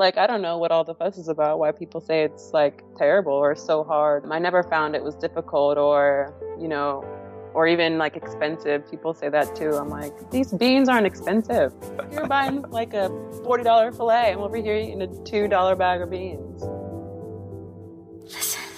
Like, 0.00 0.16
I 0.16 0.26
don't 0.26 0.40
know 0.40 0.56
what 0.56 0.72
all 0.72 0.82
the 0.82 0.94
fuss 0.94 1.18
is 1.18 1.28
about, 1.28 1.58
why 1.58 1.72
people 1.72 2.00
say 2.00 2.24
it's 2.24 2.54
like 2.54 2.82
terrible 2.96 3.34
or 3.34 3.54
so 3.54 3.84
hard. 3.84 4.24
I 4.30 4.38
never 4.38 4.62
found 4.62 4.96
it 4.96 5.04
was 5.04 5.14
difficult 5.14 5.76
or, 5.76 6.32
you 6.58 6.68
know, 6.68 7.04
or 7.52 7.66
even 7.66 7.98
like 7.98 8.16
expensive. 8.16 8.90
People 8.90 9.12
say 9.12 9.28
that 9.28 9.54
too. 9.54 9.72
I'm 9.74 9.90
like, 9.90 10.30
these 10.30 10.54
beans 10.54 10.88
aren't 10.88 11.06
expensive. 11.06 11.74
You're 12.10 12.26
buying 12.26 12.62
like 12.70 12.94
a 12.94 13.10
$40 13.44 13.94
filet. 13.94 14.32
I'm 14.32 14.38
over 14.38 14.56
here 14.56 14.74
eating 14.74 15.02
a 15.02 15.06
$2 15.06 15.78
bag 15.78 16.00
of 16.00 16.08
beans. 16.08 16.62
Listen. 18.24 18.69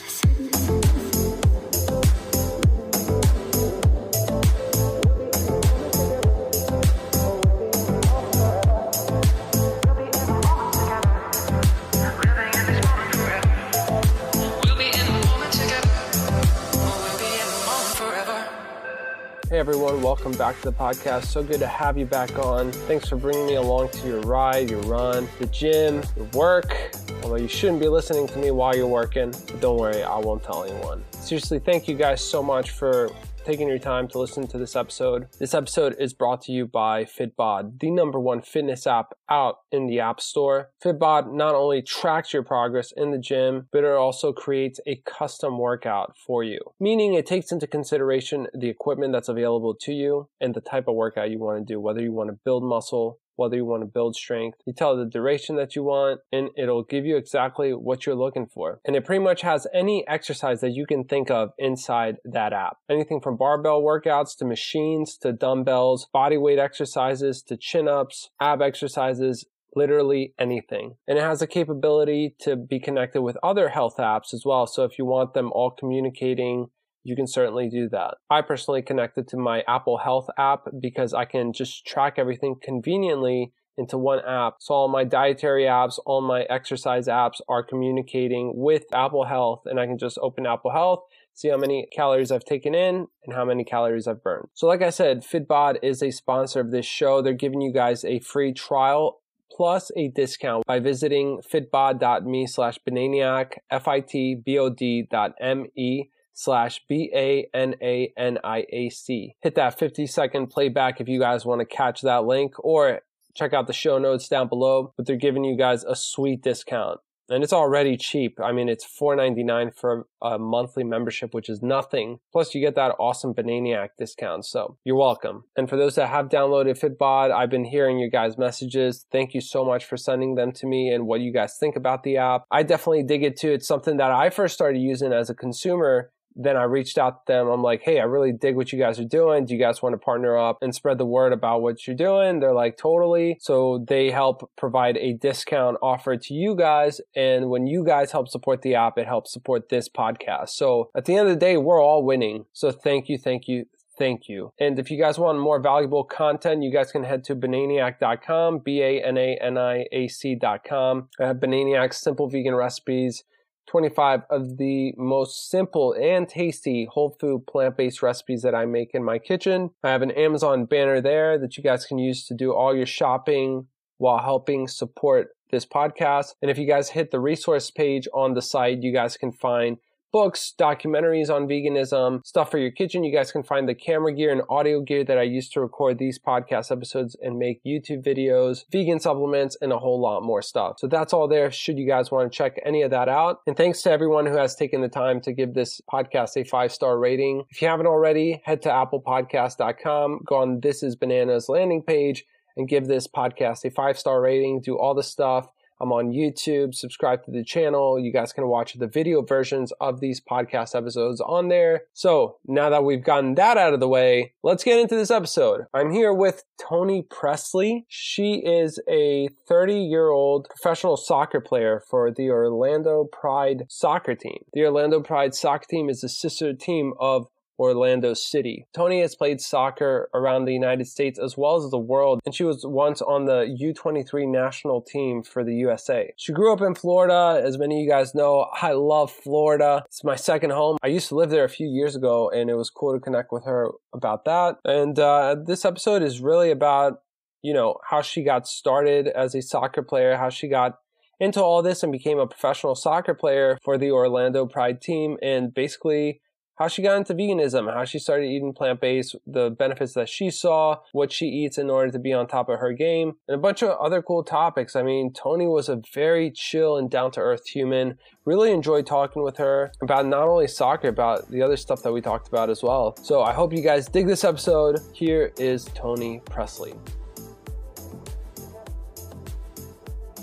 Everyone, 19.62 20.02
welcome 20.02 20.32
back 20.32 20.56
to 20.56 20.64
the 20.64 20.72
podcast. 20.72 21.26
So 21.26 21.40
good 21.40 21.60
to 21.60 21.68
have 21.68 21.96
you 21.96 22.04
back 22.04 22.36
on. 22.36 22.72
Thanks 22.72 23.08
for 23.08 23.14
bringing 23.14 23.46
me 23.46 23.54
along 23.54 23.90
to 23.90 24.08
your 24.08 24.20
ride, 24.22 24.68
your 24.68 24.80
run, 24.80 25.28
the 25.38 25.46
gym, 25.46 26.02
your 26.16 26.24
work. 26.32 26.74
Although 27.22 27.36
you 27.36 27.46
shouldn't 27.46 27.78
be 27.78 27.86
listening 27.86 28.26
to 28.26 28.38
me 28.40 28.50
while 28.50 28.74
you're 28.74 28.88
working, 28.88 29.30
but 29.30 29.60
don't 29.60 29.78
worry, 29.78 30.02
I 30.02 30.18
won't 30.18 30.42
tell 30.42 30.64
anyone. 30.64 31.04
Seriously, 31.12 31.60
thank 31.60 31.86
you 31.86 31.94
guys 31.94 32.20
so 32.20 32.42
much 32.42 32.70
for 32.70 33.12
taking 33.44 33.68
your 33.68 33.78
time 33.78 34.06
to 34.06 34.18
listen 34.18 34.46
to 34.46 34.58
this 34.58 34.76
episode. 34.76 35.26
This 35.38 35.54
episode 35.54 35.96
is 35.98 36.12
brought 36.12 36.42
to 36.42 36.52
you 36.52 36.66
by 36.66 37.04
Fitbod, 37.04 37.80
the 37.80 37.90
number 37.90 38.20
one 38.20 38.40
fitness 38.40 38.86
app 38.86 39.14
out 39.28 39.58
in 39.72 39.86
the 39.86 39.98
App 39.98 40.20
Store. 40.20 40.70
Fitbod 40.82 41.32
not 41.32 41.54
only 41.54 41.82
tracks 41.82 42.32
your 42.32 42.44
progress 42.44 42.92
in 42.96 43.10
the 43.10 43.18
gym, 43.18 43.66
but 43.72 43.84
it 43.84 43.90
also 43.90 44.32
creates 44.32 44.78
a 44.86 45.02
custom 45.04 45.58
workout 45.58 46.16
for 46.16 46.44
you, 46.44 46.60
meaning 46.78 47.14
it 47.14 47.26
takes 47.26 47.50
into 47.50 47.66
consideration 47.66 48.46
the 48.54 48.68
equipment 48.68 49.12
that's 49.12 49.28
available 49.28 49.74
to 49.74 49.92
you 49.92 50.28
and 50.40 50.54
the 50.54 50.60
type 50.60 50.86
of 50.86 50.94
workout 50.94 51.30
you 51.30 51.38
want 51.38 51.66
to 51.66 51.72
do, 51.72 51.80
whether 51.80 52.00
you 52.00 52.12
want 52.12 52.30
to 52.30 52.38
build 52.44 52.62
muscle, 52.62 53.18
whether 53.42 53.56
you 53.56 53.64
want 53.64 53.82
to 53.82 53.86
build 53.86 54.16
strength. 54.16 54.58
You 54.64 54.72
tell 54.72 54.96
the 54.96 55.04
duration 55.04 55.56
that 55.56 55.76
you 55.76 55.82
want, 55.82 56.20
and 56.32 56.48
it'll 56.56 56.84
give 56.84 57.04
you 57.04 57.16
exactly 57.16 57.72
what 57.72 58.06
you're 58.06 58.14
looking 58.14 58.46
for. 58.46 58.80
And 58.84 58.96
it 58.96 59.04
pretty 59.04 59.22
much 59.22 59.42
has 59.42 59.66
any 59.74 60.06
exercise 60.08 60.60
that 60.60 60.70
you 60.70 60.86
can 60.86 61.04
think 61.04 61.30
of 61.30 61.50
inside 61.58 62.16
that 62.24 62.52
app. 62.52 62.78
Anything 62.88 63.20
from 63.20 63.36
barbell 63.36 63.82
workouts 63.82 64.36
to 64.38 64.44
machines 64.44 65.16
to 65.18 65.32
dumbbells, 65.32 66.06
body 66.12 66.36
weight 66.36 66.58
exercises 66.58 67.42
to 67.42 67.56
chin 67.56 67.88
ups, 67.88 68.30
ab 68.40 68.62
exercises, 68.62 69.44
literally 69.74 70.34
anything. 70.38 70.96
And 71.08 71.18
it 71.18 71.22
has 71.22 71.42
a 71.42 71.46
capability 71.46 72.34
to 72.40 72.56
be 72.56 72.78
connected 72.78 73.22
with 73.22 73.36
other 73.42 73.70
health 73.70 73.96
apps 73.98 74.34
as 74.34 74.42
well. 74.44 74.66
So 74.66 74.84
if 74.84 74.98
you 74.98 75.04
want 75.04 75.34
them 75.34 75.50
all 75.52 75.70
communicating 75.70 76.66
you 77.04 77.16
can 77.16 77.26
certainly 77.26 77.68
do 77.68 77.88
that. 77.90 78.14
I 78.30 78.42
personally 78.42 78.82
connected 78.82 79.28
to 79.28 79.36
my 79.36 79.62
Apple 79.66 79.98
Health 79.98 80.28
app 80.38 80.66
because 80.80 81.12
I 81.14 81.24
can 81.24 81.52
just 81.52 81.86
track 81.86 82.14
everything 82.16 82.56
conveniently 82.62 83.52
into 83.76 83.96
one 83.96 84.20
app. 84.26 84.56
So 84.60 84.74
all 84.74 84.88
my 84.88 85.04
dietary 85.04 85.64
apps, 85.64 85.98
all 86.04 86.20
my 86.20 86.42
exercise 86.42 87.08
apps 87.08 87.40
are 87.48 87.62
communicating 87.62 88.52
with 88.54 88.84
Apple 88.92 89.24
Health 89.24 89.62
and 89.64 89.80
I 89.80 89.86
can 89.86 89.98
just 89.98 90.18
open 90.20 90.46
Apple 90.46 90.72
Health, 90.72 91.00
see 91.34 91.48
how 91.48 91.56
many 91.56 91.86
calories 91.94 92.30
I've 92.30 92.44
taken 92.44 92.74
in 92.74 93.06
and 93.24 93.34
how 93.34 93.44
many 93.44 93.64
calories 93.64 94.06
I've 94.06 94.22
burned. 94.22 94.48
So 94.52 94.66
like 94.66 94.82
I 94.82 94.90
said, 94.90 95.24
Fitbod 95.24 95.78
is 95.82 96.02
a 96.02 96.10
sponsor 96.10 96.60
of 96.60 96.70
this 96.70 96.86
show. 96.86 97.22
They're 97.22 97.32
giving 97.32 97.62
you 97.62 97.72
guys 97.72 98.04
a 98.04 98.20
free 98.20 98.52
trial 98.52 99.20
plus 99.50 99.90
a 99.96 100.08
discount 100.08 100.64
by 100.66 100.80
visiting 100.80 101.40
fitbod.me 101.40 102.46
slash 102.46 102.78
bananiac, 102.88 103.58
F-I-T-B-O-D 103.70 105.08
dot 105.10 105.32
M-E 105.40 106.08
slash 106.32 106.80
B 106.88 107.10
A 107.14 107.46
N 107.54 107.74
A 107.82 108.12
N 108.16 108.38
I 108.44 108.64
A 108.70 108.88
C. 108.90 109.36
Hit 109.42 109.54
that 109.56 109.78
50 109.78 110.06
second 110.06 110.48
playback 110.48 111.00
if 111.00 111.08
you 111.08 111.20
guys 111.20 111.44
want 111.44 111.60
to 111.60 111.64
catch 111.64 112.02
that 112.02 112.24
link 112.24 112.54
or 112.58 113.00
check 113.34 113.52
out 113.52 113.66
the 113.66 113.72
show 113.72 113.98
notes 113.98 114.28
down 114.28 114.48
below, 114.48 114.92
but 114.96 115.06
they're 115.06 115.16
giving 115.16 115.44
you 115.44 115.56
guys 115.56 115.84
a 115.84 115.96
sweet 115.96 116.42
discount 116.42 117.00
and 117.32 117.42
it's 117.42 117.52
already 117.52 117.96
cheap. 117.96 118.38
I 118.42 118.52
mean, 118.52 118.68
it's 118.68 118.84
$4.99 118.84 119.74
for 119.74 120.06
a 120.20 120.38
monthly 120.38 120.84
membership, 120.84 121.32
which 121.32 121.48
is 121.48 121.62
nothing. 121.62 122.18
Plus, 122.32 122.54
you 122.54 122.60
get 122.60 122.74
that 122.74 122.94
awesome 122.98 123.32
Bananiac 123.34 123.90
discount. 123.98 124.44
So 124.44 124.76
you're 124.84 124.96
welcome. 124.96 125.44
And 125.56 125.68
for 125.68 125.76
those 125.76 125.94
that 125.94 126.08
have 126.08 126.28
downloaded 126.28 126.78
Fitbod, 126.78 127.32
I've 127.32 127.50
been 127.50 127.64
hearing 127.64 127.98
your 127.98 128.10
guys' 128.10 128.36
messages. 128.36 129.06
Thank 129.10 129.34
you 129.34 129.40
so 129.40 129.64
much 129.64 129.84
for 129.84 129.96
sending 129.96 130.34
them 130.34 130.52
to 130.52 130.66
me 130.66 130.92
and 130.92 131.06
what 131.06 131.20
you 131.20 131.32
guys 131.32 131.56
think 131.58 131.76
about 131.76 132.02
the 132.02 132.18
app. 132.18 132.44
I 132.50 132.62
definitely 132.62 133.04
dig 133.04 133.22
it 133.22 133.38
too. 133.38 133.52
It's 133.52 133.66
something 133.66 133.96
that 133.96 134.10
I 134.10 134.30
first 134.30 134.54
started 134.54 134.80
using 134.80 135.12
as 135.12 135.30
a 135.30 135.34
consumer 135.34 136.10
then 136.36 136.56
I 136.56 136.64
reached 136.64 136.98
out 136.98 137.26
to 137.26 137.32
them. 137.32 137.48
I'm 137.48 137.62
like, 137.62 137.82
hey, 137.82 138.00
I 138.00 138.04
really 138.04 138.32
dig 138.32 138.56
what 138.56 138.72
you 138.72 138.78
guys 138.78 138.98
are 138.98 139.04
doing. 139.04 139.44
Do 139.44 139.54
you 139.54 139.60
guys 139.60 139.82
want 139.82 139.94
to 139.94 139.98
partner 139.98 140.36
up 140.36 140.58
and 140.62 140.74
spread 140.74 140.98
the 140.98 141.06
word 141.06 141.32
about 141.32 141.62
what 141.62 141.86
you're 141.86 141.96
doing? 141.96 142.40
They're 142.40 142.54
like, 142.54 142.76
totally. 142.76 143.38
So 143.40 143.84
they 143.88 144.10
help 144.10 144.50
provide 144.56 144.96
a 144.96 145.14
discount 145.14 145.78
offer 145.82 146.16
to 146.16 146.34
you 146.34 146.56
guys. 146.56 147.00
And 147.14 147.50
when 147.50 147.66
you 147.66 147.84
guys 147.84 148.12
help 148.12 148.28
support 148.28 148.62
the 148.62 148.74
app, 148.74 148.98
it 148.98 149.06
helps 149.06 149.32
support 149.32 149.68
this 149.68 149.88
podcast. 149.88 150.50
So 150.50 150.90
at 150.96 151.04
the 151.04 151.16
end 151.16 151.28
of 151.28 151.34
the 151.34 151.40
day, 151.40 151.56
we're 151.56 151.82
all 151.82 152.04
winning. 152.04 152.46
So 152.52 152.72
thank 152.72 153.08
you, 153.08 153.18
thank 153.18 153.48
you, 153.48 153.66
thank 153.98 154.28
you. 154.28 154.52
And 154.58 154.78
if 154.78 154.90
you 154.90 154.98
guys 154.98 155.18
want 155.18 155.38
more 155.38 155.60
valuable 155.60 156.04
content, 156.04 156.62
you 156.62 156.72
guys 156.72 156.92
can 156.92 157.04
head 157.04 157.24
to 157.24 157.36
bananiac.com, 157.36 158.60
B 158.60 158.82
A 158.82 159.02
N 159.02 159.18
A 159.18 159.38
N 159.40 159.58
I 159.58 159.86
A 159.92 160.08
C.com. 160.08 161.08
I 161.20 161.26
have 161.26 161.36
Bananiac's 161.36 161.98
simple 161.98 162.28
vegan 162.28 162.54
recipes 162.54 163.24
25 163.66 164.22
of 164.30 164.58
the 164.58 164.92
most 164.96 165.48
simple 165.48 165.94
and 165.94 166.28
tasty 166.28 166.86
whole 166.90 167.16
food 167.20 167.46
plant 167.46 167.76
based 167.76 168.02
recipes 168.02 168.42
that 168.42 168.54
I 168.54 168.66
make 168.66 168.90
in 168.94 169.04
my 169.04 169.18
kitchen. 169.18 169.70
I 169.82 169.90
have 169.90 170.02
an 170.02 170.10
Amazon 170.12 170.64
banner 170.64 171.00
there 171.00 171.38
that 171.38 171.56
you 171.56 171.62
guys 171.62 171.86
can 171.86 171.98
use 171.98 172.26
to 172.26 172.34
do 172.34 172.52
all 172.52 172.74
your 172.74 172.86
shopping 172.86 173.66
while 173.98 174.18
helping 174.18 174.66
support 174.68 175.28
this 175.50 175.64
podcast. 175.64 176.34
And 176.42 176.50
if 176.50 176.58
you 176.58 176.66
guys 176.66 176.90
hit 176.90 177.10
the 177.10 177.20
resource 177.20 177.70
page 177.70 178.08
on 178.12 178.34
the 178.34 178.42
site, 178.42 178.82
you 178.82 178.92
guys 178.92 179.16
can 179.16 179.32
find 179.32 179.78
books, 180.12 180.54
documentaries 180.58 181.30
on 181.30 181.48
veganism, 181.48 182.24
stuff 182.26 182.50
for 182.50 182.58
your 182.58 182.70
kitchen. 182.70 183.02
You 183.02 183.12
guys 183.12 183.32
can 183.32 183.42
find 183.42 183.68
the 183.68 183.74
camera 183.74 184.12
gear 184.12 184.30
and 184.30 184.42
audio 184.48 184.80
gear 184.80 185.04
that 185.04 185.18
I 185.18 185.22
use 185.22 185.48
to 185.50 185.60
record 185.60 185.98
these 185.98 186.18
podcast 186.18 186.70
episodes 186.70 187.16
and 187.20 187.38
make 187.38 187.64
YouTube 187.64 188.04
videos, 188.04 188.64
vegan 188.70 189.00
supplements, 189.00 189.56
and 189.60 189.72
a 189.72 189.78
whole 189.78 190.00
lot 190.00 190.22
more 190.22 190.42
stuff. 190.42 190.76
So 190.78 190.86
that's 190.86 191.12
all 191.12 191.28
there 191.28 191.50
should 191.50 191.78
you 191.78 191.86
guys 191.86 192.10
want 192.10 192.30
to 192.30 192.36
check 192.36 192.60
any 192.64 192.82
of 192.82 192.90
that 192.90 193.08
out. 193.08 193.40
And 193.46 193.56
thanks 193.56 193.82
to 193.82 193.90
everyone 193.90 194.26
who 194.26 194.36
has 194.36 194.54
taken 194.54 194.82
the 194.82 194.88
time 194.88 195.20
to 195.22 195.32
give 195.32 195.54
this 195.54 195.80
podcast 195.90 196.36
a 196.36 196.44
five 196.44 196.72
star 196.72 196.98
rating. 196.98 197.44
If 197.50 197.62
you 197.62 197.68
haven't 197.68 197.86
already, 197.86 198.42
head 198.44 198.62
to 198.62 198.68
applepodcast.com, 198.68 200.20
go 200.26 200.36
on 200.36 200.60
This 200.60 200.82
is 200.82 200.94
Bananas 200.94 201.48
landing 201.48 201.82
page 201.82 202.24
and 202.56 202.68
give 202.68 202.86
this 202.86 203.08
podcast 203.08 203.64
a 203.64 203.70
five 203.70 203.98
star 203.98 204.20
rating, 204.20 204.60
do 204.60 204.78
all 204.78 204.94
the 204.94 205.02
stuff 205.02 205.48
I'm 205.82 205.90
on 205.90 206.12
YouTube. 206.12 206.76
Subscribe 206.76 207.24
to 207.24 207.32
the 207.32 207.42
channel. 207.42 207.98
You 207.98 208.12
guys 208.12 208.32
can 208.32 208.46
watch 208.46 208.74
the 208.74 208.86
video 208.86 209.20
versions 209.20 209.72
of 209.80 209.98
these 209.98 210.20
podcast 210.20 210.76
episodes 210.76 211.20
on 211.20 211.48
there. 211.48 211.82
So 211.92 212.36
now 212.46 212.70
that 212.70 212.84
we've 212.84 213.02
gotten 213.02 213.34
that 213.34 213.58
out 213.58 213.74
of 213.74 213.80
the 213.80 213.88
way, 213.88 214.34
let's 214.44 214.62
get 214.62 214.78
into 214.78 214.94
this 214.94 215.10
episode. 215.10 215.62
I'm 215.74 215.90
here 215.90 216.14
with 216.14 216.44
Toni 216.60 217.02
Pressley. 217.02 217.84
She 217.88 218.34
is 218.34 218.78
a 218.88 219.28
30 219.48 219.74
year 219.74 220.10
old 220.10 220.48
professional 220.48 220.96
soccer 220.96 221.40
player 221.40 221.82
for 221.90 222.12
the 222.12 222.30
Orlando 222.30 223.08
Pride 223.12 223.64
soccer 223.68 224.14
team. 224.14 224.44
The 224.52 224.64
Orlando 224.64 225.00
Pride 225.00 225.34
soccer 225.34 225.66
team 225.68 225.90
is 225.90 226.04
a 226.04 226.08
sister 226.08 226.52
team 226.52 226.94
of 227.00 227.26
Orlando 227.62 228.12
City. 228.14 228.66
Toni 228.74 229.00
has 229.00 229.14
played 229.14 229.40
soccer 229.40 230.10
around 230.12 230.44
the 230.44 230.52
United 230.52 230.86
States 230.86 231.18
as 231.18 231.36
well 231.36 231.56
as 231.56 231.70
the 231.70 231.78
world, 231.78 232.20
and 232.26 232.34
she 232.34 232.44
was 232.44 232.66
once 232.66 233.00
on 233.00 233.26
the 233.26 233.56
U23 233.60 234.28
national 234.28 234.82
team 234.82 235.22
for 235.22 235.44
the 235.44 235.54
USA. 235.54 236.12
She 236.16 236.32
grew 236.32 236.52
up 236.52 236.60
in 236.60 236.74
Florida. 236.74 237.40
As 237.44 237.58
many 237.58 237.80
of 237.80 237.84
you 237.84 237.90
guys 237.90 238.14
know, 238.14 238.46
I 238.60 238.72
love 238.72 239.12
Florida. 239.12 239.84
It's 239.86 240.04
my 240.04 240.16
second 240.16 240.50
home. 240.50 240.76
I 240.82 240.88
used 240.88 241.08
to 241.08 241.14
live 241.14 241.30
there 241.30 241.44
a 241.44 241.48
few 241.48 241.68
years 241.68 241.94
ago, 241.94 242.30
and 242.30 242.50
it 242.50 242.54
was 242.54 242.70
cool 242.70 242.92
to 242.92 243.00
connect 243.00 243.32
with 243.32 243.44
her 243.44 243.68
about 243.94 244.24
that. 244.24 244.56
And 244.64 244.98
uh, 244.98 245.36
this 245.46 245.64
episode 245.64 246.02
is 246.02 246.20
really 246.20 246.50
about, 246.50 247.02
you 247.42 247.54
know, 247.54 247.76
how 247.88 248.02
she 248.02 248.22
got 248.22 248.46
started 248.46 249.06
as 249.06 249.34
a 249.34 249.42
soccer 249.42 249.82
player, 249.82 250.16
how 250.16 250.30
she 250.30 250.48
got 250.48 250.78
into 251.20 251.40
all 251.40 251.62
this 251.62 251.84
and 251.84 251.92
became 251.92 252.18
a 252.18 252.26
professional 252.26 252.74
soccer 252.74 253.14
player 253.14 253.56
for 253.62 253.78
the 253.78 253.92
Orlando 253.92 254.44
Pride 254.44 254.80
team, 254.80 255.16
and 255.22 255.54
basically 255.54 256.20
how 256.62 256.68
she 256.68 256.80
got 256.80 256.96
into 256.96 257.12
veganism, 257.12 257.72
how 257.74 257.84
she 257.84 257.98
started 257.98 258.26
eating 258.26 258.52
plant 258.52 258.80
based, 258.80 259.16
the 259.26 259.50
benefits 259.50 259.94
that 259.94 260.08
she 260.08 260.30
saw, 260.30 260.76
what 260.92 261.10
she 261.10 261.26
eats 261.26 261.58
in 261.58 261.68
order 261.68 261.90
to 261.90 261.98
be 261.98 262.12
on 262.12 262.24
top 262.28 262.48
of 262.48 262.60
her 262.60 262.72
game, 262.72 263.14
and 263.26 263.34
a 263.34 263.38
bunch 263.38 263.62
of 263.62 263.70
other 263.80 264.00
cool 264.00 264.22
topics. 264.22 264.76
I 264.76 264.84
mean, 264.84 265.12
Toni 265.12 265.48
was 265.48 265.68
a 265.68 265.82
very 265.92 266.30
chill 266.30 266.76
and 266.76 266.88
down 266.88 267.10
to 267.12 267.20
earth 267.20 267.48
human. 267.48 267.98
Really 268.24 268.52
enjoyed 268.52 268.86
talking 268.86 269.24
with 269.24 269.38
her 269.38 269.72
about 269.82 270.06
not 270.06 270.28
only 270.28 270.46
soccer, 270.46 270.86
about 270.86 271.28
the 271.32 271.42
other 271.42 271.56
stuff 271.56 271.82
that 271.82 271.92
we 271.92 272.00
talked 272.00 272.28
about 272.28 272.48
as 272.48 272.62
well. 272.62 272.96
So 273.02 273.22
I 273.22 273.32
hope 273.32 273.52
you 273.52 273.62
guys 273.62 273.88
dig 273.88 274.06
this 274.06 274.22
episode. 274.22 274.78
Here 274.92 275.32
is 275.38 275.64
Toni 275.74 276.20
Pressley. 276.26 276.74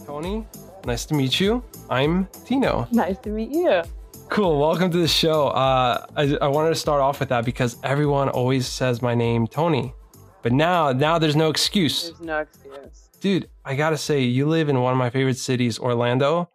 Toni, 0.06 0.48
Nice 0.86 1.06
to 1.08 1.14
meet 1.14 1.42
you. 1.42 1.62
I'm 1.90 2.30
Tino. 2.46 2.88
Nice 2.92 3.18
to 3.20 3.30
meet 3.30 3.52
you. 3.52 3.84
Cool. 4.30 4.60
Welcome 4.60 4.92
to 4.92 5.00
the 5.00 5.08
show. 5.08 5.48
Uh, 5.48 6.06
I, 6.16 6.38
I 6.40 6.48
wanted 6.48 6.70
to 6.70 6.76
start 6.76 7.02
off 7.02 7.20
with 7.20 7.30
that 7.30 7.46
because 7.46 7.78
everyone 7.84 8.30
always 8.30 8.68
says 8.68 9.02
my 9.02 9.16
name, 9.16 9.48
Tony. 9.48 9.92
But 10.44 10.54
now, 10.54 10.92
now 10.92 11.18
there's 11.18 11.36
no 11.36 11.50
excuse. 11.50 12.04
There's 12.04 12.22
no 12.22 12.38
excuse. 12.38 13.10
Dude, 13.20 13.50
I 13.66 13.76
gotta 13.76 13.98
say, 13.98 14.22
you 14.22 14.48
live 14.48 14.70
in 14.70 14.82
one 14.82 14.94
of 14.94 15.00
my 15.00 15.10
favorite 15.10 15.40
cities, 15.40 15.80
Orlando. 15.80 16.52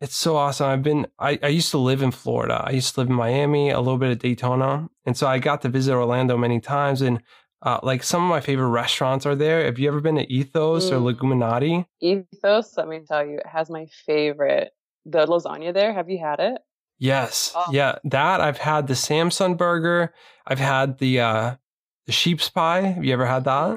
It's 0.00 0.14
so 0.14 0.36
awesome. 0.36 0.68
I've 0.68 0.84
been, 0.84 1.08
I, 1.18 1.40
I 1.42 1.48
used 1.48 1.72
to 1.72 1.78
live 1.78 2.02
in 2.02 2.12
Florida. 2.12 2.62
I 2.64 2.70
used 2.70 2.94
to 2.94 3.00
live 3.00 3.10
in 3.10 3.16
Miami, 3.16 3.70
a 3.70 3.80
little 3.80 3.98
bit 3.98 4.12
of 4.12 4.20
Daytona. 4.20 4.88
And 5.04 5.16
so 5.16 5.26
I 5.26 5.40
got 5.40 5.60
to 5.62 5.68
visit 5.68 5.92
Orlando 5.92 6.36
many 6.36 6.60
times. 6.60 7.02
And 7.02 7.20
uh, 7.62 7.80
like 7.82 8.04
some 8.04 8.22
of 8.22 8.30
my 8.30 8.40
favorite 8.40 8.68
restaurants 8.68 9.26
are 9.26 9.34
there. 9.34 9.64
Have 9.64 9.80
you 9.80 9.88
ever 9.88 10.00
been 10.00 10.16
to 10.16 10.32
Ethos 10.32 10.88
mm. 10.88 10.92
or 10.92 11.12
Leguminati? 11.12 11.84
Ethos, 12.00 12.76
let 12.76 12.86
me 12.86 13.00
tell 13.06 13.26
you, 13.26 13.38
it 13.38 13.46
has 13.46 13.68
my 13.68 13.86
favorite, 14.06 14.70
the 15.04 15.26
lasagna 15.26 15.74
there. 15.74 15.92
Have 15.92 16.08
you 16.08 16.20
had 16.20 16.38
it? 16.38 16.58
Yes. 17.02 17.52
Oh. 17.54 17.66
Yeah. 17.72 17.98
That 18.04 18.40
I've 18.40 18.58
had 18.58 18.86
the 18.86 18.94
Samsung 18.94 19.56
burger. 19.56 20.14
I've 20.46 20.60
had 20.60 20.98
the, 20.98 21.20
uh, 21.20 21.56
the 22.06 22.12
sheep's 22.12 22.48
pie. 22.48 22.82
Have 22.82 23.04
you 23.04 23.12
ever 23.12 23.26
had 23.26 23.44
that? 23.44 23.50
Mm-hmm. 23.50 23.76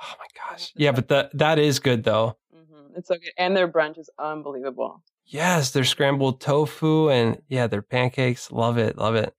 Oh 0.00 0.14
my 0.18 0.26
gosh. 0.50 0.72
Yeah, 0.74 0.92
but 0.92 1.08
that 1.08 1.36
that 1.38 1.58
is 1.58 1.78
good 1.78 2.04
though. 2.04 2.36
Mm-hmm. 2.54 2.96
It's 2.96 3.08
so 3.08 3.14
good, 3.14 3.32
and 3.38 3.56
their 3.56 3.68
brunch 3.68 3.98
is 3.98 4.10
unbelievable. 4.18 5.02
Yes, 5.24 5.70
their 5.70 5.84
scrambled 5.84 6.40
tofu 6.40 7.10
and 7.10 7.40
yeah, 7.48 7.66
their 7.66 7.82
pancakes. 7.82 8.50
Love 8.50 8.76
it, 8.76 8.98
love 8.98 9.14
it. 9.14 9.34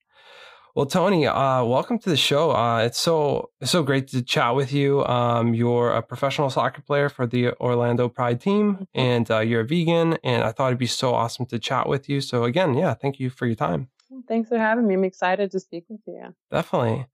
Well, 0.76 0.84
Toni, 0.84 1.26
uh, 1.26 1.64
welcome 1.64 1.98
to 2.00 2.10
the 2.10 2.18
show. 2.18 2.50
Uh, 2.50 2.80
it's 2.80 2.98
so 2.98 3.48
it's 3.62 3.70
so 3.70 3.82
great 3.82 4.08
to 4.08 4.20
chat 4.20 4.54
with 4.54 4.74
you. 4.74 5.02
Um, 5.06 5.54
you're 5.54 5.90
a 5.90 6.02
professional 6.02 6.50
soccer 6.50 6.82
player 6.82 7.08
for 7.08 7.26
the 7.26 7.52
Orlando 7.54 8.10
Pride 8.10 8.42
team, 8.42 8.86
and 8.94 9.30
uh, 9.30 9.38
you're 9.38 9.62
a 9.62 9.66
vegan. 9.66 10.18
And 10.22 10.44
I 10.44 10.52
thought 10.52 10.66
it'd 10.66 10.78
be 10.78 10.86
so 10.86 11.14
awesome 11.14 11.46
to 11.46 11.58
chat 11.58 11.88
with 11.88 12.10
you. 12.10 12.20
So 12.20 12.44
again, 12.44 12.74
yeah, 12.74 12.92
thank 12.92 13.18
you 13.18 13.30
for 13.30 13.46
your 13.46 13.54
time. 13.54 13.88
Thanks 14.28 14.50
for 14.50 14.58
having 14.58 14.86
me. 14.86 14.92
I'm 14.92 15.04
excited 15.04 15.50
to 15.52 15.60
speak 15.60 15.86
with 15.88 16.02
you. 16.06 16.34
Definitely. 16.50 17.06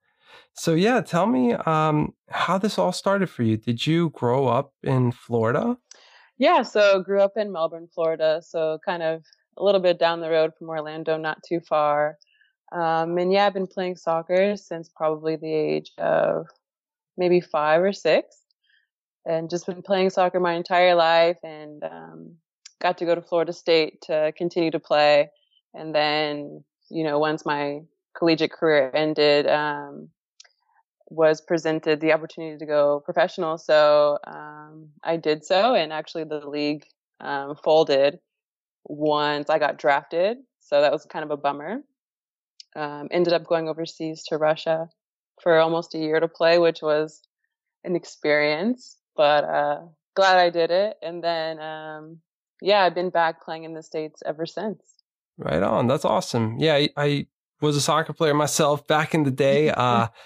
So 0.54 0.74
yeah, 0.74 1.00
tell 1.00 1.28
me 1.28 1.52
um, 1.52 2.14
how 2.30 2.58
this 2.58 2.80
all 2.80 2.90
started 2.90 3.30
for 3.30 3.44
you. 3.44 3.56
Did 3.56 3.86
you 3.86 4.10
grow 4.10 4.48
up 4.48 4.72
in 4.82 5.12
Florida? 5.12 5.78
Yeah, 6.36 6.62
so 6.62 7.00
grew 7.00 7.20
up 7.20 7.36
in 7.36 7.52
Melbourne, 7.52 7.86
Florida. 7.94 8.42
So 8.44 8.80
kind 8.84 9.04
of 9.04 9.22
a 9.56 9.62
little 9.62 9.80
bit 9.80 10.00
down 10.00 10.20
the 10.20 10.30
road 10.30 10.50
from 10.58 10.68
Orlando, 10.68 11.16
not 11.16 11.44
too 11.48 11.60
far. 11.60 12.18
Um, 12.72 13.18
and 13.18 13.32
yeah, 13.32 13.46
I've 13.46 13.54
been 13.54 13.66
playing 13.66 13.96
soccer 13.96 14.56
since 14.56 14.88
probably 14.88 15.36
the 15.36 15.52
age 15.52 15.92
of 15.98 16.46
maybe 17.16 17.40
five 17.40 17.82
or 17.82 17.92
six, 17.92 18.38
and 19.26 19.50
just 19.50 19.66
been 19.66 19.82
playing 19.82 20.10
soccer 20.10 20.40
my 20.40 20.54
entire 20.54 20.94
life. 20.94 21.38
And 21.42 21.84
um, 21.84 22.36
got 22.80 22.98
to 22.98 23.04
go 23.04 23.14
to 23.14 23.22
Florida 23.22 23.52
State 23.52 24.02
to 24.02 24.32
continue 24.36 24.70
to 24.70 24.80
play. 24.80 25.30
And 25.74 25.94
then, 25.94 26.64
you 26.90 27.04
know, 27.04 27.18
once 27.18 27.46
my 27.46 27.82
collegiate 28.16 28.52
career 28.52 28.90
ended, 28.94 29.46
um, 29.46 30.08
was 31.08 31.40
presented 31.40 32.00
the 32.00 32.12
opportunity 32.12 32.58
to 32.58 32.66
go 32.66 33.00
professional. 33.04 33.58
So 33.58 34.18
um, 34.26 34.88
I 35.04 35.16
did 35.16 35.44
so, 35.44 35.74
and 35.74 35.92
actually 35.92 36.24
the 36.24 36.48
league 36.48 36.84
um, 37.20 37.54
folded 37.62 38.18
once 38.84 39.50
I 39.50 39.58
got 39.58 39.78
drafted. 39.78 40.38
So 40.60 40.80
that 40.80 40.90
was 40.90 41.04
kind 41.04 41.24
of 41.24 41.30
a 41.30 41.36
bummer. 41.36 41.82
Um, 42.74 43.08
ended 43.10 43.34
up 43.34 43.46
going 43.46 43.68
overseas 43.68 44.24
to 44.24 44.38
Russia 44.38 44.88
for 45.42 45.58
almost 45.58 45.94
a 45.94 45.98
year 45.98 46.20
to 46.20 46.28
play, 46.28 46.58
which 46.58 46.80
was 46.82 47.20
an 47.84 47.96
experience, 47.96 48.96
but 49.16 49.44
uh, 49.44 49.80
glad 50.14 50.38
I 50.38 50.50
did 50.50 50.70
it. 50.70 50.96
And 51.02 51.22
then, 51.22 51.58
um, 51.60 52.18
yeah, 52.60 52.82
I've 52.82 52.94
been 52.94 53.10
back 53.10 53.44
playing 53.44 53.64
in 53.64 53.74
the 53.74 53.82
States 53.82 54.22
ever 54.24 54.46
since. 54.46 54.80
Right 55.36 55.62
on. 55.62 55.86
That's 55.86 56.04
awesome. 56.04 56.58
Yeah, 56.58 56.74
I, 56.74 56.88
I 56.96 57.26
was 57.60 57.76
a 57.76 57.80
soccer 57.80 58.12
player 58.12 58.34
myself 58.34 58.86
back 58.86 59.14
in 59.14 59.24
the 59.24 59.30
day. 59.30 59.70
Uh, 59.70 60.08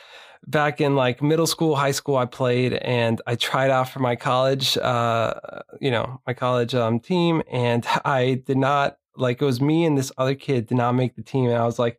back 0.46 0.80
in 0.80 0.94
like 0.94 1.22
middle 1.22 1.46
school, 1.46 1.76
high 1.76 1.90
school, 1.90 2.16
I 2.16 2.26
played 2.26 2.74
and 2.74 3.20
I 3.26 3.34
tried 3.34 3.70
out 3.70 3.88
for 3.88 3.98
my 3.98 4.16
college, 4.16 4.76
uh, 4.78 5.34
you 5.80 5.90
know, 5.90 6.20
my 6.26 6.34
college 6.34 6.74
um, 6.74 7.00
team, 7.00 7.42
and 7.50 7.86
I 8.04 8.42
did 8.46 8.58
not 8.58 8.98
like 9.16 9.40
it 9.40 9.44
was 9.44 9.60
me 9.60 9.84
and 9.84 9.96
this 9.96 10.12
other 10.18 10.34
kid 10.34 10.66
did 10.66 10.76
not 10.76 10.92
make 10.92 11.16
the 11.16 11.22
team, 11.22 11.46
and 11.46 11.56
I 11.56 11.64
was 11.64 11.78
like, 11.78 11.98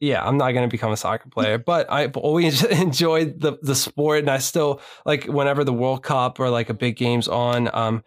yeah, 0.00 0.24
I'm 0.24 0.36
not 0.36 0.52
going 0.52 0.68
to 0.68 0.72
become 0.72 0.92
a 0.92 0.96
soccer 0.96 1.28
player, 1.28 1.58
but 1.58 1.90
I've 1.90 2.16
always 2.16 2.64
enjoyed 2.82 3.40
the 3.40 3.58
the 3.62 3.74
sport, 3.74 4.20
and 4.20 4.30
I 4.30 4.38
still 4.38 4.80
like 5.04 5.24
whenever 5.24 5.64
the 5.64 5.72
World 5.72 6.02
Cup 6.02 6.40
or 6.40 6.50
like 6.50 6.70
a 6.70 6.74
big 6.74 6.96
game's 6.96 7.28
on. 7.28 7.74
Um, 7.74 8.02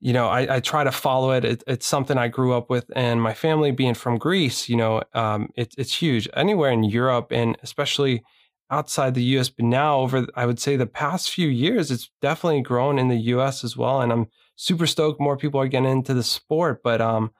you 0.00 0.12
know, 0.12 0.28
I, 0.28 0.56
I 0.56 0.60
try 0.60 0.84
to 0.84 0.92
follow 0.92 1.32
it. 1.32 1.44
it. 1.44 1.64
It's 1.66 1.86
something 1.86 2.16
I 2.16 2.28
grew 2.28 2.54
up 2.54 2.70
with, 2.70 2.90
and 2.94 3.20
my 3.20 3.34
family 3.34 3.72
being 3.72 3.94
from 3.94 4.16
Greece, 4.16 4.68
you 4.68 4.76
know, 4.76 5.02
um, 5.12 5.48
it, 5.56 5.74
it's 5.76 6.00
huge 6.00 6.28
anywhere 6.34 6.70
in 6.70 6.84
Europe, 6.84 7.32
and 7.32 7.56
especially 7.62 8.22
outside 8.70 9.14
the 9.14 9.22
US, 9.38 9.48
but 9.48 9.64
now 9.64 10.00
over, 10.00 10.26
I 10.34 10.46
would 10.46 10.60
say 10.60 10.76
the 10.76 10.86
past 10.86 11.30
few 11.30 11.48
years, 11.48 11.90
it's 11.90 12.10
definitely 12.20 12.62
grown 12.62 12.98
in 12.98 13.08
the 13.08 13.16
US 13.16 13.64
as 13.64 13.76
well. 13.76 14.00
And 14.00 14.12
I'm 14.12 14.26
super 14.56 14.86
stoked 14.86 15.20
more 15.20 15.36
people 15.36 15.60
are 15.60 15.68
getting 15.68 15.90
into 15.90 16.14
the 16.14 16.22
sport. 16.22 16.82
But 16.82 17.00
um, 17.00 17.32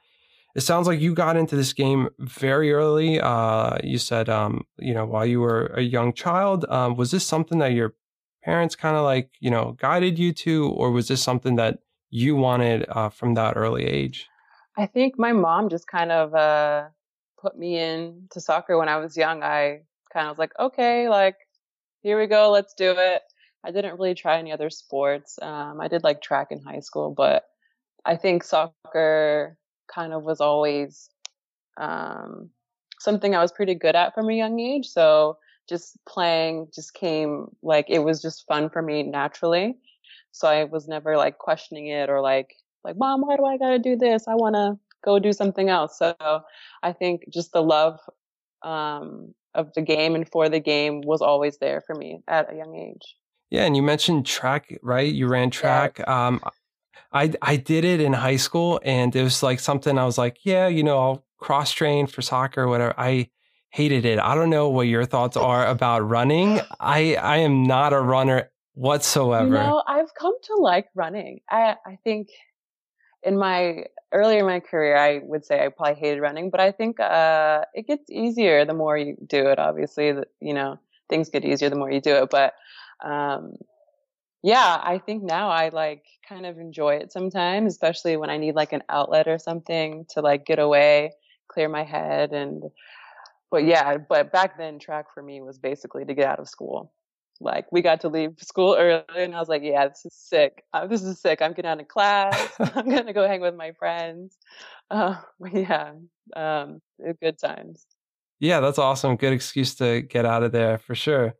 it 0.59 0.63
sounds 0.63 0.89
like 0.89 0.99
you 0.99 1.15
got 1.15 1.37
into 1.37 1.55
this 1.55 1.73
game 1.73 2.09
very 2.19 2.73
early. 2.73 3.21
Uh, 3.21 3.79
you 3.85 3.97
said, 3.97 4.29
um, 4.29 4.67
you 4.77 4.93
know, 4.93 5.07
while 5.07 5.25
you 5.25 5.39
were 5.41 5.67
a 5.67 5.83
young 5.83 6.13
child, 6.13 6.65
um, 6.69 6.97
was 6.97 7.13
this 7.13 7.25
something 7.25 7.61
that 7.61 7.75
your 7.75 7.95
parents 8.43 8.75
kind 8.75 8.97
of 8.97 9.05
like, 9.05 9.31
you 9.39 9.53
know, 9.53 9.77
guided 9.79 10.19
you 10.19 10.33
to, 10.33 10.67
or 10.71 10.91
was 10.91 11.07
this 11.07 11.23
something 11.23 11.55
that 11.55 11.79
you 12.11 12.35
wanted 12.35 12.85
uh, 12.89 13.09
from 13.09 13.35
that 13.35 13.57
early 13.57 13.85
age? 13.85 14.27
I 14.77 14.87
think 14.87 15.17
my 15.17 15.31
mom 15.31 15.69
just 15.69 15.87
kind 15.87 16.11
of 16.11 16.35
uh, 16.35 16.89
put 17.41 17.57
me 17.57 17.79
into 17.79 18.41
soccer 18.41 18.77
when 18.77 18.89
I 18.89 18.97
was 18.97 19.17
young. 19.17 19.45
I 19.45 19.83
kind 20.13 20.27
of 20.27 20.31
was 20.33 20.39
like, 20.41 20.59
okay, 20.59 21.09
like 21.09 21.37
here 22.03 22.19
we 22.19 22.27
go, 22.27 22.51
let's 22.51 22.75
do 22.75 22.97
it. 22.99 23.23
I 23.63 23.71
didn't 23.71 23.97
really 23.97 24.17
try 24.17 24.41
any 24.41 24.51
other 24.51 24.71
sports. 24.71 25.39
Um, 25.41 25.81
I 25.81 25.87
did 25.87 26.03
like 26.03 26.21
track 26.21 26.49
in 26.51 26.61
high 26.61 26.81
school, 26.81 27.15
but 27.17 27.45
I 28.05 28.17
think 28.17 28.43
soccer 28.43 29.57
kind 29.93 30.13
of 30.13 30.23
was 30.23 30.41
always 30.41 31.11
um, 31.77 32.51
something 32.99 33.35
I 33.35 33.43
was 33.43 33.53
pretty 33.53 33.75
good 33.75 33.97
at 33.97 34.15
from 34.15 34.29
a 34.29 34.35
young 34.35 34.61
age. 34.61 34.89
So 34.89 35.39
just 35.69 35.99
playing 36.07 36.69
just 36.75 36.95
came 36.95 37.49
like 37.63 37.87
it 37.89 38.01
was 38.01 38.23
just 38.23 38.47
fun 38.47 38.71
for 38.71 38.83
me 38.83 39.03
naturally. 39.03 39.77
So 40.33 40.49
I 40.49 40.65
was 40.65 40.89
never 40.89 41.17
like 41.17 41.39
questioning 41.39 41.89
it 41.89 42.09
or 42.09 42.21
like 42.21 42.55
like 42.85 42.97
mom, 42.97 43.23
why 43.23 43.37
do 43.37 43.45
I 43.45 43.59
got 43.59 43.71
to 43.71 43.79
do 43.79 43.97
this? 43.97 44.29
I 44.29 44.35
want 44.35 44.55
to 44.55 44.79
go 45.05 45.19
do 45.19 45.33
something 45.33 45.69
else. 45.69 45.99
So 45.99 46.15
I 46.83 46.93
think 46.93 47.25
just 47.29 47.53
the 47.53 47.63
love 47.63 47.99
um, 48.63 49.35
of 49.55 49.73
the 49.75 49.83
game 49.83 50.15
and 50.15 50.29
for 50.29 50.49
the 50.49 50.61
game 50.61 51.01
was 51.03 51.21
always 51.21 51.59
there 51.59 51.83
for 51.87 51.95
me 51.95 52.21
at 52.29 52.53
a 52.53 52.57
young 52.57 52.77
age. 52.77 53.17
Yeah, 53.51 53.65
and 53.65 53.75
you 53.75 53.83
mentioned 53.83 54.27
track, 54.27 54.79
right? 54.83 55.13
You 55.13 55.27
ran 55.27 55.51
track. 55.51 56.07
Um, 56.07 56.41
I 57.13 57.33
I 57.43 57.57
did 57.57 57.85
it 57.85 58.01
in 58.01 58.13
high 58.13 58.37
school, 58.37 58.81
and 58.85 59.15
it 59.15 59.23
was 59.23 59.43
like 59.43 59.61
something 59.61 59.99
I 59.99 60.05
was 60.05 60.19
like, 60.19 60.39
yeah, 60.45 60.69
you 60.69 60.83
know, 60.83 60.99
I'll 60.99 61.25
cross 61.39 61.73
train 61.73 62.07
for 62.07 62.23
soccer 62.23 62.63
or 62.63 62.69
whatever. 62.69 62.95
I 62.99 63.31
hated 63.71 64.05
it. 64.05 64.19
I 64.19 64.35
don't 64.35 64.51
know 64.51 64.69
what 64.69 64.89
your 64.89 65.05
thoughts 65.05 65.37
are 65.37 65.67
about 65.67 66.09
running. 66.09 66.61
I 66.81 67.17
I 67.17 67.39
am 67.39 67.65
not 67.65 67.93
a 67.93 68.01
runner 68.01 68.51
whatsoever. 68.75 69.47
You 69.47 69.53
know, 69.53 69.83
I've 69.87 70.15
come 70.15 70.35
to 70.45 70.55
like 70.57 70.87
running. 70.95 71.41
I 71.51 71.77
I 71.87 71.99
think 72.05 72.29
in 73.23 73.39
my 73.39 73.85
earlier 74.13 74.41
in 74.41 74.47
my 74.47 74.61
career, 74.61 74.97
I 74.97 75.21
would 75.23 75.45
say 75.45 75.65
I 75.65 75.69
probably 75.69 75.97
hated 75.97 76.21
running, 76.21 76.51
but 76.51 76.61
I 76.61 76.73
think 76.73 76.99
uh, 77.01 77.65
it 77.75 77.87
gets 77.87 78.11
easier 78.11 78.65
the 78.65 78.75
more 78.75 78.97
you 78.97 79.17
do 79.27 79.49
it. 79.49 79.59
Obviously, 79.59 80.15
you 80.41 80.55
know 80.55 80.79
things 81.09 81.31
get 81.31 81.45
easier 81.45 81.71
the 81.71 81.77
more 81.77 81.91
you 81.91 82.01
do 82.01 82.15
it. 82.17 82.31
But 82.31 82.55
um, 83.05 83.57
yeah, 84.43 84.81
I 84.83 84.99
think 84.99 85.25
now 85.25 85.49
I 85.49 85.71
like 85.71 86.05
kind 86.29 86.47
of 86.47 86.59
enjoy 86.59 86.97
it 86.97 87.13
sometimes, 87.13 87.73
especially 87.73 88.17
when 88.17 88.31
I 88.31 88.37
need 88.37 88.55
like 88.55 88.73
an 88.73 88.85
outlet 88.89 89.27
or 89.27 89.39
something 89.39 90.07
to 90.11 90.21
like 90.21 90.47
get 90.47 90.59
away, 90.59 91.13
clear 91.49 91.69
my 91.69 91.83
head, 91.83 92.33
and 92.33 92.63
but 93.51 93.65
yeah, 93.65 93.97
but 93.97 94.31
back 94.31 94.57
then 94.57 94.79
track 94.79 95.07
for 95.13 95.23
me 95.23 95.41
was 95.41 95.59
basically 95.59 96.05
to 96.05 96.15
get 96.15 96.29
out 96.29 96.39
of 96.39 96.49
school. 96.49 96.93
Like 97.41 97.71
we 97.73 97.83
got 97.83 98.01
to 98.01 98.09
leave 98.09 98.33
school 98.39 98.75
early 98.77 99.05
and 99.15 99.33
i 99.33 99.39
was 99.39 99.49
like 99.49 99.63
yeah 99.63 99.87
this 99.87 100.05
is 100.05 100.15
sick. 100.15 100.65
Uh, 100.73 100.87
this 100.87 101.03
is 101.03 101.21
sick. 101.21 101.41
I'm 101.41 101.53
getting 101.53 101.71
out 101.71 101.81
of 101.81 101.89
class. 101.89 102.53
I'm 102.61 102.89
gonna 102.89 103.13
go 103.13 103.27
hang 103.27 103.41
with 103.41 103.55
my 103.55 103.73
friends. 103.73 104.37
Uh, 104.91 105.17
yeah 105.53 105.93
um, 106.37 106.81
good 107.21 107.39
times. 107.39 107.87
Yeah 108.41 108.61
that's 108.61 108.79
awesome. 108.79 109.17
Good 109.17 109.33
excuse 109.33 109.75
to 109.77 110.03
get 110.03 110.27
out 110.27 110.43
of 110.43 110.53
there 110.53 110.79
for 110.79 110.95
sure 110.95 111.35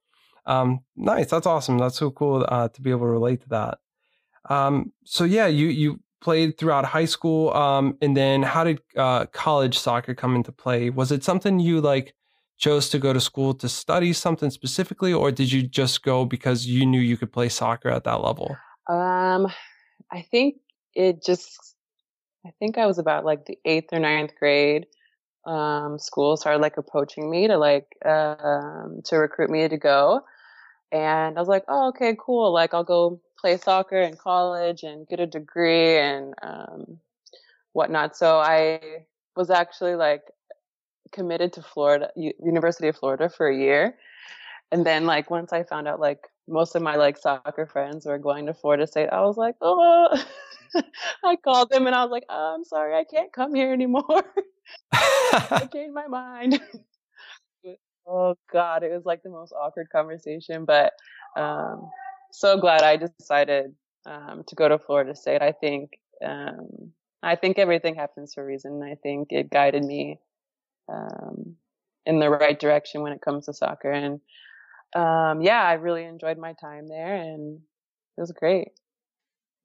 um, 0.49 0.81
nice 0.97 1.31
that's 1.31 1.47
awesome 1.47 1.79
that's 1.79 1.99
so 1.99 2.11
cool 2.11 2.45
uh, 2.49 2.69
to 2.69 2.83
be 2.83 2.91
able 2.91 3.01
to 3.01 3.07
relate 3.07 3.41
to 3.41 3.49
that 3.49 3.79
um, 4.51 4.93
so 5.05 5.25
yeah 5.25 5.47
you 5.47 5.69
you 5.69 6.01
played 6.21 6.59
throughout 6.59 6.85
high 6.85 7.05
school 7.05 7.53
um, 7.55 7.97
and 8.03 8.17
then 8.17 8.43
how 8.43 8.65
did 8.65 8.81
uh, 8.97 9.25
college 9.27 9.79
soccer 9.79 10.15
come 10.15 10.35
into 10.35 10.51
play 10.51 10.91
was 10.91 11.13
it 11.13 11.23
something 11.23 11.61
you 11.61 11.81
like 11.81 12.15
chose 12.59 12.89
to 12.91 12.99
go 12.99 13.13
to 13.13 13.21
school 13.21 13.55
to 13.55 13.69
study 13.69 14.13
something 14.13 14.51
specifically, 14.51 15.13
or 15.13 15.31
did 15.31 15.51
you 15.51 15.63
just 15.63 16.03
go 16.03 16.25
because 16.25 16.67
you 16.67 16.85
knew 16.85 17.01
you 17.01 17.17
could 17.17 17.33
play 17.33 17.49
soccer 17.49 17.89
at 17.89 18.05
that 18.05 18.21
level? 18.21 18.57
Um, 18.89 19.47
I 20.11 20.23
think 20.31 20.57
it 20.95 21.25
just 21.25 21.77
I 22.45 22.51
think 22.59 22.77
I 22.77 22.87
was 22.87 22.99
about 22.99 23.25
like 23.25 23.47
the 23.47 23.59
eighth 23.65 23.93
or 23.93 24.01
ninth 24.01 24.33
grade. 24.39 24.87
Um, 25.47 25.99
school 25.99 26.37
started 26.37 26.61
like 26.61 26.77
approaching 26.77 27.31
me 27.31 27.47
to 27.47 27.57
like 27.57 27.87
um, 28.05 29.01
to 29.05 29.17
recruit 29.17 29.51
me 29.51 29.67
to 29.67 29.79
go, 29.79 30.21
and 30.93 31.37
I 31.37 31.41
was 31.41 31.49
like, 31.49 31.65
oh, 31.69 31.89
okay, 31.89 32.17
cool. 32.19 32.53
Like 32.53 32.75
I'll 32.75 32.85
go 32.85 33.21
play 33.39 33.57
soccer 33.57 34.01
in 34.01 34.17
college 34.17 34.83
and 34.83 35.07
get 35.07 35.21
a 35.21 35.27
degree 35.27 35.99
and 35.99 36.35
um, 36.43 36.99
whatnot. 37.73 38.17
So 38.17 38.39
I 38.39 38.81
was 39.37 39.51
actually 39.51 39.95
like 39.95 40.23
committed 41.13 41.53
to 41.55 41.63
Florida, 41.63 42.11
U- 42.17 42.35
University 42.43 42.89
of 42.89 42.97
Florida 42.97 43.29
for 43.29 43.49
a 43.49 43.57
year. 43.57 43.97
And 44.73 44.85
then 44.85 45.07
like 45.07 45.31
once 45.31 45.53
I 45.53 45.63
found 45.63 45.89
out 45.89 46.01
like 46.01 46.27
most 46.47 46.75
of 46.75 46.83
my 46.83 46.97
like 46.97 47.17
soccer 47.17 47.67
friends 47.67 48.07
were 48.07 48.19
going 48.19 48.47
to 48.47 48.55
Florida 48.55 48.87
State, 48.87 49.09
I 49.11 49.21
was 49.23 49.37
like, 49.37 49.57
oh, 49.61 50.25
I 51.25 51.37
called 51.37 51.71
them 51.71 51.87
and 51.87 51.95
I 51.95 52.03
was 52.03 52.11
like, 52.11 52.25
oh, 52.29 52.55
I'm 52.57 52.65
sorry, 52.65 52.95
I 52.95 53.05
can't 53.05 53.33
come 53.33 53.55
here 53.55 53.73
anymore. 53.73 54.25
I 54.93 55.69
changed 55.73 55.95
my 55.95 56.07
mind. 56.07 56.61
Oh 58.09 58.37
God, 58.53 58.83
it 58.83 58.93
was 58.93 59.05
like 59.05 59.23
the 59.23 59.31
most 59.31 59.53
awkward 59.53 59.89
conversation, 59.91 60.65
but 60.65 60.93
um, 61.37 61.91
so 62.33 62.59
glad 62.59 62.83
I 62.83 62.97
decided 62.97 63.75
um, 64.07 64.45
to 64.47 64.55
go 64.55 64.69
to 64.69 64.79
Florida 64.79 65.15
State. 65.15 65.43
I 65.43 65.53
think 65.53 65.99
um, 66.25 66.93
I 67.23 67.37
think 67.37 67.59
everything 67.59 67.95
happens 67.95 68.35
for 68.35 68.43
a 68.43 68.47
reason. 68.47 68.83
I 68.83 68.95
think 68.95 69.29
it 69.31 69.51
guided 69.51 69.85
me 69.85 70.19
um, 70.89 71.57
in 72.07 72.19
the 72.19 72.31
right 72.31 72.59
direction 72.59 73.03
when 73.03 73.13
it 73.13 73.21
comes 73.21 73.47
to 73.47 73.53
soccer, 73.53 73.91
and 73.91 74.21
um, 74.95 75.43
yeah, 75.43 75.63
I 75.63 75.75
really 75.75 76.05
enjoyed 76.05 76.39
my 76.39 76.55
time 76.55 76.89
there, 76.89 77.15
and 77.15 77.61
it 78.17 78.21
was 78.21 78.33
great. 78.33 78.69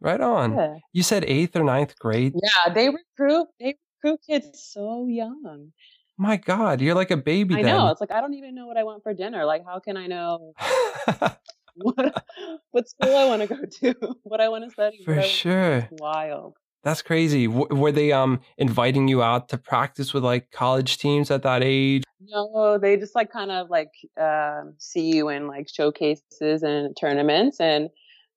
Right 0.02 0.20
on. 0.20 0.58
Yeah. 0.58 0.76
You 0.92 1.04
said 1.04 1.24
eighth 1.26 1.56
or 1.56 1.64
ninth 1.64 1.98
grade. 1.98 2.34
Yeah, 2.36 2.74
they 2.74 2.90
recruit 2.90 3.48
they 3.60 3.76
recruit 4.04 4.20
kids 4.28 4.70
so 4.74 5.08
young. 5.08 5.72
My 6.18 6.38
God, 6.38 6.82
you're 6.82 6.96
like 6.96 7.12
a 7.12 7.18
baby. 7.18 7.56
I 7.56 7.64
then. 7.64 7.76
know. 7.76 7.88
It's 7.90 8.02
like 8.02 8.12
I 8.12 8.22
don't 8.22 8.34
even 8.36 8.56
know 8.56 8.68
what 8.68 8.78
I 8.78 8.84
want 8.84 9.04
for 9.04 9.14
dinner. 9.14 9.46
Like, 9.46 9.66
how 9.66 9.80
can 9.80 9.98
I 9.98 10.08
know 10.08 10.54
what 11.76 12.24
what 12.72 12.90
school 12.90 13.16
I 13.16 13.26
want 13.26 13.42
to 13.42 13.48
go 13.48 13.58
to, 13.82 14.16
what 14.24 14.42
I 14.42 14.50
want 14.50 14.64
to 14.66 14.70
study? 14.70 15.02
For 15.04 15.22
sure. 15.22 15.88
wild. 15.92 16.56
That's 16.84 17.02
crazy. 17.02 17.48
W- 17.48 17.68
were 17.76 17.92
they 17.92 18.12
um 18.12 18.42
inviting 18.58 19.08
you 19.08 19.24
out 19.24 19.50
to 19.50 19.58
practice 19.58 20.14
with 20.14 20.24
like 20.24 20.52
college 20.52 20.98
teams 20.98 21.32
at 21.32 21.44
that 21.44 21.64
age? 21.64 22.04
No, 22.26 22.78
they 22.78 22.98
just 22.98 23.16
like 23.16 23.32
kind 23.32 23.52
of 23.52 23.70
like 23.70 23.92
um, 24.20 24.76
see 24.78 25.16
you 25.16 25.30
in 25.30 25.48
like 25.48 25.68
showcases 25.74 26.64
and 26.64 26.96
tournaments, 27.00 27.60
and 27.60 27.90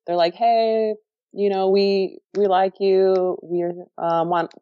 they're 0.07 0.17
like, 0.17 0.35
"Hey, 0.35 0.95
you 1.33 1.51
know, 1.51 1.69
we 1.69 2.19
we 2.37 2.47
like 2.47 2.75
you. 2.81 3.39
We 3.43 3.65
um, 3.99 4.31
want. 4.31 4.53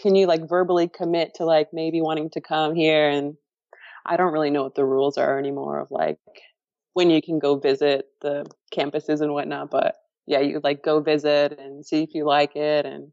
Can 0.00 0.14
you 0.14 0.26
like 0.26 0.48
verbally 0.48 0.88
commit 0.88 1.34
to 1.34 1.44
like 1.44 1.68
maybe 1.72 2.00
wanting 2.00 2.30
to 2.30 2.40
come 2.40 2.74
here?" 2.74 3.08
And 3.08 3.36
I 4.06 4.16
don't 4.16 4.32
really 4.32 4.50
know 4.50 4.64
what 4.64 4.74
the 4.74 4.84
rules 4.84 5.18
are 5.18 5.38
anymore 5.38 5.80
of 5.80 5.90
like 5.90 6.18
when 6.94 7.10
you 7.10 7.20
can 7.20 7.38
go 7.38 7.56
visit 7.56 8.06
the 8.22 8.46
campuses 8.72 9.20
and 9.20 9.32
whatnot, 9.32 9.70
but 9.70 9.96
yeah, 10.26 10.40
you 10.40 10.60
like 10.62 10.82
go 10.82 11.00
visit 11.00 11.58
and 11.58 11.84
see 11.84 12.02
if 12.02 12.14
you 12.14 12.24
like 12.24 12.56
it 12.56 12.86
and 12.86 13.12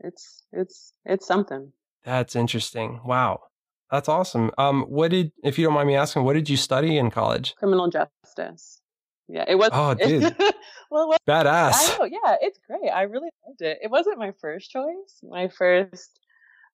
it's 0.00 0.42
it's 0.52 0.92
it's 1.04 1.26
something. 1.26 1.72
That's 2.04 2.36
interesting. 2.36 3.00
Wow. 3.04 3.40
That's 3.90 4.08
awesome. 4.08 4.50
Um, 4.58 4.82
what 4.82 5.10
did, 5.10 5.32
if 5.42 5.58
you 5.58 5.64
don't 5.64 5.74
mind 5.74 5.86
me 5.86 5.94
asking, 5.94 6.24
what 6.24 6.32
did 6.32 6.48
you 6.48 6.56
study 6.56 6.98
in 6.98 7.10
college? 7.10 7.54
Criminal 7.56 7.88
justice. 7.88 8.80
Yeah, 9.28 9.44
it 9.48 9.56
was. 9.56 9.70
Oh, 9.72 9.94
dude. 10.06 10.22
well, 10.90 11.08
was, 11.08 11.18
badass. 11.26 11.72
I 11.74 11.96
know. 11.98 12.04
Yeah, 12.04 12.36
it's 12.40 12.58
great. 12.66 12.90
I 12.90 13.02
really 13.02 13.30
loved 13.46 13.62
it. 13.62 13.78
It 13.82 13.90
wasn't 13.90 14.18
my 14.18 14.32
first 14.40 14.70
choice. 14.70 15.20
My 15.22 15.48
first 15.48 16.20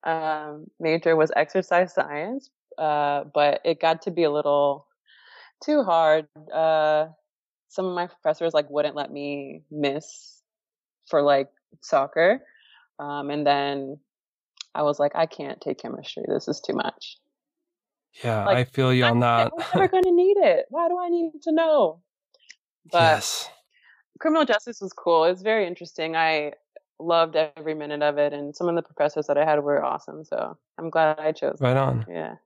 um, 0.04 0.66
major 0.78 1.16
was 1.16 1.30
exercise 1.36 1.94
science, 1.94 2.50
uh, 2.78 3.24
but 3.32 3.60
it 3.64 3.80
got 3.80 4.02
to 4.02 4.10
be 4.10 4.24
a 4.24 4.30
little 4.30 4.86
too 5.64 5.82
hard. 5.82 6.26
Uh, 6.52 7.06
some 7.68 7.86
of 7.86 7.94
my 7.94 8.06
professors 8.06 8.52
like 8.52 8.68
wouldn't 8.68 8.96
let 8.96 9.12
me 9.12 9.62
miss 9.70 10.42
for 11.06 11.22
like 11.22 11.48
soccer. 11.82 12.40
Um, 12.98 13.30
and 13.30 13.46
then 13.46 13.98
I 14.74 14.82
was 14.82 14.98
like, 14.98 15.12
I 15.14 15.26
can't 15.26 15.60
take 15.60 15.78
chemistry. 15.78 16.24
This 16.26 16.48
is 16.48 16.60
too 16.60 16.74
much. 16.74 17.16
Yeah, 18.24 18.44
like, 18.44 18.56
I 18.56 18.64
feel 18.64 18.92
you 18.92 19.04
on 19.04 19.20
that. 19.20 19.52
I'm 19.56 19.64
never 19.74 19.88
going 19.88 20.02
to 20.02 20.12
need 20.12 20.36
it. 20.36 20.66
Why 20.68 20.88
do 20.88 20.98
I 20.98 21.08
need 21.08 21.30
to 21.42 21.52
know? 21.52 22.00
But 22.90 22.98
yes. 22.98 23.48
criminal 24.18 24.44
justice 24.44 24.80
was 24.80 24.92
cool. 24.92 25.24
It 25.24 25.30
was 25.30 25.42
very 25.42 25.66
interesting. 25.66 26.16
I 26.16 26.52
loved 26.98 27.36
every 27.36 27.74
minute 27.74 28.02
of 28.02 28.18
it, 28.18 28.32
and 28.32 28.54
some 28.54 28.68
of 28.68 28.76
the 28.76 28.82
professors 28.82 29.26
that 29.26 29.38
I 29.38 29.44
had 29.44 29.62
were 29.62 29.84
awesome. 29.84 30.24
So 30.24 30.56
I'm 30.78 30.90
glad 30.90 31.18
I 31.18 31.32
chose. 31.32 31.58
Right 31.60 31.76
on. 31.76 32.06
Yeah. 32.08 32.36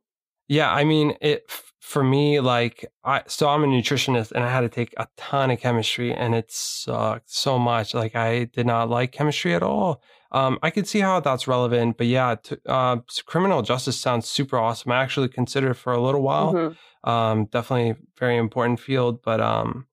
Yeah, 0.49 0.71
I 0.71 0.85
mean, 0.85 1.17
it 1.21 1.51
for 1.81 2.03
me 2.03 2.41
like 2.41 2.85
I 3.05 3.23
so 3.27 3.49
I'm 3.49 3.63
a 3.63 3.67
nutritionist 3.67 4.33
and 4.33 4.43
I 4.43 4.51
had 4.51 4.61
to 4.61 4.69
take 4.69 4.95
a 4.97 5.07
ton 5.17 5.51
of 5.51 5.61
chemistry 5.61 6.15
and 6.15 6.35
it 6.35 6.51
sucked 6.51 7.31
so 7.31 7.59
much. 7.59 7.95
Like 7.95 8.17
I 8.17 8.45
did 8.45 8.67
not 8.67 8.91
like 8.91 9.13
chemistry 9.13 9.55
at 9.55 9.63
all. 9.63 10.03
Um, 10.33 10.59
I 10.63 10.71
could 10.71 10.89
see 10.89 11.01
how 11.01 11.21
that's 11.21 11.47
relevant, 11.47 11.97
but 11.97 12.09
yeah, 12.09 12.35
to, 12.35 12.61
uh, 12.67 12.97
criminal 13.27 13.63
justice 13.63 14.01
sounds 14.01 14.29
super 14.29 14.59
awesome. 14.59 14.93
I 14.93 15.03
actually 15.03 15.29
considered 15.29 15.75
for 15.75 15.93
a 15.93 16.01
little 16.01 16.23
while. 16.23 16.53
Mm-hmm. 16.53 17.09
Um, 17.09 17.45
definitely 17.47 17.97
very 18.19 18.37
important 18.37 18.81
field, 18.81 19.23
but 19.23 19.41
um, 19.41 19.87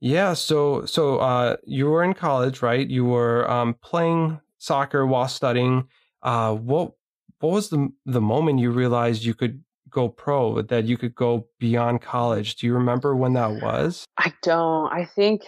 yeah. 0.00 0.32
So 0.34 0.84
so 0.86 1.18
uh, 1.18 1.56
you 1.64 1.86
were 1.86 2.02
in 2.02 2.14
college, 2.14 2.62
right? 2.62 2.88
You 2.88 3.04
were 3.04 3.50
um, 3.50 3.74
playing 3.82 4.40
soccer 4.58 5.06
while 5.06 5.28
studying. 5.28 5.88
Uh, 6.22 6.54
what 6.54 6.92
what 7.40 7.52
was 7.52 7.70
the 7.70 7.92
the 8.06 8.20
moment 8.20 8.58
you 8.58 8.70
realized 8.70 9.24
you 9.24 9.34
could 9.34 9.62
go 9.90 10.08
pro, 10.08 10.62
that 10.62 10.84
you 10.84 10.96
could 10.96 11.14
go 11.14 11.48
beyond 11.58 12.00
college? 12.00 12.56
Do 12.56 12.66
you 12.66 12.74
remember 12.74 13.14
when 13.16 13.34
that 13.34 13.60
was? 13.62 14.04
I 14.16 14.32
don't. 14.42 14.92
I 14.92 15.04
think 15.04 15.42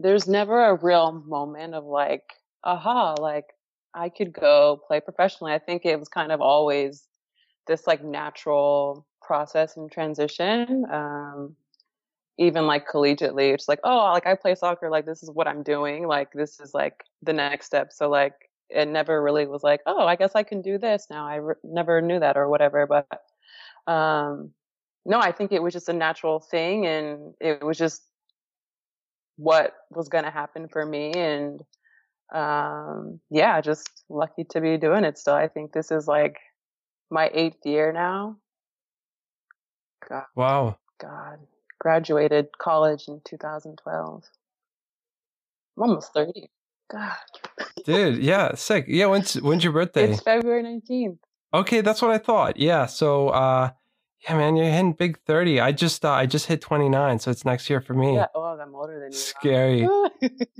there's 0.00 0.26
never 0.26 0.64
a 0.64 0.74
real 0.74 1.12
moment 1.26 1.74
of 1.74 1.84
like 1.84 2.22
aha, 2.64 3.14
like 3.20 3.46
I 3.94 4.08
could 4.08 4.32
go 4.32 4.80
play 4.86 5.00
professionally. 5.00 5.52
I 5.52 5.58
think 5.58 5.84
it 5.84 5.98
was 5.98 6.08
kind 6.08 6.32
of 6.32 6.40
always 6.40 7.04
this 7.66 7.86
like 7.86 8.02
natural 8.02 9.06
process 9.22 9.76
and 9.76 9.90
transition. 9.90 10.84
Um, 10.90 11.56
even 12.38 12.66
like 12.66 12.86
collegiately, 12.86 13.52
it's 13.52 13.68
like, 13.68 13.80
oh, 13.84 14.10
like 14.12 14.26
I 14.26 14.34
play 14.34 14.54
soccer, 14.54 14.90
like 14.90 15.06
this 15.06 15.22
is 15.22 15.30
what 15.30 15.48
I'm 15.48 15.62
doing, 15.62 16.06
like 16.06 16.32
this 16.32 16.60
is 16.60 16.72
like 16.72 17.04
the 17.22 17.32
next 17.32 17.66
step. 17.66 17.92
So 17.92 18.08
like 18.08 18.34
it 18.70 18.86
never 18.86 19.22
really 19.22 19.46
was 19.46 19.62
like, 19.62 19.80
oh, 19.86 20.06
I 20.06 20.16
guess 20.16 20.32
I 20.34 20.42
can 20.42 20.62
do 20.62 20.78
this 20.78 21.06
now. 21.10 21.26
I 21.26 21.36
re- 21.36 21.54
never 21.64 22.00
knew 22.00 22.20
that 22.20 22.36
or 22.36 22.48
whatever. 22.48 22.86
But 22.86 23.92
um, 23.92 24.52
no, 25.04 25.18
I 25.18 25.32
think 25.32 25.52
it 25.52 25.62
was 25.62 25.72
just 25.72 25.88
a 25.88 25.92
natural 25.94 26.38
thing, 26.38 26.86
and 26.86 27.34
it 27.40 27.62
was 27.62 27.78
just 27.78 28.02
what 29.36 29.72
was 29.90 30.08
going 30.08 30.24
to 30.24 30.30
happen 30.30 30.68
for 30.68 30.84
me, 30.84 31.12
and 31.12 31.60
um, 32.32 33.20
yeah, 33.30 33.60
just 33.60 34.04
lucky 34.08 34.44
to 34.50 34.60
be 34.60 34.76
doing 34.76 35.04
it 35.04 35.18
still. 35.18 35.34
I 35.34 35.48
think 35.48 35.72
this 35.72 35.90
is 35.90 36.06
like 36.06 36.36
my 37.10 37.30
eighth 37.32 37.64
year 37.64 37.92
now. 37.92 38.36
God. 40.08 40.24
Wow. 40.36 40.76
God. 41.00 41.38
Graduated 41.80 42.48
college 42.58 43.08
in 43.08 43.20
2012. 43.24 44.24
I'm 45.76 45.82
almost 45.82 46.12
30. 46.12 46.50
God. 46.90 47.12
Dude, 47.84 48.22
yeah, 48.22 48.54
sick. 48.54 48.86
Yeah, 48.88 49.06
when's 49.06 49.34
when's 49.34 49.62
your 49.62 49.72
birthday? 49.74 50.10
It's 50.10 50.22
February 50.22 50.62
19th. 50.62 51.18
Okay, 51.54 51.80
that's 51.80 52.02
what 52.02 52.10
I 52.10 52.18
thought. 52.18 52.56
Yeah, 52.56 52.86
so 52.86 53.28
uh 53.28 53.70
yeah, 54.24 54.36
man, 54.36 54.56
you're 54.56 54.66
hitting 54.66 54.94
big 54.94 55.18
30. 55.26 55.60
I 55.60 55.72
just 55.72 56.04
uh, 56.04 56.10
I 56.10 56.26
just 56.26 56.46
hit 56.46 56.60
29, 56.60 57.20
so 57.20 57.30
it's 57.30 57.44
next 57.44 57.70
year 57.70 57.80
for 57.80 57.94
me. 57.94 58.16
Yeah, 58.16 58.26
oh, 58.34 58.58
I'm 58.60 58.74
older 58.74 58.98
than 58.98 59.12
you. 59.12 59.18
Scary. 59.18 59.88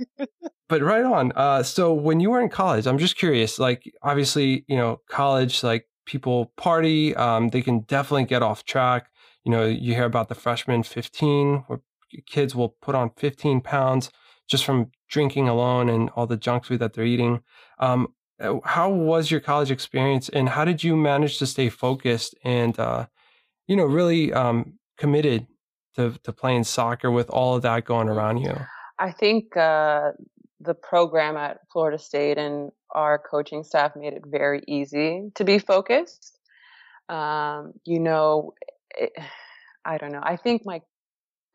but 0.69 0.81
right 0.81 1.03
on. 1.03 1.33
Uh, 1.35 1.63
so 1.63 1.93
when 1.93 2.19
you 2.21 2.29
were 2.29 2.39
in 2.39 2.49
college, 2.49 2.87
I'm 2.87 2.97
just 2.97 3.17
curious. 3.17 3.59
Like, 3.59 3.91
obviously, 4.01 4.63
you 4.67 4.77
know, 4.77 5.01
college, 5.09 5.61
like 5.61 5.87
people 6.05 6.53
party. 6.55 7.15
Um, 7.15 7.49
they 7.49 7.61
can 7.61 7.81
definitely 7.81 8.25
get 8.25 8.41
off 8.41 8.63
track. 8.63 9.09
You 9.43 9.51
know, 9.51 9.65
you 9.65 9.95
hear 9.95 10.05
about 10.05 10.29
the 10.29 10.35
freshman 10.35 10.83
15, 10.83 11.63
where 11.67 11.81
kids 12.25 12.55
will 12.55 12.69
put 12.81 12.95
on 12.95 13.11
15 13.17 13.61
pounds 13.61 14.11
just 14.47 14.65
from 14.65 14.91
drinking 15.09 15.47
alone 15.47 15.89
and 15.89 16.09
all 16.11 16.27
the 16.27 16.37
junk 16.37 16.65
food 16.65 16.79
that 16.79 16.93
they're 16.93 17.05
eating. 17.05 17.41
Um, 17.79 18.13
uh, 18.39 18.59
how 18.63 18.89
was 18.89 19.29
your 19.29 19.39
college 19.39 19.71
experience, 19.71 20.29
and 20.29 20.49
how 20.49 20.65
did 20.65 20.83
you 20.83 20.95
manage 20.95 21.37
to 21.39 21.45
stay 21.45 21.69
focused 21.69 22.35
and, 22.43 22.77
uh, 22.79 23.05
you 23.67 23.75
know, 23.75 23.85
really 23.85 24.33
um, 24.33 24.73
committed 24.97 25.47
to 25.95 26.15
to 26.23 26.31
playing 26.31 26.63
soccer 26.63 27.11
with 27.11 27.29
all 27.29 27.55
of 27.55 27.61
that 27.63 27.85
going 27.85 28.09
around 28.09 28.37
you? 28.37 28.55
I 28.97 29.11
think 29.11 29.55
uh, 29.55 30.11
the 30.59 30.73
program 30.73 31.37
at 31.37 31.59
Florida 31.71 31.97
State 31.97 32.37
and 32.37 32.71
our 32.91 33.19
coaching 33.19 33.63
staff 33.63 33.95
made 33.95 34.13
it 34.13 34.23
very 34.25 34.63
easy 34.67 35.29
to 35.35 35.43
be 35.43 35.59
focused. 35.59 36.37
Um, 37.07 37.73
you 37.85 37.99
know, 37.99 38.53
it, 38.97 39.11
I 39.85 39.97
don't 39.97 40.11
know. 40.11 40.21
I 40.23 40.35
think 40.35 40.65
my 40.65 40.81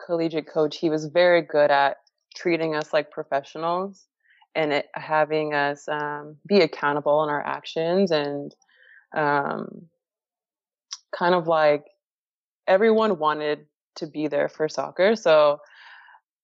collegiate 0.05 0.49
coach, 0.49 0.79
he 0.79 0.91
was 0.91 1.07
very 1.07 1.43
good 1.43 1.71
at 1.71 1.99
treating 2.37 2.75
us 2.75 2.93
like 2.93 3.11
professionals 3.11 4.07
and 4.55 4.73
it 4.73 4.87
having 4.95 5.55
us 5.55 5.89
um, 5.89 6.37
be 6.47 6.61
accountable 6.61 7.23
in 7.25 7.31
our 7.31 7.45
actions 7.45 8.11
and 8.11 8.55
um, 9.17 9.87
kind 11.17 11.35
of 11.35 11.47
like 11.47 11.85
everyone 12.67 13.19
wanted 13.19 13.67
to 13.97 14.07
be 14.07 14.27
there 14.29 14.49
for 14.49 14.69
soccer. 14.69 15.17
So 15.17 15.59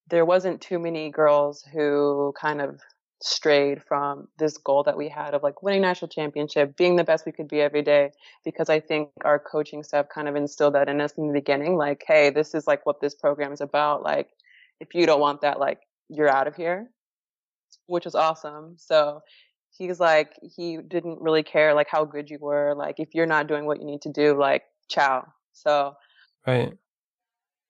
there 0.08 0.24
wasn't 0.24 0.60
too 0.60 0.78
many 0.78 1.10
girls 1.10 1.64
who 1.72 2.32
kind 2.40 2.60
of 2.60 2.80
strayed 3.22 3.82
from 3.82 4.28
this 4.38 4.56
goal 4.56 4.82
that 4.82 4.96
we 4.96 5.08
had 5.08 5.34
of 5.34 5.42
like 5.42 5.62
winning 5.62 5.82
national 5.82 6.08
championship, 6.08 6.76
being 6.76 6.96
the 6.96 7.04
best 7.04 7.26
we 7.26 7.32
could 7.32 7.48
be 7.48 7.60
every 7.60 7.82
day. 7.82 8.10
Because 8.44 8.68
I 8.70 8.80
think 8.80 9.10
our 9.24 9.38
coaching 9.38 9.82
staff 9.82 10.06
kind 10.08 10.28
of 10.28 10.36
instilled 10.36 10.74
that 10.74 10.88
in 10.88 11.00
us 11.00 11.12
in 11.18 11.26
the 11.26 11.32
beginning, 11.32 11.76
like, 11.76 12.02
hey, 12.06 12.30
this 12.30 12.54
is 12.54 12.66
like 12.66 12.86
what 12.86 13.00
this 13.00 13.14
program 13.14 13.52
is 13.52 13.60
about. 13.60 14.02
Like, 14.02 14.30
if 14.80 14.94
you 14.94 15.06
don't 15.06 15.20
want 15.20 15.42
that, 15.42 15.60
like, 15.60 15.80
you're 16.08 16.28
out 16.28 16.46
of 16.46 16.56
here, 16.56 16.90
which 17.86 18.04
was 18.04 18.14
awesome. 18.14 18.74
So 18.78 19.20
he's 19.76 20.00
like, 20.00 20.38
he 20.42 20.78
didn't 20.78 21.20
really 21.20 21.42
care 21.42 21.74
like 21.74 21.88
how 21.88 22.04
good 22.04 22.30
you 22.30 22.38
were. 22.40 22.74
Like, 22.74 22.98
if 22.98 23.14
you're 23.14 23.26
not 23.26 23.46
doing 23.46 23.66
what 23.66 23.80
you 23.80 23.86
need 23.86 24.02
to 24.02 24.12
do, 24.12 24.38
like, 24.38 24.64
ciao. 24.88 25.26
So, 25.52 25.94
right. 26.46 26.72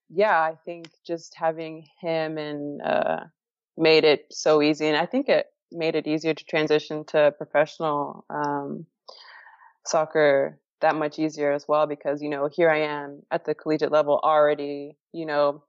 Yeah, 0.09 0.41
I 0.41 0.57
think 0.65 0.89
just 1.07 1.35
having 1.37 1.87
him 2.01 2.37
and 2.37 2.83
uh, 2.83 3.21
made 3.81 4.05
it 4.05 4.27
so 4.31 4.63
easy. 4.63 4.87
And 4.87 4.97
I 4.97 5.07
think 5.07 5.29
it 5.29 5.47
made 5.73 5.95
it 5.95 6.07
easier 6.07 6.35
to 6.35 6.45
transition 6.45 7.05
to 7.07 7.33
professional 7.37 8.25
um, 8.31 8.87
soccer 9.87 10.59
that 10.81 10.95
much 10.95 11.19
easier 11.19 11.53
as 11.53 11.67
well 11.67 11.87
because, 11.87 12.23
you 12.23 12.29
know, 12.29 12.49
here 12.51 12.71
I 12.71 12.83
am 12.83 13.23
at 13.31 13.45
the 13.45 13.55
collegiate 13.55 13.93
level 13.93 14.21
already, 14.23 14.97
you 15.13 15.27
know, 15.27 15.63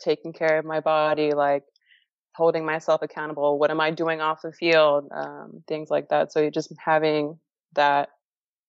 taking 0.00 0.32
care 0.32 0.58
of 0.58 0.64
my 0.64 0.80
body, 0.80 1.32
like 1.32 1.64
holding 2.34 2.64
myself 2.64 3.02
accountable. 3.02 3.58
What 3.58 3.70
am 3.70 3.80
I 3.80 3.90
doing 3.90 4.20
off 4.20 4.42
the 4.42 4.52
field? 4.52 5.08
Um, 5.10 5.62
things 5.66 5.90
like 5.90 6.10
that. 6.10 6.32
So 6.32 6.50
just 6.50 6.72
having 6.78 7.38
that 7.74 8.10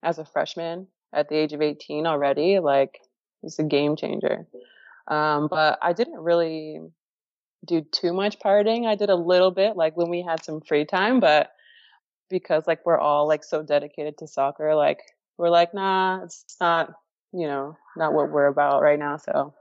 as 0.03 0.19
a 0.19 0.25
freshman 0.25 0.87
at 1.13 1.29
the 1.29 1.35
age 1.35 1.53
of 1.53 1.61
18 1.61 2.07
already, 2.07 2.59
like, 2.59 2.99
it's 3.43 3.59
a 3.59 3.63
game 3.63 3.95
changer. 3.95 4.47
Um, 5.07 5.47
but 5.49 5.79
I 5.81 5.93
didn't 5.93 6.19
really 6.19 6.81
do 7.65 7.81
too 7.81 8.13
much 8.13 8.39
partying. 8.39 8.87
I 8.87 8.95
did 8.95 9.09
a 9.09 9.15
little 9.15 9.51
bit, 9.51 9.75
like 9.75 9.97
when 9.97 10.09
we 10.09 10.21
had 10.21 10.43
some 10.43 10.61
free 10.61 10.85
time, 10.85 11.19
but 11.19 11.51
because 12.29 12.67
like 12.67 12.85
we're 12.85 12.99
all 12.99 13.27
like 13.27 13.43
so 13.43 13.63
dedicated 13.63 14.17
to 14.19 14.27
soccer, 14.27 14.75
like 14.75 14.99
we're 15.37 15.49
like, 15.49 15.73
nah, 15.73 16.23
it's 16.23 16.45
not, 16.59 16.93
you 17.33 17.47
know, 17.47 17.77
not 17.97 18.13
what 18.13 18.31
we're 18.31 18.47
about 18.47 18.81
right 18.81 18.99
now. 18.99 19.17
So 19.17 19.53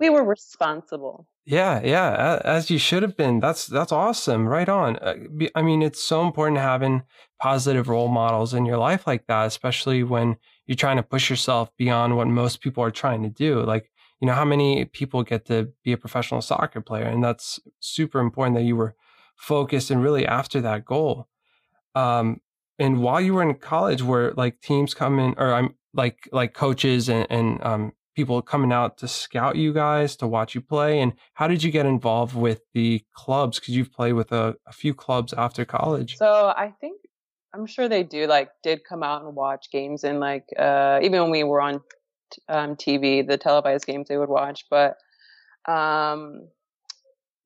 we 0.00 0.10
were 0.10 0.24
responsible. 0.24 1.26
Yeah, 1.46 1.80
yeah, 1.84 2.40
as 2.42 2.70
you 2.70 2.78
should 2.78 3.02
have 3.02 3.16
been. 3.16 3.38
That's 3.38 3.66
that's 3.66 3.92
awesome. 3.92 4.48
Right 4.48 4.68
on. 4.68 4.96
Uh, 4.96 5.14
I 5.54 5.60
mean, 5.60 5.82
it's 5.82 6.02
so 6.02 6.24
important 6.24 6.58
having 6.58 7.02
positive 7.38 7.88
role 7.88 8.08
models 8.08 8.54
in 8.54 8.64
your 8.64 8.78
life 8.78 9.06
like 9.06 9.26
that, 9.26 9.46
especially 9.46 10.02
when 10.02 10.36
you're 10.66 10.76
trying 10.76 10.96
to 10.96 11.02
push 11.02 11.28
yourself 11.28 11.70
beyond 11.76 12.16
what 12.16 12.28
most 12.28 12.62
people 12.62 12.82
are 12.82 12.90
trying 12.90 13.22
to 13.24 13.28
do. 13.28 13.60
Like 13.60 13.90
you 14.24 14.26
know, 14.26 14.34
how 14.34 14.46
many 14.46 14.86
people 14.86 15.22
get 15.22 15.44
to 15.44 15.68
be 15.82 15.92
a 15.92 15.98
professional 15.98 16.40
soccer 16.40 16.80
player? 16.80 17.04
And 17.04 17.22
that's 17.22 17.60
super 17.80 18.20
important 18.20 18.56
that 18.56 18.62
you 18.62 18.74
were 18.74 18.94
focused 19.36 19.90
and 19.90 20.02
really 20.02 20.26
after 20.26 20.62
that 20.62 20.86
goal. 20.86 21.28
Um, 21.94 22.40
and 22.78 23.02
while 23.02 23.20
you 23.20 23.34
were 23.34 23.42
in 23.42 23.56
college, 23.56 24.00
were 24.00 24.32
like 24.34 24.62
teams 24.62 24.94
coming 24.94 25.34
or 25.36 25.52
I'm 25.52 25.74
like 25.92 26.26
like 26.32 26.54
coaches 26.54 27.10
and, 27.10 27.26
and 27.28 27.62
um, 27.62 27.92
people 28.16 28.40
coming 28.40 28.72
out 28.72 28.96
to 28.98 29.08
scout 29.08 29.56
you 29.56 29.74
guys 29.74 30.16
to 30.16 30.26
watch 30.26 30.54
you 30.54 30.62
play? 30.62 31.00
And 31.00 31.12
how 31.34 31.46
did 31.46 31.62
you 31.62 31.70
get 31.70 31.84
involved 31.84 32.34
with 32.34 32.62
the 32.72 33.04
clubs? 33.12 33.60
Because 33.60 33.76
you've 33.76 33.92
played 33.92 34.14
with 34.14 34.32
a, 34.32 34.56
a 34.66 34.72
few 34.72 34.94
clubs 34.94 35.34
after 35.34 35.66
college. 35.66 36.16
So 36.16 36.54
I 36.56 36.72
think 36.80 36.98
I'm 37.52 37.66
sure 37.66 37.90
they 37.90 38.04
do 38.04 38.26
like 38.26 38.48
did 38.62 38.84
come 38.88 39.02
out 39.02 39.22
and 39.22 39.34
watch 39.34 39.66
games 39.70 40.02
and 40.02 40.18
like 40.18 40.46
uh, 40.58 41.00
even 41.02 41.20
when 41.20 41.30
we 41.30 41.44
were 41.44 41.60
on 41.60 41.82
um, 42.48 42.76
TV, 42.76 43.26
the 43.26 43.38
televised 43.38 43.86
games 43.86 44.08
they 44.08 44.16
would 44.16 44.28
watch. 44.28 44.66
But 44.70 44.96
um, 45.66 46.48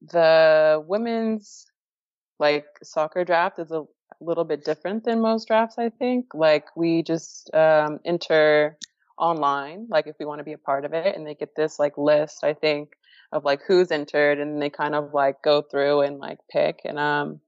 the 0.02 0.82
women's 0.86 1.66
like 2.38 2.66
soccer 2.82 3.24
draft 3.24 3.58
is 3.58 3.70
a 3.70 3.84
little 4.20 4.44
bit 4.44 4.64
different 4.64 5.04
than 5.04 5.20
most 5.20 5.48
drafts. 5.48 5.78
I 5.78 5.90
think 5.90 6.26
like 6.34 6.64
we 6.76 7.02
just 7.02 7.52
um, 7.54 8.00
enter 8.04 8.76
online, 9.18 9.86
like 9.90 10.06
if 10.06 10.16
we 10.18 10.26
want 10.26 10.38
to 10.38 10.44
be 10.44 10.52
a 10.52 10.58
part 10.58 10.84
of 10.84 10.92
it, 10.92 11.16
and 11.16 11.26
they 11.26 11.34
get 11.34 11.56
this 11.56 11.78
like 11.78 11.98
list. 11.98 12.44
I 12.44 12.54
think 12.54 12.94
of 13.32 13.44
like 13.44 13.60
who's 13.66 13.90
entered, 13.90 14.38
and 14.38 14.60
they 14.60 14.70
kind 14.70 14.94
of 14.94 15.12
like 15.12 15.42
go 15.42 15.62
through 15.62 16.02
and 16.02 16.18
like 16.18 16.38
pick. 16.50 16.80
And 16.84 16.98
um, 16.98 17.40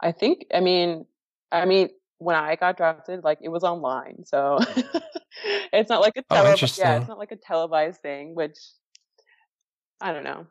I 0.00 0.12
think 0.12 0.46
I 0.54 0.60
mean 0.60 1.06
I 1.52 1.64
mean 1.64 1.90
when 2.20 2.36
I 2.36 2.54
got 2.54 2.76
drafted, 2.76 3.24
like 3.24 3.38
it 3.42 3.48
was 3.48 3.64
online, 3.64 4.24
so 4.26 4.58
it's 5.72 5.88
not 5.88 6.02
like 6.02 6.16
a 6.16 6.22
tele- 6.22 6.50
oh, 6.50 6.66
yeah, 6.78 6.98
it's 6.98 7.08
not 7.08 7.18
like 7.18 7.32
a 7.32 7.36
televised 7.36 8.02
thing. 8.02 8.34
Which 8.34 8.58
I 10.00 10.12
don't 10.12 10.24
know. 10.24 10.46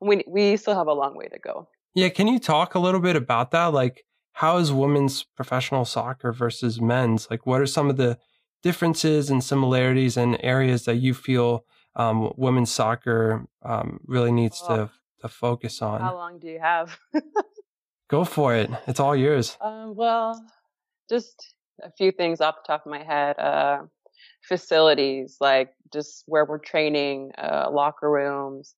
We 0.00 0.22
we 0.28 0.56
still 0.58 0.76
have 0.76 0.86
a 0.86 0.92
long 0.92 1.16
way 1.16 1.26
to 1.28 1.38
go. 1.38 1.68
Yeah, 1.94 2.10
can 2.10 2.28
you 2.28 2.38
talk 2.38 2.74
a 2.74 2.78
little 2.78 3.00
bit 3.00 3.16
about 3.16 3.50
that? 3.52 3.72
Like, 3.72 4.04
how 4.32 4.58
is 4.58 4.70
women's 4.70 5.24
professional 5.24 5.86
soccer 5.86 6.30
versus 6.30 6.78
men's? 6.80 7.26
Like, 7.30 7.46
what 7.46 7.62
are 7.62 7.66
some 7.66 7.88
of 7.88 7.96
the 7.96 8.18
differences 8.62 9.30
and 9.30 9.42
similarities 9.42 10.18
and 10.18 10.38
areas 10.44 10.84
that 10.84 10.96
you 10.96 11.14
feel 11.14 11.64
um, 11.96 12.32
women's 12.36 12.70
soccer 12.70 13.46
um, 13.62 14.00
really 14.04 14.30
needs 14.30 14.62
oh, 14.68 14.76
to 14.76 14.90
to 15.22 15.28
focus 15.28 15.80
on? 15.80 16.02
How 16.02 16.14
long 16.14 16.38
do 16.38 16.48
you 16.48 16.60
have? 16.60 16.98
Go 18.08 18.24
for 18.24 18.54
it. 18.54 18.70
It's 18.86 19.00
all 19.00 19.16
yours. 19.16 19.56
Um, 19.60 19.94
well, 19.94 20.42
just 21.08 21.54
a 21.82 21.90
few 21.92 22.12
things 22.12 22.40
off 22.40 22.56
the 22.56 22.72
top 22.72 22.86
of 22.86 22.90
my 22.90 23.02
head. 23.02 23.38
Uh, 23.38 23.82
facilities, 24.46 25.36
like 25.40 25.72
just 25.92 26.24
where 26.26 26.44
we're 26.44 26.58
training, 26.58 27.32
uh, 27.38 27.68
locker 27.70 28.10
rooms. 28.10 28.74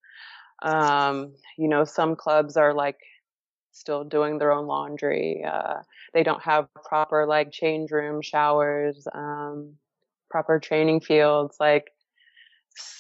Um, 0.62 1.35
you 1.57 1.69
know, 1.69 1.85
some 1.85 2.16
clubs 2.16 2.57
are 2.57 2.75
like 2.75 2.99
still 3.73 4.05
doing 4.05 4.38
their 4.38 4.53
own 4.53 4.66
laundry. 4.66 5.45
Uh, 5.45 5.83
they 6.12 6.23
don't 6.23 6.43
have 6.43 6.69
proper 6.85 7.27
like 7.27 7.53
change 7.53 7.90
room 7.90 8.21
showers, 8.21 9.07
um, 9.14 9.75
proper 10.29 10.59
training 10.59 11.01
fields. 11.01 11.57
Like, 11.61 11.90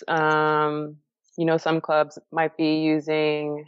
um, 0.08 0.96
you 1.36 1.44
know, 1.44 1.56
some 1.56 1.80
clubs 1.80 2.18
might 2.32 2.56
be 2.56 2.78
using, 2.78 3.64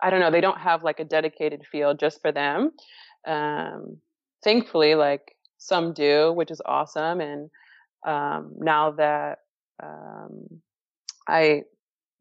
I 0.00 0.10
don't 0.10 0.20
know, 0.20 0.30
they 0.30 0.40
don't 0.40 0.58
have 0.58 0.84
like 0.84 1.00
a 1.00 1.04
dedicated 1.04 1.64
field 1.66 1.98
just 1.98 2.20
for 2.20 2.32
them. 2.32 2.72
Um, 3.26 3.98
thankfully, 4.42 4.94
like 4.94 5.36
some 5.58 5.92
do, 5.92 6.32
which 6.32 6.50
is 6.50 6.60
awesome. 6.64 7.20
And 7.20 7.50
um, 8.06 8.52
now 8.58 8.92
that 8.92 9.38
um, 9.82 10.60
I 11.28 11.62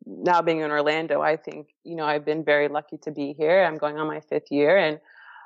now 0.05 0.41
being 0.41 0.59
in 0.59 0.71
Orlando, 0.71 1.21
I 1.21 1.37
think 1.37 1.67
you 1.83 1.95
know 1.95 2.05
I've 2.05 2.25
been 2.25 2.43
very 2.43 2.67
lucky 2.67 2.97
to 3.03 3.11
be 3.11 3.33
here. 3.37 3.63
I'm 3.63 3.77
going 3.77 3.97
on 3.97 4.07
my 4.07 4.21
fifth 4.21 4.51
year, 4.51 4.77
and 4.77 4.99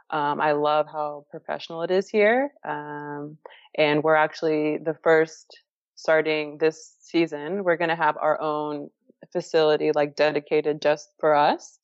um, 0.09 0.39
I 0.39 0.51
love 0.53 0.87
how 0.87 1.25
professional 1.31 1.81
it 1.83 1.91
is 1.91 2.09
here. 2.09 2.51
Um, 2.63 3.37
and 3.77 4.03
we're 4.03 4.15
actually 4.15 4.77
the 4.77 4.95
first 5.03 5.61
starting 5.95 6.57
this 6.57 6.95
season. 6.99 7.63
We're 7.63 7.77
going 7.77 7.89
to 7.89 7.95
have 7.95 8.17
our 8.17 8.39
own 8.41 8.89
facility 9.31 9.91
like 9.93 10.15
dedicated 10.15 10.81
just 10.81 11.09
for 11.19 11.33
us 11.33 11.79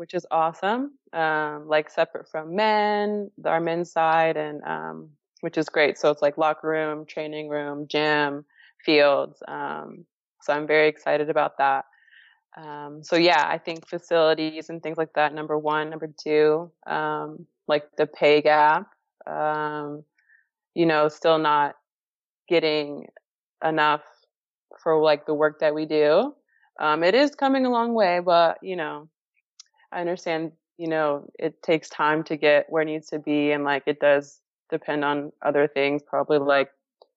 which 0.00 0.14
is 0.14 0.24
awesome. 0.30 0.92
Um, 1.12 1.68
like 1.68 1.90
separate 1.90 2.26
from 2.26 2.56
men, 2.56 3.30
our 3.44 3.60
men's 3.60 3.92
side, 3.92 4.38
and 4.38 4.62
um, 4.64 5.10
which 5.42 5.58
is 5.58 5.68
great. 5.68 5.98
So 5.98 6.10
it's 6.10 6.22
like 6.22 6.38
locker 6.38 6.68
room, 6.68 7.04
training 7.04 7.50
room, 7.50 7.86
gym, 7.86 8.46
fields. 8.82 9.42
Um, 9.46 10.06
so 10.40 10.54
I'm 10.54 10.66
very 10.66 10.88
excited 10.88 11.28
about 11.28 11.58
that. 11.58 11.84
Um, 12.56 13.02
so 13.02 13.16
yeah, 13.16 13.46
I 13.46 13.58
think 13.58 13.86
facilities 13.86 14.70
and 14.70 14.82
things 14.82 14.96
like 14.96 15.12
that. 15.16 15.34
Number 15.34 15.58
one, 15.58 15.90
number 15.90 16.10
two, 16.18 16.72
um, 16.86 17.44
like 17.68 17.84
the 17.98 18.06
pay 18.06 18.40
gap. 18.40 18.86
Um, 19.26 20.02
you 20.74 20.86
know, 20.86 21.08
still 21.08 21.36
not 21.38 21.74
getting 22.48 23.04
enough 23.62 24.00
for 24.82 24.98
like 25.02 25.26
the 25.26 25.34
work 25.34 25.60
that 25.60 25.74
we 25.74 25.84
do. 25.84 26.34
it 26.80 27.14
is 27.14 27.34
coming 27.34 27.66
a 27.66 27.70
long 27.70 27.92
way, 27.92 28.20
but 28.24 28.56
you 28.62 28.76
know, 28.76 29.10
I 29.92 30.00
understand, 30.00 30.52
you 30.78 30.88
know, 30.88 31.30
it 31.38 31.62
takes 31.62 31.88
time 31.88 32.24
to 32.24 32.36
get 32.36 32.66
where 32.68 32.82
it 32.82 32.86
needs 32.86 33.08
to 33.08 33.18
be 33.18 33.52
and 33.52 33.64
like 33.64 33.84
it 33.86 34.00
does 34.00 34.40
depend 34.70 35.04
on 35.04 35.32
other 35.42 35.66
things, 35.66 36.02
probably 36.02 36.38
like 36.38 36.70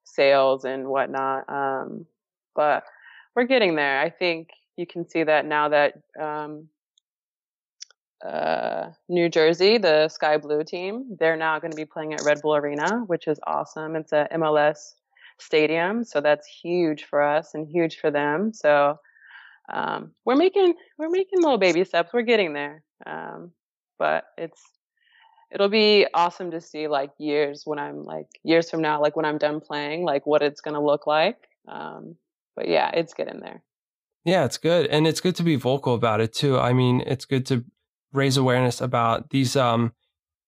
sales 0.03 0.65
and 0.65 0.87
whatnot. 0.87 1.49
Um, 1.49 2.05
but 2.55 2.83
we're 3.35 3.45
getting 3.45 3.75
there. 3.75 3.99
I 3.99 4.09
think 4.09 4.49
you 4.75 4.85
can 4.85 5.07
see 5.07 5.23
that 5.23 5.45
now 5.45 5.69
that 5.69 5.93
um, 6.19 6.67
uh, 8.25 8.89
New 9.09 9.29
Jersey, 9.29 9.77
the 9.77 10.07
Sky 10.07 10.37
Blue 10.37 10.63
team, 10.63 11.15
they're 11.19 11.37
now 11.37 11.59
going 11.59 11.71
to 11.71 11.77
be 11.77 11.85
playing 11.85 12.13
at 12.13 12.21
Red 12.23 12.41
Bull 12.41 12.55
Arena, 12.55 13.03
which 13.07 13.27
is 13.27 13.39
awesome. 13.45 13.95
It's 13.95 14.13
a 14.13 14.27
MLS 14.33 14.93
stadium, 15.39 16.03
so 16.03 16.21
that's 16.21 16.47
huge 16.47 17.03
for 17.03 17.21
us 17.21 17.53
and 17.53 17.67
huge 17.67 17.99
for 17.99 18.11
them. 18.11 18.53
So 18.53 18.97
um, 19.71 20.11
we're 20.25 20.35
making 20.35 20.73
we're 20.97 21.09
making 21.09 21.41
little 21.41 21.57
baby 21.57 21.83
steps. 21.83 22.11
We're 22.13 22.23
getting 22.23 22.53
there. 22.53 22.83
Um, 23.05 23.51
but 23.97 24.25
it's 24.37 24.61
it'll 25.51 25.69
be 25.69 26.07
awesome 26.13 26.51
to 26.51 26.61
see 26.61 26.87
like 26.87 27.11
years 27.17 27.61
when 27.65 27.79
I'm 27.79 28.05
like 28.05 28.27
years 28.43 28.69
from 28.69 28.81
now, 28.81 29.01
like 29.01 29.15
when 29.15 29.25
I'm 29.25 29.37
done 29.37 29.61
playing, 29.61 30.03
like 30.03 30.25
what 30.25 30.41
it's 30.41 30.61
gonna 30.61 30.83
look 30.83 31.07
like. 31.07 31.37
Um, 31.67 32.15
but 32.55 32.67
yeah, 32.67 32.89
it's 32.93 33.13
getting 33.13 33.39
there. 33.39 33.63
Yeah, 34.25 34.45
it's 34.45 34.57
good, 34.57 34.87
and 34.87 35.05
it's 35.05 35.21
good 35.21 35.35
to 35.35 35.43
be 35.43 35.55
vocal 35.55 35.93
about 35.93 36.21
it 36.21 36.33
too. 36.33 36.57
I 36.57 36.73
mean, 36.73 37.01
it's 37.05 37.25
good 37.25 37.45
to 37.47 37.65
raise 38.13 38.37
awareness 38.37 38.79
about 38.79 39.31
these 39.31 39.55
um, 39.55 39.93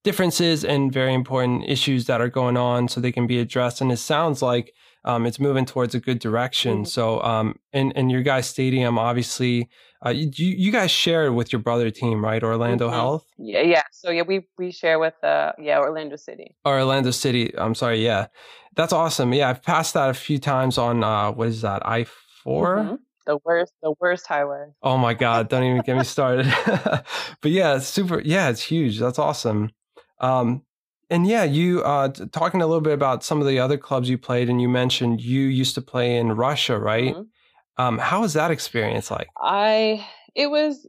differences 0.03 0.63
and 0.63 0.93
very 0.93 1.13
important 1.13 1.65
issues 1.67 2.05
that 2.05 2.21
are 2.21 2.29
going 2.29 2.57
on, 2.57 2.87
so 2.87 3.01
they 3.01 3.11
can 3.11 3.27
be 3.27 3.39
addressed. 3.39 3.81
And 3.81 3.91
it 3.91 3.97
sounds 3.97 4.41
like 4.41 4.73
um, 5.05 5.25
it's 5.25 5.39
moving 5.39 5.65
towards 5.65 5.95
a 5.95 5.99
good 5.99 6.19
direction. 6.19 6.77
Mm-hmm. 6.79 6.85
So, 6.85 7.21
um, 7.21 7.59
and 7.71 7.93
and 7.95 8.11
your 8.11 8.23
guys' 8.23 8.47
stadium, 8.47 8.97
obviously, 8.97 9.69
uh, 10.05 10.09
you 10.09 10.29
you 10.35 10.71
guys 10.71 10.91
share 10.91 11.31
with 11.31 11.53
your 11.53 11.61
brother 11.61 11.91
team, 11.91 12.25
right? 12.25 12.43
Orlando 12.43 12.87
mm-hmm. 12.87 12.95
Health. 12.95 13.25
Yeah, 13.37 13.61
yeah. 13.61 13.83
So 13.91 14.09
yeah, 14.09 14.23
we 14.23 14.47
we 14.57 14.71
share 14.71 14.99
with 14.99 15.13
uh 15.23 15.53
yeah 15.59 15.79
Orlando 15.79 16.15
City. 16.15 16.55
Orlando 16.65 17.11
City. 17.11 17.55
I'm 17.57 17.75
sorry. 17.75 18.03
Yeah, 18.03 18.27
that's 18.75 18.91
awesome. 18.91 19.31
Yeah, 19.31 19.49
I've 19.49 19.61
passed 19.61 19.93
that 19.93 20.09
a 20.09 20.15
few 20.15 20.39
times 20.39 20.77
on 20.77 21.03
uh 21.03 21.31
what 21.31 21.47
is 21.47 21.61
that 21.61 21.85
I 21.85 22.05
4 22.43 22.77
mm-hmm. 22.77 22.95
The 23.27 23.39
worst, 23.43 23.73
the 23.81 23.93
worst 23.99 24.27
highway. 24.27 24.67
Oh 24.83 24.97
my 24.97 25.13
God! 25.25 25.49
Don't 25.49 25.63
even 25.63 25.81
get 25.81 25.97
me 25.97 26.03
started. 26.03 26.45
but 26.65 27.51
yeah, 27.51 27.75
it's 27.75 27.87
super. 27.87 28.21
Yeah, 28.21 28.49
it's 28.49 28.61
huge. 28.61 28.99
That's 28.99 29.17
awesome. 29.17 29.71
Um, 30.19 30.61
and 31.09 31.27
yeah, 31.27 31.43
you 31.43 31.83
uh, 31.83 32.09
talking 32.31 32.61
a 32.61 32.67
little 32.67 32.81
bit 32.81 32.93
about 32.93 33.23
some 33.23 33.41
of 33.41 33.47
the 33.47 33.59
other 33.59 33.77
clubs 33.77 34.09
you 34.09 34.17
played, 34.17 34.49
and 34.49 34.61
you 34.61 34.69
mentioned 34.69 35.21
you 35.21 35.41
used 35.41 35.75
to 35.75 35.81
play 35.81 36.17
in 36.17 36.31
Russia, 36.31 36.77
right? 36.79 37.13
Mm-hmm. 37.13 37.83
Um, 37.83 37.97
how 37.97 38.21
was 38.21 38.33
that 38.33 38.51
experience 38.51 39.11
like? 39.11 39.27
I 39.39 40.05
it 40.33 40.47
was, 40.47 40.87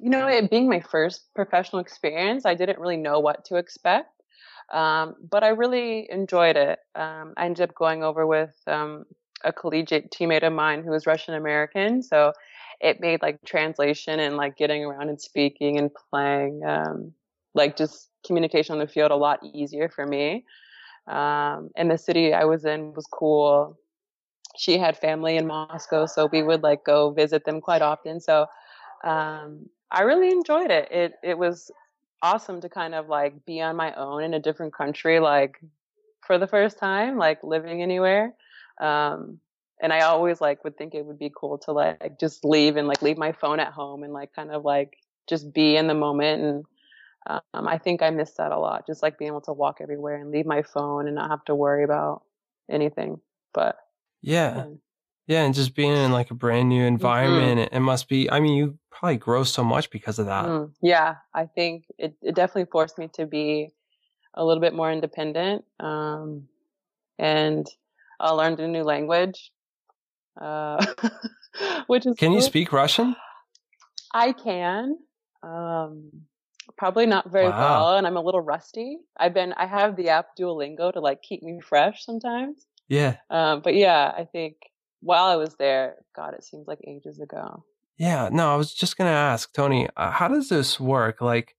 you 0.00 0.10
know, 0.10 0.28
it 0.28 0.50
being 0.50 0.68
my 0.68 0.80
first 0.80 1.22
professional 1.34 1.80
experience, 1.80 2.44
I 2.44 2.54
didn't 2.54 2.78
really 2.78 2.96
know 2.96 3.20
what 3.20 3.44
to 3.46 3.56
expect, 3.56 4.10
um, 4.72 5.14
but 5.30 5.44
I 5.44 5.48
really 5.48 6.08
enjoyed 6.10 6.56
it. 6.56 6.78
Um, 6.94 7.34
I 7.36 7.46
ended 7.46 7.68
up 7.68 7.74
going 7.74 8.02
over 8.02 8.26
with 8.26 8.54
um, 8.66 9.04
a 9.44 9.52
collegiate 9.52 10.10
teammate 10.10 10.46
of 10.46 10.52
mine 10.52 10.82
who 10.82 10.90
was 10.90 11.06
Russian 11.06 11.34
American, 11.34 12.02
so 12.02 12.32
it 12.80 13.00
made 13.00 13.22
like 13.22 13.38
translation 13.46 14.20
and 14.20 14.36
like 14.36 14.56
getting 14.56 14.84
around 14.84 15.08
and 15.08 15.20
speaking 15.20 15.78
and 15.78 15.90
playing 16.10 16.62
um, 16.66 17.12
like 17.56 17.76
just 17.76 18.10
communication 18.24 18.74
on 18.74 18.78
the 18.78 18.86
field 18.86 19.10
a 19.10 19.16
lot 19.16 19.40
easier 19.42 19.88
for 19.88 20.06
me. 20.06 20.44
Um, 21.08 21.70
and 21.76 21.90
the 21.90 21.98
city 21.98 22.32
I 22.32 22.44
was 22.44 22.64
in 22.64 22.92
was 22.94 23.06
cool. 23.06 23.78
She 24.56 24.78
had 24.78 24.96
family 24.96 25.36
in 25.36 25.46
Moscow, 25.46 26.06
so 26.06 26.26
we 26.26 26.42
would 26.42 26.62
like 26.62 26.84
go 26.84 27.10
visit 27.10 27.44
them 27.44 27.60
quite 27.60 27.82
often. 27.82 28.20
So 28.20 28.46
um, 29.04 29.66
I 29.90 30.02
really 30.02 30.30
enjoyed 30.30 30.70
it. 30.70 30.90
It 30.90 31.12
it 31.22 31.38
was 31.38 31.70
awesome 32.22 32.60
to 32.60 32.68
kind 32.68 32.94
of 32.94 33.08
like 33.08 33.44
be 33.44 33.60
on 33.60 33.76
my 33.76 33.94
own 33.94 34.22
in 34.22 34.34
a 34.34 34.40
different 34.40 34.74
country, 34.74 35.20
like 35.20 35.60
for 36.26 36.38
the 36.38 36.46
first 36.46 36.78
time, 36.78 37.18
like 37.18 37.42
living 37.42 37.82
anywhere. 37.82 38.34
Um, 38.80 39.38
and 39.80 39.92
I 39.92 40.00
always 40.00 40.40
like 40.40 40.64
would 40.64 40.76
think 40.76 40.94
it 40.94 41.04
would 41.04 41.18
be 41.18 41.32
cool 41.38 41.58
to 41.58 41.72
like 41.72 42.18
just 42.18 42.44
leave 42.44 42.76
and 42.76 42.88
like 42.88 43.02
leave 43.02 43.18
my 43.18 43.32
phone 43.32 43.60
at 43.60 43.72
home 43.72 44.02
and 44.02 44.12
like 44.12 44.32
kind 44.32 44.50
of 44.50 44.64
like 44.64 44.96
just 45.28 45.52
be 45.52 45.76
in 45.76 45.86
the 45.86 45.94
moment 45.94 46.42
and 46.42 46.64
um, 47.26 47.40
I 47.54 47.78
think 47.78 48.02
I 48.02 48.10
missed 48.10 48.36
that 48.36 48.52
a 48.52 48.58
lot, 48.58 48.86
just 48.86 49.02
like 49.02 49.18
being 49.18 49.30
able 49.30 49.40
to 49.42 49.52
walk 49.52 49.78
everywhere 49.80 50.16
and 50.16 50.30
leave 50.30 50.46
my 50.46 50.62
phone 50.62 51.06
and 51.06 51.16
not 51.16 51.30
have 51.30 51.44
to 51.46 51.54
worry 51.54 51.82
about 51.84 52.22
anything. 52.70 53.20
But 53.52 53.76
yeah, 54.22 54.56
yeah, 54.56 54.66
yeah 55.26 55.42
and 55.44 55.54
just 55.54 55.74
being 55.74 55.92
in 55.92 56.12
like 56.12 56.30
a 56.30 56.34
brand 56.34 56.68
new 56.68 56.80
mm-hmm. 56.80 56.94
environment, 56.94 57.60
mm-hmm. 57.60 57.76
it, 57.76 57.80
must 57.80 58.08
be. 58.08 58.30
I 58.30 58.40
mean, 58.40 58.54
you 58.54 58.78
probably 58.90 59.16
grow 59.16 59.42
so 59.44 59.64
much 59.64 59.90
because 59.90 60.18
of 60.18 60.26
that. 60.26 60.46
Mm, 60.46 60.72
yeah, 60.82 61.16
I 61.34 61.46
think 61.46 61.86
it, 61.98 62.14
it 62.22 62.34
definitely 62.34 62.70
forced 62.70 62.98
me 62.98 63.08
to 63.14 63.26
be 63.26 63.70
a 64.34 64.44
little 64.44 64.60
bit 64.60 64.74
more 64.74 64.92
independent, 64.92 65.64
um, 65.80 66.48
and 67.18 67.66
I 68.20 68.30
learned 68.30 68.60
a 68.60 68.68
new 68.68 68.84
language, 68.84 69.50
uh, 70.40 70.84
which 71.88 72.06
is. 72.06 72.16
Can 72.16 72.28
cool. 72.28 72.36
you 72.36 72.42
speak 72.42 72.72
Russian? 72.72 73.16
I 74.14 74.32
can. 74.32 74.98
Um, 75.42 76.10
Probably 76.76 77.06
not 77.06 77.30
very 77.30 77.48
wow. 77.48 77.58
well, 77.58 77.96
and 77.96 78.06
I'm 78.06 78.16
a 78.16 78.20
little 78.20 78.40
rusty. 78.40 78.98
I've 79.16 79.34
been 79.34 79.52
I 79.54 79.66
have 79.66 79.96
the 79.96 80.10
app 80.10 80.36
Duolingo 80.38 80.92
to 80.92 81.00
like 81.00 81.22
keep 81.22 81.42
me 81.42 81.60
fresh 81.60 82.04
sometimes. 82.04 82.66
Yeah. 82.88 83.16
Um, 83.30 83.60
but 83.62 83.74
yeah, 83.74 84.12
I 84.16 84.24
think 84.24 84.56
while 85.00 85.26
I 85.26 85.36
was 85.36 85.54
there, 85.56 85.96
God, 86.14 86.34
it 86.34 86.44
seems 86.44 86.66
like 86.66 86.78
ages 86.86 87.20
ago. 87.20 87.64
Yeah. 87.96 88.28
No, 88.30 88.52
I 88.52 88.56
was 88.56 88.74
just 88.74 88.96
gonna 88.96 89.10
ask 89.10 89.52
Toni, 89.52 89.88
uh, 89.96 90.10
how 90.10 90.28
does 90.28 90.48
this 90.48 90.78
work? 90.78 91.20
Like, 91.20 91.56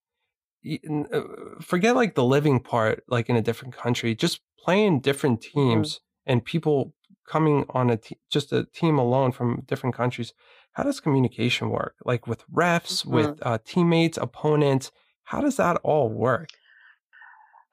uh, 0.65 1.21
forget 1.61 1.95
like 1.95 2.15
the 2.15 2.23
living 2.23 2.59
part, 2.59 3.03
like 3.07 3.29
in 3.29 3.35
a 3.35 3.41
different 3.41 3.75
country, 3.75 4.13
just 4.15 4.41
playing 4.59 4.99
different 4.99 5.41
mm-hmm. 5.41 5.59
teams 5.59 5.95
mm-hmm. 5.95 6.31
and 6.31 6.45
people 6.45 6.93
coming 7.27 7.65
on 7.69 7.89
a 7.89 7.97
te- 7.97 8.17
just 8.29 8.53
a 8.53 8.65
team 8.73 8.97
alone 8.97 9.31
from 9.31 9.63
different 9.67 9.95
countries 9.95 10.33
how 10.77 10.83
does 10.83 10.99
communication 10.99 11.71
work? 11.71 11.95
Like 12.05 12.27
with 12.27 12.43
refs, 12.51 13.01
mm-hmm. 13.01 13.15
with 13.15 13.39
uh, 13.41 13.57
teammates, 13.65 14.15
opponents, 14.15 14.91
how 15.23 15.41
does 15.41 15.57
that 15.57 15.77
all 15.81 16.07
work? 16.07 16.49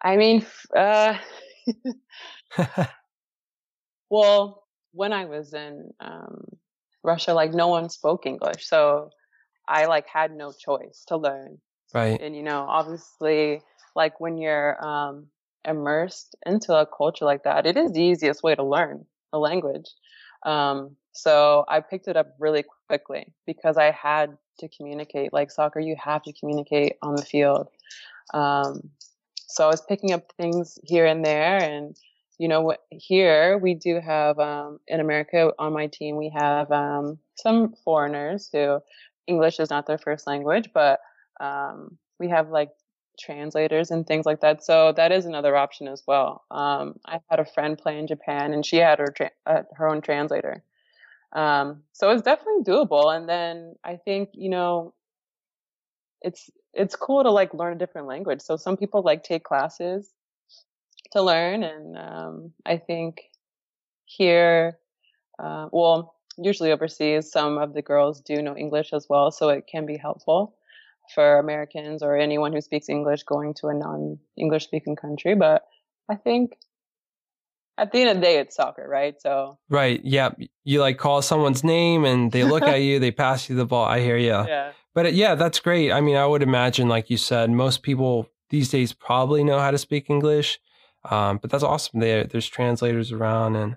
I 0.01 0.17
mean, 0.17 0.47
uh, 0.75 1.19
well, 4.11 4.65
when 4.93 5.13
I 5.13 5.27
was 5.27 5.53
in 5.53 5.91
um, 6.01 6.47
Russia, 7.03 7.35
like 7.35 7.53
no 7.53 7.69
one 7.69 7.91
spoke 7.91 8.25
English, 8.25 8.67
so 8.67 9.11
I 9.69 9.85
like 9.85 10.07
had 10.07 10.35
no 10.35 10.53
choice 10.53 11.05
to 11.09 11.19
learn. 11.19 11.59
Right. 11.93 12.19
And 12.19 12.35
you 12.35 12.43
know, 12.43 12.65
obviously, 12.67 13.61
like 13.95 14.19
when 14.19 14.39
you're 14.39 14.83
um, 14.83 15.27
immersed 15.67 16.37
into 16.47 16.75
a 16.75 16.87
culture 16.87 17.27
like 17.27 17.45
that, 17.45 17.67
it 17.67 17.77
is 17.77 17.93
the 17.93 18.01
easiest 18.01 18.43
way 18.43 18.55
to 18.55 18.65
learn 18.65 19.05
a 19.31 19.39
language. 19.39 19.91
Um, 20.47 20.97
so 21.15 21.65
I 21.69 21.81
picked 21.81 22.09
it 22.09 22.17
up 22.17 22.35
really 22.39 22.65
quickly 22.89 23.33
because 23.47 23.77
I 23.77 23.93
had 23.93 24.37
to 24.59 24.69
communicate. 24.69 25.33
Like 25.33 25.51
soccer, 25.51 25.81
you 25.81 25.97
have 26.03 26.23
to 26.25 26.33
communicate 26.33 26.95
on 27.03 27.17
the 27.17 27.23
field. 27.23 27.69
Um, 28.33 28.91
so 29.47 29.65
I 29.65 29.71
was 29.71 29.81
picking 29.81 30.13
up 30.13 30.33
things 30.37 30.79
here 30.83 31.07
and 31.07 31.25
there, 31.25 31.59
and 31.59 31.97
you 32.39 32.49
know, 32.49 32.75
here 32.91 33.59
we 33.59 33.75
do 33.75 34.01
have 34.01 34.39
um, 34.41 34.81
in 34.89 35.01
America 35.01 35.53
on 35.59 35.73
my 35.73 35.87
team 35.87 36.17
we 36.17 36.31
have 36.35 36.71
um, 36.73 37.19
some 37.37 37.75
foreigners 37.85 38.51
who 38.53 38.81
English 39.29 39.61
is 39.61 39.71
not 39.71 39.87
their 39.87 39.99
first 39.99 40.27
language, 40.27 40.71
but 40.75 40.99
um, 41.41 41.97
we 42.19 42.29
have 42.29 42.51
like 42.51 42.71
translators 43.21 43.93
and 43.93 44.05
things 44.05 44.27
like 44.27 44.41
that. 44.41 44.65
So 44.65 44.93
that 44.97 45.13
is 45.13 45.27
another 45.27 45.57
option 45.57 45.87
as 45.87 46.03
well. 46.09 46.43
Um, 46.51 46.97
I 47.07 47.21
had 47.31 47.39
a 47.39 47.45
friend 47.45 47.79
play 47.79 47.99
in 47.99 48.09
Japan, 48.09 48.53
and 48.53 48.67
she 48.67 48.79
had 48.79 48.99
her 48.99 49.13
tra- 49.15 49.31
uh, 49.47 49.63
her 49.77 49.89
own 49.89 50.01
translator. 50.01 50.65
Um, 51.35 51.83
so 51.93 52.11
it's 52.11 52.23
definitely 52.23 52.63
doable. 52.63 53.15
And 53.15 53.29
then 53.29 53.75
I 53.83 53.97
think, 53.97 54.31
you 54.33 54.49
know, 54.49 54.95
it's, 56.23 56.51
it's 56.73 56.97
cool 56.97 57.23
to 57.23 57.31
like 57.31 57.55
learn 57.55 57.75
a 57.75 57.79
different 57.79 58.07
language. 58.07 58.41
So 58.41 58.57
some 58.57 58.77
people 58.77 59.03
like 59.03 59.25
take 59.25 59.45
classes 59.45 60.11
to 61.13 61.23
learn. 61.23 61.63
And, 61.63 61.99
um, 61.99 62.53
I 62.65 62.77
think 62.77 63.23
here, 64.05 64.79
uh, 65.39 65.69
well, 65.73 66.15
usually 66.37 66.73
overseas, 66.73 67.31
some 67.31 67.59
of 67.59 67.75
the 67.75 67.83
girls 67.83 68.21
do 68.21 68.41
know 68.43 68.57
English 68.57 68.93
as 68.93 69.07
well. 69.09 69.31
So 69.31 69.49
it 69.49 69.67
can 69.67 69.87
be 69.87 69.97
helpful 69.97 70.57
for 71.15 71.39
Americans 71.39 72.03
or 72.03 72.17
anyone 72.17 72.53
who 72.53 72.61
speaks 72.61 72.89
English 72.89 73.25
going 73.25 73.55
to 73.55 73.69
a 73.69 73.75
non 73.75 74.19
English 74.37 74.65
speaking 74.65 74.97
country. 74.97 75.35
But 75.35 75.65
I 76.09 76.15
think 76.15 76.57
at 77.77 77.93
the 77.93 78.01
end 78.01 78.11
of 78.11 78.17
the 78.17 78.23
day, 78.23 78.39
it's 78.39 78.57
soccer, 78.57 78.87
right? 78.89 79.21
So 79.21 79.59
right, 79.69 80.01
yeah, 80.05 80.31
you 80.65 80.81
like 80.81 80.99
call 80.99 81.23
someone's 81.23 81.65
name 81.65 82.05
and 82.05 82.31
they 82.31 82.45
look 82.45 82.63
at 82.63 82.77
you, 82.83 82.99
they 82.99 83.11
pass 83.11 83.49
you 83.49 83.57
the 83.57 83.67
ball. 83.67 83.85
I 83.85 84.01
hear 84.01 84.17
you. 84.17 84.29
Yeah, 84.29 84.73
but 84.95 85.07
uh, 85.07 85.11
yeah, 85.11 85.35
that's 85.35 85.61
great. 85.61 85.91
I 85.91 86.01
mean, 86.01 86.17
I 86.17 86.27
would 86.27 86.43
imagine, 86.43 86.89
like 86.89 87.11
you 87.11 87.17
said, 87.17 87.51
most 87.51 87.83
people 87.83 88.29
these 88.51 88.69
days 88.69 88.93
probably 88.93 89.43
know 89.43 89.59
how 89.59 89.71
to 89.71 89.79
speak 89.79 90.09
English, 90.09 90.61
um, 91.11 91.39
but 91.39 91.51
that's 91.51 91.65
awesome. 91.65 92.01
There, 92.01 92.25
there's 92.25 92.49
translators 92.49 93.11
around, 93.11 93.57
and 93.57 93.77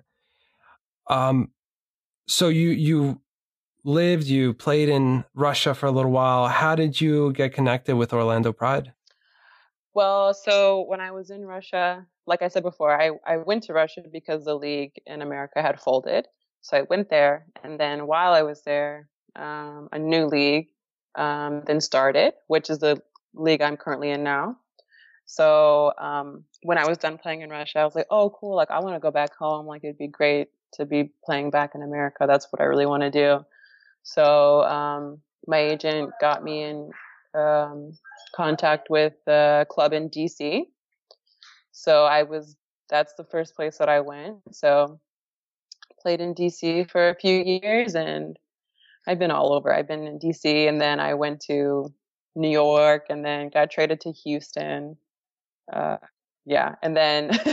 um, 1.08 1.50
so 2.26 2.48
you 2.48 2.70
you 2.70 3.20
lived, 3.84 4.26
you 4.26 4.54
played 4.54 4.88
in 4.88 5.24
Russia 5.34 5.74
for 5.74 5.86
a 5.86 5.90
little 5.90 6.12
while. 6.12 6.48
How 6.48 6.74
did 6.74 7.00
you 7.00 7.32
get 7.32 7.52
connected 7.52 7.96
with 7.96 8.12
Orlando 8.12 8.52
Pride? 8.52 8.92
Well, 9.98 10.32
so 10.32 10.84
when 10.86 11.00
I 11.00 11.10
was 11.10 11.30
in 11.30 11.44
Russia, 11.44 12.06
like 12.24 12.40
I 12.40 12.46
said 12.46 12.62
before, 12.62 12.92
I, 12.96 13.10
I 13.26 13.38
went 13.38 13.64
to 13.64 13.72
Russia 13.72 14.02
because 14.12 14.44
the 14.44 14.54
league 14.54 14.92
in 15.08 15.22
America 15.22 15.60
had 15.60 15.80
folded. 15.80 16.28
So 16.60 16.76
I 16.76 16.82
went 16.82 17.10
there. 17.10 17.46
And 17.64 17.80
then 17.80 18.06
while 18.06 18.32
I 18.32 18.42
was 18.42 18.62
there, 18.62 19.08
um, 19.34 19.88
a 19.90 19.98
new 19.98 20.26
league 20.26 20.68
um, 21.16 21.64
then 21.66 21.80
started, 21.80 22.34
which 22.46 22.70
is 22.70 22.78
the 22.78 23.02
league 23.34 23.60
I'm 23.60 23.76
currently 23.76 24.10
in 24.10 24.22
now. 24.22 24.58
So 25.26 25.92
um, 25.98 26.44
when 26.62 26.78
I 26.78 26.86
was 26.86 26.98
done 26.98 27.18
playing 27.18 27.40
in 27.40 27.50
Russia, 27.50 27.80
I 27.80 27.84
was 27.84 27.96
like, 27.96 28.06
oh, 28.08 28.30
cool. 28.30 28.54
Like, 28.54 28.70
I 28.70 28.78
want 28.78 28.94
to 28.94 29.00
go 29.00 29.10
back 29.10 29.34
home. 29.34 29.66
Like, 29.66 29.82
it'd 29.82 29.98
be 29.98 30.06
great 30.06 30.46
to 30.74 30.86
be 30.86 31.10
playing 31.24 31.50
back 31.50 31.74
in 31.74 31.82
America. 31.82 32.24
That's 32.28 32.46
what 32.52 32.62
I 32.62 32.66
really 32.66 32.86
want 32.86 33.02
to 33.02 33.10
do. 33.10 33.44
So 34.04 34.62
um, 34.62 35.22
my 35.48 35.58
agent 35.58 36.12
got 36.20 36.44
me 36.44 36.62
in 36.62 36.92
um, 37.34 37.92
contact 38.34 38.88
with 38.90 39.14
the 39.26 39.66
club 39.70 39.92
in 39.92 40.10
DC. 40.10 40.64
So 41.72 42.04
I 42.04 42.24
was 42.24 42.56
that's 42.88 43.14
the 43.14 43.24
first 43.24 43.54
place 43.54 43.78
that 43.78 43.88
I 43.88 44.00
went. 44.00 44.38
So 44.52 45.00
played 46.00 46.20
in 46.20 46.34
DC 46.34 46.90
for 46.90 47.10
a 47.10 47.14
few 47.14 47.60
years 47.62 47.94
and 47.94 48.38
I've 49.06 49.18
been 49.18 49.30
all 49.30 49.52
over. 49.52 49.72
I've 49.72 49.88
been 49.88 50.06
in 50.06 50.18
DC 50.18 50.68
and 50.68 50.80
then 50.80 51.00
I 51.00 51.14
went 51.14 51.40
to 51.42 51.92
New 52.34 52.50
York 52.50 53.06
and 53.10 53.24
then 53.24 53.50
got 53.50 53.70
traded 53.70 54.00
to 54.02 54.12
Houston. 54.12 54.96
Uh, 55.72 55.96
yeah, 56.46 56.76
and 56.82 56.96
then. 56.96 57.28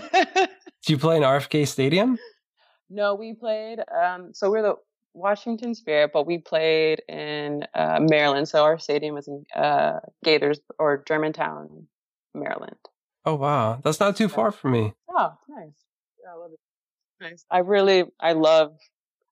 Do 0.85 0.93
you 0.93 0.97
play 0.97 1.17
in 1.17 1.23
RFK 1.23 1.67
Stadium? 1.67 2.17
No, 2.89 3.15
we 3.15 3.33
played. 3.33 3.79
Um, 3.79 4.31
so 4.33 4.51
we're 4.51 4.61
the 4.61 4.75
Washington 5.15 5.73
Spirit, 5.73 6.12
but 6.13 6.28
we 6.28 6.38
played 6.38 7.01
in 7.08 7.63
uh, 7.73 7.99
Maryland. 8.01 8.47
So 8.47 8.63
our 8.63 8.78
stadium 8.78 9.15
was 9.15 9.28
in 9.28 9.45
uh, 9.56 9.99
Gators 10.23 10.60
or 10.78 11.04
Germantown, 11.08 11.88
Maryland. 12.34 12.75
Oh 13.25 13.36
wow, 13.36 13.80
that's 13.84 13.99
not 13.99 14.15
too 14.15 14.28
far 14.28 14.51
from 14.51 14.73
me. 14.73 14.93
Oh, 15.10 15.34
nice. 15.49 15.71
Yeah, 16.21 16.34
I 16.34 16.38
love 16.38 16.51
it. 16.51 16.60
Nice. 17.21 17.45
I 17.49 17.60
really, 17.60 18.04
I 18.19 18.34
love, 18.34 18.78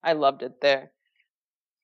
I 0.03 0.13
loved 0.13 0.41
it 0.41 0.61
there. 0.61 0.91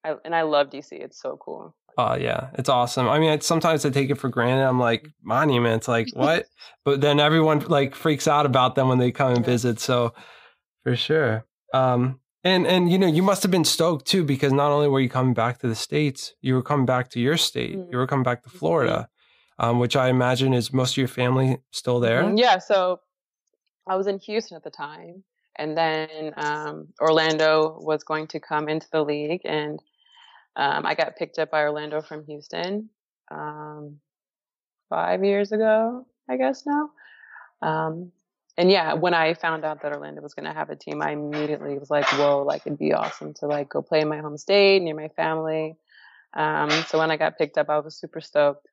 I, 0.04 0.16
and 0.24 0.34
I 0.34 0.44
love 0.44 0.70
DC. 0.70 0.94
It's 0.94 1.22
so 1.22 1.38
cool. 1.38 1.76
Oh 1.98 2.16
yeah, 2.16 2.50
it's 2.54 2.70
awesome. 2.70 3.10
I 3.10 3.20
mean, 3.20 3.42
sometimes 3.42 3.86
I 3.86 3.90
take 3.90 4.10
it 4.10 4.16
for 4.16 4.30
granted. 4.30 4.66
I'm 4.66 4.80
like 4.80 5.06
monuments, 5.22 5.88
like 5.88 6.08
what? 6.14 6.46
but 6.86 7.02
then 7.02 7.20
everyone 7.20 7.60
like 7.60 7.94
freaks 7.94 8.28
out 8.28 8.46
about 8.46 8.76
them 8.76 8.88
when 8.88 8.98
they 8.98 9.12
come 9.12 9.34
and 9.34 9.46
visit. 9.46 9.80
So 9.80 10.14
for 10.84 10.96
sure. 10.96 11.46
Um, 11.74 12.20
and 12.44 12.66
and 12.66 12.92
you 12.92 12.98
know, 12.98 13.08
you 13.08 13.24
must 13.24 13.44
have 13.44 13.52
been 13.52 13.66
stoked 13.66 14.06
too 14.06 14.24
because 14.24 14.54
not 14.54 14.72
only 14.72 14.88
were 14.88 15.00
you 15.00 15.10
coming 15.10 15.34
back 15.34 15.60
to 15.60 15.68
the 15.68 15.76
states, 15.76 16.34
you 16.42 16.54
were 16.54 16.64
coming 16.64 16.86
back 16.86 17.10
to 17.10 17.20
your 17.20 17.38
state. 17.38 17.78
Mm-hmm. 17.78 17.92
You 17.92 17.98
were 17.98 18.08
coming 18.08 18.24
back 18.24 18.44
to 18.44 18.50
Florida, 18.50 19.10
um, 19.58 19.80
which 19.80 19.96
I 19.96 20.10
imagine 20.10 20.54
is 20.54 20.72
most 20.72 20.94
of 20.94 20.98
your 20.98 21.08
family 21.08 21.58
still 21.72 22.00
there. 22.00 22.24
Mm-hmm. 22.24 22.38
Yeah. 22.38 22.60
So 22.60 23.02
I 23.88 23.96
was 23.96 24.08
in 24.08 24.20
Houston 24.20 24.56
at 24.56 24.64
the 24.64 24.70
time, 24.70 25.24
and 25.58 25.78
then 25.78 26.34
um, 26.38 26.88
Orlando 27.02 27.78
was 27.82 28.04
going 28.04 28.28
to 28.28 28.40
come 28.40 28.70
into 28.70 28.88
the 28.92 29.04
league, 29.04 29.42
and 29.44 29.80
um, 30.56 30.86
I 30.86 30.96
got 30.96 31.18
picked 31.18 31.40
up 31.40 31.52
by 31.52 31.62
Orlando 31.62 32.02
from 32.02 32.26
Houston 32.26 32.90
um, 33.32 33.98
five 34.90 35.24
years 35.24 35.52
ago, 35.52 36.06
I 36.30 36.38
guess 36.38 36.66
now. 36.66 36.90
Um, 37.62 38.12
and 38.60 38.70
yeah, 38.70 38.94
when 38.94 39.14
I 39.14 39.36
found 39.36 39.64
out 39.64 39.82
that 39.84 39.94
Orlando 39.94 40.22
was 40.22 40.34
going 40.34 40.46
to 40.46 40.52
have 40.52 40.70
a 40.70 40.76
team, 40.76 41.02
I 41.02 41.12
immediately 41.12 41.80
was 41.80 41.90
like, 41.90 42.06
"Whoa! 42.12 42.44
Like 42.44 42.64
it'd 42.66 42.78
be 42.78 42.92
awesome 42.92 43.34
to 43.36 43.48
like 43.48 43.70
go 43.70 43.82
play 43.82 44.02
in 44.02 44.10
my 44.10 44.20
home 44.20 44.38
state 44.38 44.82
near 44.82 44.94
my 44.94 45.08
family." 45.16 45.78
Um, 46.34 46.70
so 46.70 47.00
when 47.00 47.10
I 47.10 47.16
got 47.16 47.38
picked 47.38 47.58
up, 47.58 47.70
I 47.70 47.80
was 47.80 47.98
super 47.98 48.20
stoked, 48.20 48.68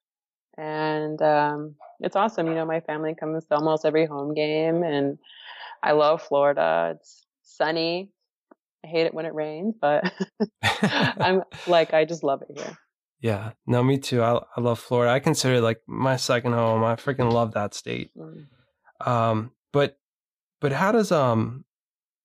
and 0.59 1.23
um, 1.23 1.77
it's 2.01 2.17
awesome. 2.17 2.49
You 2.49 2.55
know, 2.55 2.67
my 2.67 2.81
family 2.81 3.15
comes 3.15 3.45
to 3.45 3.55
almost 3.55 3.85
every 3.85 4.07
home 4.07 4.35
game, 4.35 4.83
and 4.83 5.19
I 5.85 5.93
love 5.93 6.21
Florida. 6.21 6.97
It's 6.97 7.25
sunny. 7.45 8.11
I 8.85 8.89
hate 8.89 9.07
it 9.07 9.15
when 9.15 9.25
it 9.25 9.35
rains, 9.35 9.77
but 9.81 10.13
I'm 10.83 11.45
like, 11.69 11.95
I 11.95 12.05
just 12.05 12.25
love 12.25 12.43
it 12.43 12.59
here. 12.59 12.77
Yeah, 13.21 13.53
no, 13.69 13.85
me 13.85 13.99
too. 13.99 14.21
I, 14.21 14.41
I 14.57 14.61
love 14.61 14.81
Florida. 14.81 15.13
I 15.13 15.21
consider 15.21 15.55
it 15.55 15.63
like 15.63 15.81
my 15.87 16.17
second 16.17 16.55
home. 16.55 16.83
I 16.83 16.97
freaking 16.97 17.33
love 17.33 17.53
that 17.55 17.73
state. 17.73 18.11
Mm. 18.17 18.47
Um, 19.07 19.53
but, 20.61 20.73
how 20.73 20.93
does 20.93 21.13
um, 21.13 21.65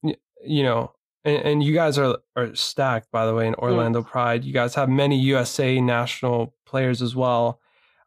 you, 0.03 0.63
know, 0.63 0.93
and, 1.23 1.43
and, 1.43 1.63
you 1.63 1.73
guys 1.73 1.97
are 1.97 2.17
are 2.35 2.55
stacked 2.55 3.11
by 3.11 3.25
the 3.25 3.33
way 3.33 3.47
in 3.47 3.53
mm. 3.53 3.59
Orlando 3.59 4.01
mm. 4.01 4.07
Pride. 4.07 4.43
You 4.43 4.53
guys 4.53 4.75
have 4.75 4.89
many 4.89 5.19
USA 5.19 5.79
national 5.79 6.55
players 6.65 7.01
as 7.01 7.15
well. 7.15 7.59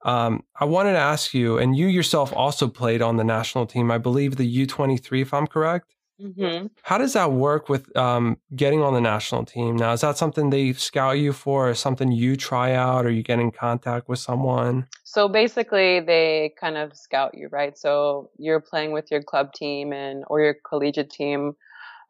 Um, 0.04 0.44
I 0.58 0.66
wanted 0.66 0.92
to 0.92 0.98
ask 0.98 1.32
you, 1.32 1.56
and 1.58 1.76
you 1.76 1.86
yourself 1.86 2.32
also 2.34 2.68
played 2.68 3.00
on 3.00 3.16
the 3.16 3.24
national 3.24 3.66
team. 3.66 3.90
I 3.90 3.98
believe 3.98 4.36
the 4.36 4.66
U23, 4.66 5.22
if 5.22 5.32
I'm 5.32 5.46
correct. 5.46 5.93
Mm-hmm. 6.20 6.66
How 6.82 6.98
does 6.98 7.12
that 7.14 7.32
work 7.32 7.68
with 7.68 7.94
um, 7.96 8.38
getting 8.54 8.82
on 8.82 8.94
the 8.94 9.00
national 9.00 9.44
team 9.44 9.76
now? 9.76 9.92
Is 9.92 10.02
that 10.02 10.16
something 10.16 10.50
they 10.50 10.72
scout 10.72 11.18
you 11.18 11.32
for, 11.32 11.70
or 11.70 11.74
something 11.74 12.12
you 12.12 12.36
try 12.36 12.72
out, 12.72 13.04
or 13.04 13.10
you 13.10 13.22
get 13.22 13.40
in 13.40 13.50
contact 13.50 14.08
with 14.08 14.18
someone? 14.18 14.86
So 15.02 15.28
basically, 15.28 16.00
they 16.00 16.54
kind 16.60 16.76
of 16.76 16.96
scout 16.96 17.36
you, 17.36 17.48
right? 17.50 17.76
So 17.76 18.30
you're 18.38 18.60
playing 18.60 18.92
with 18.92 19.10
your 19.10 19.22
club 19.22 19.52
team 19.52 19.92
and 19.92 20.24
or 20.28 20.40
your 20.40 20.56
collegiate 20.64 21.10
team, 21.10 21.56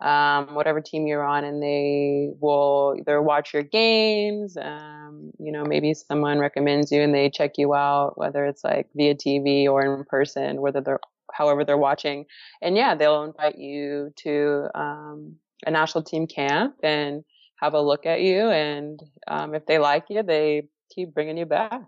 um, 0.01 0.55
whatever 0.55 0.83
team 0.83 1.07
you're 1.07 1.25
on, 1.25 1.45
and 1.45 1.63
they 1.63 2.31
will 2.41 2.97
either 2.99 3.23
watch 3.23 3.55
your 3.55 3.63
games. 3.63 4.57
Um, 4.61 5.31
you 5.39 5.51
know, 5.51 5.65
maybe 5.65 5.95
someone 5.95 6.39
recommends 6.39 6.93
you 6.93 7.01
and 7.01 7.15
they 7.15 7.31
check 7.31 7.53
you 7.57 7.75
out, 7.75 8.19
whether 8.19 8.45
it's 8.45 8.65
like 8.65 8.89
via 8.95 9.15
TV 9.15 9.67
or 9.67 9.83
in 9.83 10.05
person, 10.05 10.61
whether 10.61 10.83
they're 10.83 11.01
however 11.35 11.65
they're 11.65 11.77
watching. 11.77 12.27
And 12.63 12.77
yeah, 12.77 12.95
they'll 12.95 13.25
invite 13.25 13.59
you 13.59 14.13
to 14.17 14.69
um, 14.75 15.37
a 15.67 15.71
national 15.71 16.05
team 16.05 16.27
camp 16.27 16.77
and 16.83 17.25
have 17.57 17.75
a 17.75 17.81
look 17.81 18.07
at 18.07 18.21
you. 18.21 18.49
And 18.49 19.01
um, 19.27 19.55
if 19.55 19.67
they 19.67 19.79
like 19.79 20.05
you, 20.09 20.23
they 20.23 20.69
keep 20.95 21.13
bringing 21.13 21.37
you 21.37 21.47
back. 21.47 21.83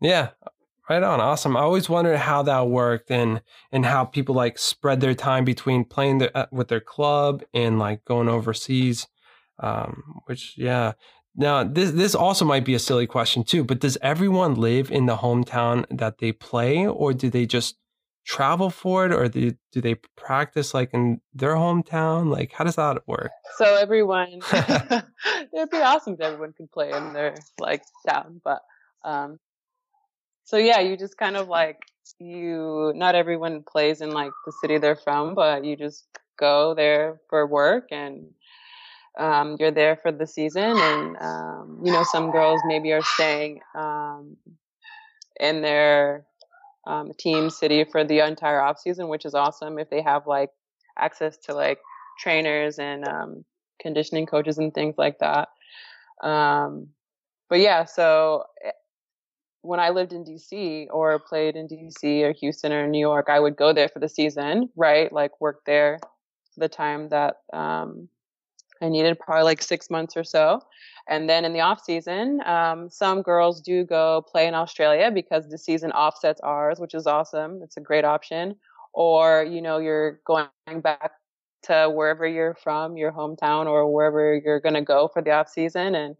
yeah. 0.00 0.30
Right 0.88 1.02
on. 1.02 1.20
Awesome. 1.20 1.54
I 1.54 1.60
always 1.60 1.90
wondered 1.90 2.16
how 2.16 2.42
that 2.44 2.68
worked 2.68 3.10
and 3.10 3.42
and 3.70 3.84
how 3.84 4.06
people 4.06 4.34
like 4.34 4.58
spread 4.58 5.02
their 5.02 5.14
time 5.14 5.44
between 5.44 5.84
playing 5.84 6.18
the, 6.18 6.34
uh, 6.34 6.46
with 6.50 6.68
their 6.68 6.80
club 6.80 7.42
and 7.52 7.78
like 7.78 8.06
going 8.06 8.28
overseas. 8.28 9.06
Um, 9.58 10.22
which 10.24 10.54
yeah. 10.56 10.92
Now 11.36 11.62
this 11.62 11.90
this 11.90 12.14
also 12.14 12.46
might 12.46 12.64
be 12.64 12.74
a 12.74 12.78
silly 12.78 13.06
question 13.06 13.44
too, 13.44 13.64
but 13.64 13.80
does 13.80 13.98
everyone 14.00 14.54
live 14.54 14.90
in 14.90 15.04
the 15.04 15.18
hometown 15.18 15.84
that 15.90 16.18
they 16.18 16.32
play 16.32 16.86
or 16.86 17.12
do 17.12 17.28
they 17.28 17.44
just 17.44 17.76
travel 18.28 18.68
for 18.68 19.06
it 19.06 19.12
or 19.12 19.26
do, 19.26 19.54
do 19.72 19.80
they 19.80 19.94
practice 20.14 20.74
like 20.74 20.92
in 20.92 21.18
their 21.34 21.54
hometown? 21.54 22.30
Like 22.30 22.52
how 22.52 22.62
does 22.62 22.76
that 22.76 23.08
work? 23.08 23.30
So 23.56 23.76
everyone 23.76 24.40
it'd 24.52 25.70
be 25.70 25.78
awesome 25.78 26.12
if 26.12 26.20
everyone 26.20 26.52
could 26.52 26.70
play 26.70 26.92
in 26.92 27.14
their 27.14 27.34
like 27.58 27.82
town 28.06 28.40
but 28.44 28.60
um 29.02 29.38
so 30.44 30.58
yeah 30.58 30.80
you 30.80 30.96
just 30.96 31.16
kind 31.16 31.36
of 31.36 31.48
like 31.48 31.78
you 32.18 32.92
not 32.94 33.14
everyone 33.14 33.62
plays 33.62 34.02
in 34.02 34.10
like 34.10 34.32
the 34.44 34.52
city 34.60 34.76
they're 34.76 34.96
from 34.96 35.34
but 35.34 35.64
you 35.64 35.74
just 35.74 36.04
go 36.38 36.74
there 36.74 37.20
for 37.30 37.46
work 37.46 37.88
and 37.90 38.26
um, 39.18 39.56
you're 39.58 39.72
there 39.72 39.96
for 39.96 40.12
the 40.12 40.26
season 40.26 40.76
and 40.76 41.16
um, 41.20 41.80
you 41.82 41.90
know 41.90 42.04
some 42.04 42.30
girls 42.30 42.60
maybe 42.66 42.92
are 42.92 43.02
staying 43.02 43.60
um, 43.74 44.36
in 45.40 45.62
their 45.62 46.27
um, 46.88 47.12
team 47.18 47.50
city 47.50 47.84
for 47.84 48.02
the 48.02 48.20
entire 48.26 48.60
off 48.60 48.78
season, 48.78 49.08
which 49.08 49.24
is 49.24 49.34
awesome 49.34 49.78
if 49.78 49.90
they 49.90 50.02
have 50.02 50.26
like 50.26 50.50
access 50.98 51.36
to 51.36 51.54
like 51.54 51.78
trainers 52.18 52.78
and 52.78 53.06
um, 53.06 53.44
conditioning 53.80 54.26
coaches 54.26 54.58
and 54.58 54.74
things 54.74 54.96
like 54.96 55.18
that. 55.20 55.48
Um, 56.26 56.88
but 57.48 57.60
yeah, 57.60 57.84
so 57.84 58.44
eh, 58.64 58.70
when 59.62 59.80
I 59.80 59.90
lived 59.90 60.12
in 60.12 60.24
DC 60.24 60.86
or 60.90 61.18
played 61.18 61.56
in 61.56 61.68
DC 61.68 62.22
or 62.22 62.32
Houston 62.32 62.72
or 62.72 62.86
New 62.88 62.98
York, 62.98 63.26
I 63.28 63.38
would 63.38 63.56
go 63.56 63.72
there 63.72 63.88
for 63.88 64.00
the 64.00 64.08
season, 64.08 64.70
right? 64.74 65.12
Like 65.12 65.40
work 65.40 65.60
there 65.66 66.00
the 66.56 66.68
time 66.68 67.10
that 67.10 67.36
um, 67.52 68.08
I 68.80 68.88
needed, 68.88 69.18
probably 69.18 69.44
like 69.44 69.62
six 69.62 69.90
months 69.90 70.16
or 70.16 70.24
so. 70.24 70.60
And 71.08 71.28
then 71.28 71.44
in 71.44 71.52
the 71.52 71.60
off 71.60 71.82
season, 71.82 72.40
um, 72.44 72.90
some 72.90 73.22
girls 73.22 73.60
do 73.60 73.84
go 73.84 74.22
play 74.22 74.46
in 74.46 74.54
Australia 74.54 75.10
because 75.10 75.48
the 75.48 75.58
season 75.58 75.90
offsets 75.92 76.40
ours, 76.42 76.78
which 76.78 76.94
is 76.94 77.06
awesome. 77.06 77.60
It's 77.62 77.76
a 77.76 77.80
great 77.80 78.04
option. 78.04 78.56
Or, 78.92 79.44
you 79.44 79.62
know, 79.62 79.78
you're 79.78 80.20
going 80.26 80.48
back 80.82 81.12
to 81.64 81.90
wherever 81.92 82.26
you're 82.26 82.56
from, 82.62 82.96
your 82.96 83.12
hometown 83.12 83.66
or 83.66 83.92
wherever 83.92 84.34
you're 84.34 84.60
going 84.60 84.74
to 84.74 84.82
go 84.82 85.08
for 85.08 85.22
the 85.22 85.30
off 85.30 85.48
season 85.48 85.94
and 85.94 86.16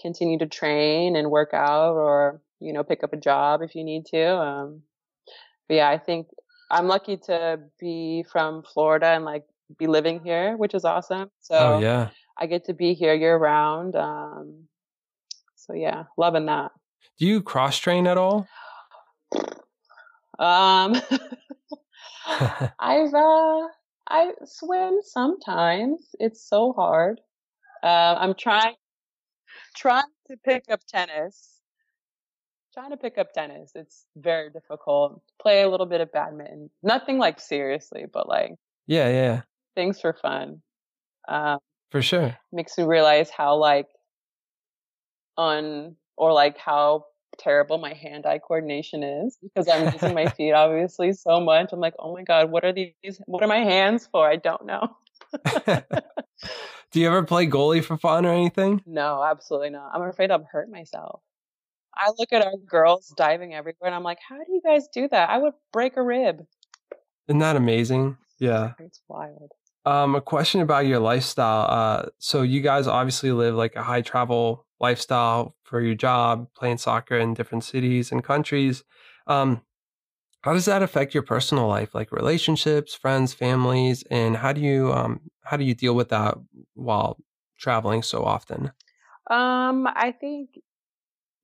continue 0.00 0.38
to 0.38 0.46
train 0.46 1.16
and 1.16 1.30
work 1.30 1.50
out 1.52 1.94
or, 1.94 2.40
you 2.60 2.72
know, 2.72 2.84
pick 2.84 3.02
up 3.02 3.12
a 3.12 3.16
job 3.16 3.60
if 3.62 3.74
you 3.74 3.84
need 3.84 4.06
to. 4.06 4.36
Um, 4.36 4.82
but 5.68 5.74
yeah, 5.74 5.88
I 5.88 5.98
think 5.98 6.28
I'm 6.70 6.86
lucky 6.86 7.16
to 7.26 7.60
be 7.80 8.24
from 8.30 8.62
Florida 8.62 9.06
and 9.06 9.24
like 9.24 9.44
be 9.76 9.86
living 9.86 10.20
here, 10.24 10.56
which 10.56 10.74
is 10.74 10.84
awesome. 10.84 11.30
So 11.40 11.56
oh, 11.56 11.78
yeah. 11.78 12.10
I 12.38 12.46
get 12.46 12.64
to 12.66 12.74
be 12.74 12.94
here 12.94 13.14
year 13.14 13.36
round. 13.36 13.96
Um, 13.96 14.64
so 15.56 15.74
yeah, 15.74 16.04
loving 16.16 16.46
that. 16.46 16.72
Do 17.18 17.26
you 17.26 17.42
cross 17.42 17.78
train 17.78 18.06
at 18.06 18.16
all? 18.16 18.46
Um, 20.38 21.00
I've 22.78 23.14
uh, 23.14 23.66
I 24.08 24.32
swim 24.44 25.00
sometimes. 25.02 26.14
It's 26.18 26.48
so 26.48 26.72
hard. 26.72 27.20
Uh, 27.82 28.16
I'm 28.18 28.34
trying 28.34 28.74
trying 29.76 30.04
to 30.28 30.36
pick 30.44 30.64
up 30.70 30.80
tennis. 30.86 31.54
Trying 32.74 32.90
to 32.90 32.96
pick 32.96 33.18
up 33.18 33.32
tennis. 33.32 33.72
It's 33.74 34.06
very 34.16 34.50
difficult. 34.50 35.20
Play 35.40 35.62
a 35.62 35.68
little 35.68 35.86
bit 35.86 36.00
of 36.00 36.12
badminton. 36.12 36.70
Nothing 36.82 37.18
like 37.18 37.40
seriously, 37.40 38.06
but 38.12 38.28
like 38.28 38.52
yeah, 38.86 39.08
yeah, 39.08 39.42
things 39.78 40.00
for 40.00 40.12
fun. 40.12 40.60
Um, 41.28 41.58
for 41.90 42.02
sure. 42.02 42.36
Makes 42.52 42.76
me 42.76 42.84
realize 42.84 43.30
how 43.30 43.56
like 43.56 43.86
on 45.36 45.94
or 46.16 46.32
like 46.32 46.58
how 46.58 47.04
terrible 47.38 47.78
my 47.78 47.94
hand-eye 47.94 48.40
coordination 48.40 49.04
is 49.04 49.38
because 49.40 49.68
I'm 49.68 49.92
using 49.92 50.14
my 50.14 50.26
feet 50.36 50.52
obviously 50.52 51.12
so 51.12 51.38
much. 51.38 51.70
I'm 51.72 51.78
like, 51.78 51.94
oh 52.00 52.12
my 52.12 52.24
god, 52.24 52.50
what 52.50 52.64
are 52.64 52.72
these? 52.72 53.20
What 53.26 53.42
are 53.42 53.48
my 53.48 53.58
hands 53.58 54.08
for? 54.10 54.28
I 54.28 54.36
don't 54.36 54.66
know. 54.66 54.96
Do 56.90 57.00
you 57.00 57.06
ever 57.06 57.22
play 57.22 57.46
goalie 57.46 57.84
for 57.84 57.96
fun 57.96 58.26
or 58.26 58.32
anything? 58.32 58.82
No, 58.84 59.22
absolutely 59.22 59.70
not. 59.70 59.92
I'm 59.94 60.02
afraid 60.02 60.32
I'll 60.32 60.46
hurt 60.50 60.70
myself. 60.70 61.20
I 61.94 62.10
look 62.18 62.32
at 62.32 62.44
our 62.44 62.56
girls 62.56 63.12
diving 63.16 63.54
everywhere 63.54 63.86
and 63.86 63.94
I'm 63.94 64.02
like, 64.02 64.18
how 64.26 64.36
do 64.36 64.52
you 64.52 64.62
guys 64.64 64.88
do 64.92 65.08
that? 65.08 65.30
I 65.30 65.38
would 65.38 65.52
break 65.72 65.96
a 65.96 66.02
rib. 66.02 66.44
Isn't 67.28 67.40
that 67.40 67.56
amazing? 67.56 68.16
Yeah. 68.38 68.72
It's 68.78 69.00
wild. 69.08 69.52
Um, 69.84 70.14
a 70.14 70.20
question 70.20 70.60
about 70.60 70.86
your 70.86 70.98
lifestyle. 70.98 71.66
Uh, 71.70 72.06
so 72.18 72.42
you 72.42 72.60
guys 72.60 72.86
obviously 72.86 73.32
live 73.32 73.54
like 73.54 73.74
a 73.74 73.82
high 73.82 74.02
travel 74.02 74.66
lifestyle 74.80 75.56
for 75.62 75.80
your 75.80 75.94
job, 75.94 76.48
playing 76.54 76.78
soccer 76.78 77.16
in 77.16 77.34
different 77.34 77.64
cities 77.64 78.12
and 78.12 78.22
countries. 78.22 78.84
Um, 79.26 79.62
how 80.42 80.52
does 80.52 80.66
that 80.66 80.82
affect 80.82 81.14
your 81.14 81.22
personal 81.22 81.66
life, 81.66 81.94
like 81.94 82.12
relationships, 82.12 82.94
friends, 82.94 83.34
families, 83.34 84.04
and 84.10 84.36
how 84.36 84.52
do 84.52 84.60
you 84.60 84.92
um, 84.92 85.20
how 85.42 85.56
do 85.56 85.64
you 85.64 85.74
deal 85.74 85.94
with 85.94 86.10
that 86.10 86.36
while 86.74 87.18
traveling 87.58 88.02
so 88.02 88.24
often? 88.24 88.72
Um, 89.28 89.86
I 89.86 90.14
think 90.18 90.50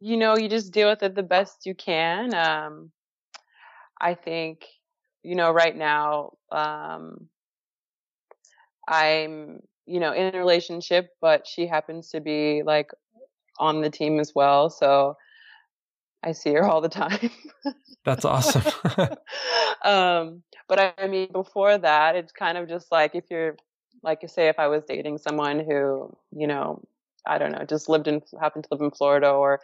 you 0.01 0.17
know 0.17 0.37
you 0.37 0.49
just 0.49 0.73
deal 0.73 0.89
with 0.89 1.03
it 1.03 1.15
the 1.15 1.23
best 1.23 1.67
you 1.67 1.75
can. 1.75 2.35
Um, 2.35 2.93
I 4.01 4.15
think 4.15 4.65
you 5.23 5.35
know 5.35 5.51
right 5.51 5.77
now 5.77 6.35
um, 6.53 7.29
I'm 8.89 9.61
you 9.87 10.01
know 10.01 10.13
in 10.13 10.35
a 10.35 10.39
relationship, 10.39 11.11
but 11.21 11.47
she 11.47 11.67
happens 11.67 12.11
to 12.11 12.21
be 12.21 12.63
like 12.65 12.91
on 13.59 13.81
the 13.81 13.91
team 13.91 14.19
as 14.21 14.35
well, 14.35 14.71
so 14.71 15.17
I 16.25 16.33
see 16.33 16.53
her 16.55 16.65
all 16.65 16.81
the 16.81 16.89
time. 16.89 17.31
That's 18.05 18.25
awesome. 18.25 18.63
um, 19.85 20.43
but 20.69 20.81
I, 20.81 20.93
I, 20.99 21.07
mean, 21.07 21.31
before 21.33 21.77
that, 21.77 22.17
it's 22.17 22.33
kind 22.33 22.57
of 22.57 22.69
just 22.69 22.91
like 22.91 23.15
if 23.15 23.25
you're, 23.31 23.57
like, 24.03 24.21
you 24.23 24.29
say, 24.29 24.49
if 24.49 24.59
I 24.59 24.69
was 24.69 24.85
dating 24.89 25.19
someone 25.19 25.61
who, 25.61 26.17
you 26.33 26.47
know, 26.47 26.83
I 27.27 27.39
don't 27.39 27.53
know, 27.53 27.65
just 27.65 27.89
lived 27.89 28.09
in, 28.09 28.23
happened 28.41 28.65
to 28.65 28.69
live 28.73 28.81
in 28.81 28.91
Florida 28.91 29.31
or 29.31 29.61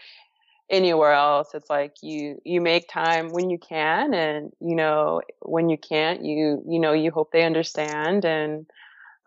anywhere 0.71 1.13
else, 1.13 1.49
it's 1.55 1.69
like 1.69 1.97
you 2.03 2.41
you 2.45 2.61
make 2.61 2.89
time 2.89 3.31
when 3.31 3.51
you 3.51 3.59
can, 3.59 4.15
and 4.15 4.53
you 4.61 4.77
know 4.77 5.21
when 5.41 5.69
you 5.69 5.77
can't, 5.77 6.25
you 6.25 6.63
you 6.67 6.79
know 6.79 6.93
you 6.93 7.11
hope 7.11 7.33
they 7.33 7.43
understand 7.43 8.25
and 8.25 8.67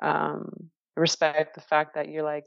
um, 0.03 0.69
respect 0.95 1.55
the 1.55 1.61
fact 1.61 1.95
that 1.95 2.09
you're 2.09 2.23
like, 2.23 2.45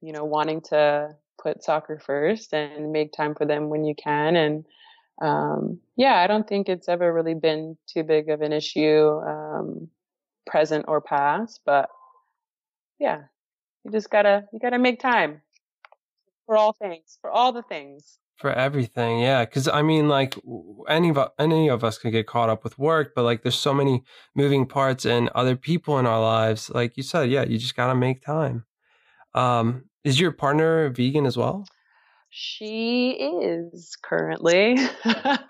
you 0.00 0.12
know, 0.12 0.24
wanting 0.24 0.60
to 0.60 1.16
put 1.42 1.64
soccer 1.64 1.98
first 1.98 2.54
and 2.54 2.92
make 2.92 3.12
time 3.12 3.34
for 3.34 3.44
them 3.44 3.68
when 3.68 3.84
you 3.84 3.94
can 3.94 4.36
and 4.36 4.64
um, 5.22 5.78
yeah, 5.96 6.16
I 6.16 6.26
don't 6.26 6.46
think 6.46 6.68
it's 6.68 6.88
ever 6.88 7.12
really 7.12 7.34
been 7.34 7.76
too 7.86 8.02
big 8.02 8.30
of 8.30 8.42
an 8.42 8.52
issue, 8.52 9.20
um, 9.24 9.88
present 10.46 10.86
or 10.88 11.00
past. 11.00 11.60
But 11.64 11.88
yeah, 12.98 13.22
you 13.84 13.92
just 13.92 14.10
gotta 14.10 14.44
you 14.52 14.58
gotta 14.58 14.78
make 14.78 15.00
time 15.00 15.40
for 16.46 16.56
all 16.56 16.72
things, 16.72 17.18
for 17.20 17.30
all 17.30 17.52
the 17.52 17.62
things. 17.62 18.18
For 18.36 18.52
everything, 18.52 19.20
yeah. 19.20 19.44
Because 19.44 19.68
I 19.68 19.82
mean, 19.82 20.08
like 20.08 20.34
any 20.88 21.10
of 21.10 21.18
any 21.38 21.68
of 21.68 21.84
us 21.84 21.98
can 21.98 22.10
get 22.10 22.26
caught 22.26 22.50
up 22.50 22.64
with 22.64 22.78
work, 22.78 23.12
but 23.14 23.22
like 23.22 23.42
there's 23.42 23.54
so 23.54 23.72
many 23.72 24.02
moving 24.34 24.66
parts 24.66 25.04
and 25.04 25.28
other 25.30 25.54
people 25.54 25.98
in 26.00 26.06
our 26.06 26.20
lives. 26.20 26.68
Like 26.68 26.96
you 26.96 27.04
said, 27.04 27.30
yeah, 27.30 27.44
you 27.44 27.58
just 27.58 27.76
gotta 27.76 27.94
make 27.94 28.22
time. 28.22 28.64
Um, 29.34 29.84
is 30.02 30.18
your 30.18 30.32
partner 30.32 30.90
vegan 30.90 31.26
as 31.26 31.36
well? 31.36 31.64
She 32.30 33.10
is 33.10 33.96
currently. 34.02 34.76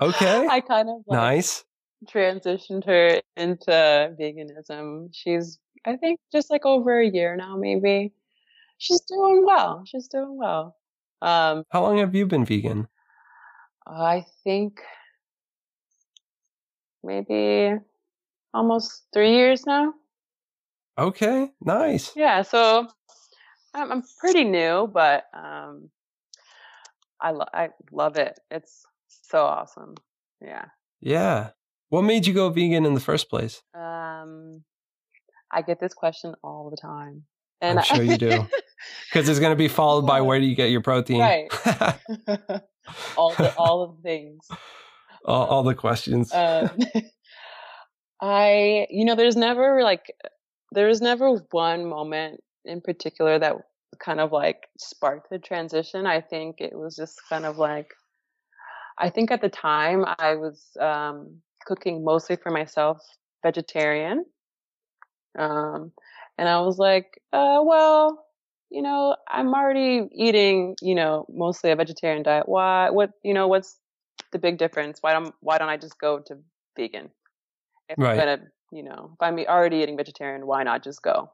Okay. 0.00 0.46
I 0.50 0.60
kind 0.60 0.90
of 0.90 0.96
like 1.06 1.18
nice. 1.18 1.64
transitioned 2.06 2.84
her 2.84 3.20
into 3.38 3.70
veganism. 4.20 5.08
She's, 5.12 5.58
I 5.86 5.96
think, 5.96 6.20
just 6.30 6.50
like 6.50 6.66
over 6.66 7.00
a 7.00 7.08
year 7.08 7.36
now, 7.36 7.56
maybe. 7.56 8.12
She's 8.76 9.00
doing 9.00 9.44
well. 9.46 9.84
She's 9.86 10.08
doing 10.08 10.36
well. 10.36 10.76
Um, 11.22 11.64
How 11.70 11.82
long 11.82 11.98
have 11.98 12.14
you 12.14 12.26
been 12.26 12.44
vegan? 12.44 12.88
I 13.86 14.24
think 14.42 14.80
maybe 17.02 17.76
almost 18.52 19.04
three 19.12 19.34
years 19.34 19.66
now. 19.66 19.94
Okay, 20.98 21.50
nice. 21.60 22.12
Yeah, 22.16 22.42
so 22.42 22.86
I'm, 23.74 23.90
I'm 23.92 24.02
pretty 24.18 24.44
new, 24.44 24.88
but 24.92 25.24
um, 25.34 25.90
I 27.20 27.32
lo- 27.32 27.50
I 27.52 27.70
love 27.90 28.16
it. 28.16 28.38
It's 28.50 28.84
so 29.08 29.44
awesome. 29.44 29.94
Yeah. 30.40 30.66
Yeah. 31.00 31.50
What 31.88 32.02
made 32.02 32.26
you 32.26 32.34
go 32.34 32.48
vegan 32.50 32.86
in 32.86 32.94
the 32.94 33.00
first 33.00 33.28
place? 33.28 33.62
Um, 33.74 34.64
I 35.50 35.62
get 35.62 35.80
this 35.80 35.94
question 35.94 36.34
all 36.42 36.70
the 36.70 36.76
time, 36.80 37.24
and 37.60 37.78
I'm 37.78 37.84
sure 37.84 37.98
I, 37.98 38.02
you 38.02 38.16
do, 38.16 38.46
because 39.08 39.28
it's 39.28 39.40
going 39.40 39.52
to 39.52 39.56
be 39.56 39.68
followed 39.68 40.06
by 40.06 40.20
where 40.20 40.40
do 40.40 40.46
you 40.46 40.54
get 40.54 40.70
your 40.70 40.80
protein? 40.80 41.20
right. 41.20 41.48
all 43.16 43.34
the 43.34 43.54
all 43.56 43.82
of 43.82 43.96
the 43.96 44.02
things. 44.02 44.46
all, 45.24 45.46
all 45.46 45.62
the 45.62 45.74
questions. 45.74 46.32
Um, 46.32 46.70
I, 48.20 48.86
you 48.90 49.04
know, 49.04 49.16
there's 49.16 49.36
never 49.36 49.82
like, 49.82 50.14
there's 50.72 51.00
never 51.00 51.34
one 51.50 51.86
moment 51.86 52.40
in 52.64 52.80
particular 52.80 53.38
that 53.38 53.56
kind 54.00 54.20
of 54.20 54.32
like 54.32 54.66
sparked 54.78 55.30
the 55.30 55.38
transition. 55.38 56.06
I 56.06 56.20
think 56.20 56.56
it 56.60 56.72
was 56.74 56.96
just 56.96 57.20
kind 57.28 57.44
of 57.44 57.58
like, 57.58 57.88
I 58.98 59.10
think 59.10 59.30
at 59.30 59.40
the 59.40 59.48
time 59.48 60.04
I 60.18 60.36
was 60.36 60.64
um, 60.80 61.40
cooking 61.66 62.04
mostly 62.04 62.36
for 62.36 62.50
myself, 62.50 62.98
vegetarian. 63.42 64.24
Um, 65.38 65.92
and 66.38 66.48
I 66.48 66.60
was 66.60 66.78
like, 66.78 67.20
uh, 67.32 67.60
well, 67.62 68.24
you 68.70 68.82
know, 68.82 69.16
I'm 69.28 69.54
already 69.54 70.08
eating, 70.12 70.76
you 70.82 70.94
know, 70.94 71.26
mostly 71.28 71.70
a 71.70 71.76
vegetarian 71.76 72.22
diet. 72.22 72.48
Why, 72.48 72.90
what, 72.90 73.10
you 73.22 73.34
know, 73.34 73.48
what's 73.48 73.78
the 74.32 74.38
big 74.38 74.58
difference? 74.58 74.98
Why 75.00 75.12
don't, 75.12 75.34
why 75.40 75.58
don't 75.58 75.68
I 75.68 75.76
just 75.76 75.98
go 75.98 76.20
to 76.20 76.38
vegan? 76.76 77.10
If 77.88 77.98
Right. 77.98 78.10
I'm 78.10 78.16
gonna, 78.16 78.38
you 78.72 78.82
know, 78.82 79.10
if 79.14 79.22
I'm 79.22 79.38
already 79.46 79.78
eating 79.78 79.96
vegetarian, 79.96 80.46
why 80.46 80.62
not 80.62 80.82
just 80.84 81.02
go? 81.02 81.30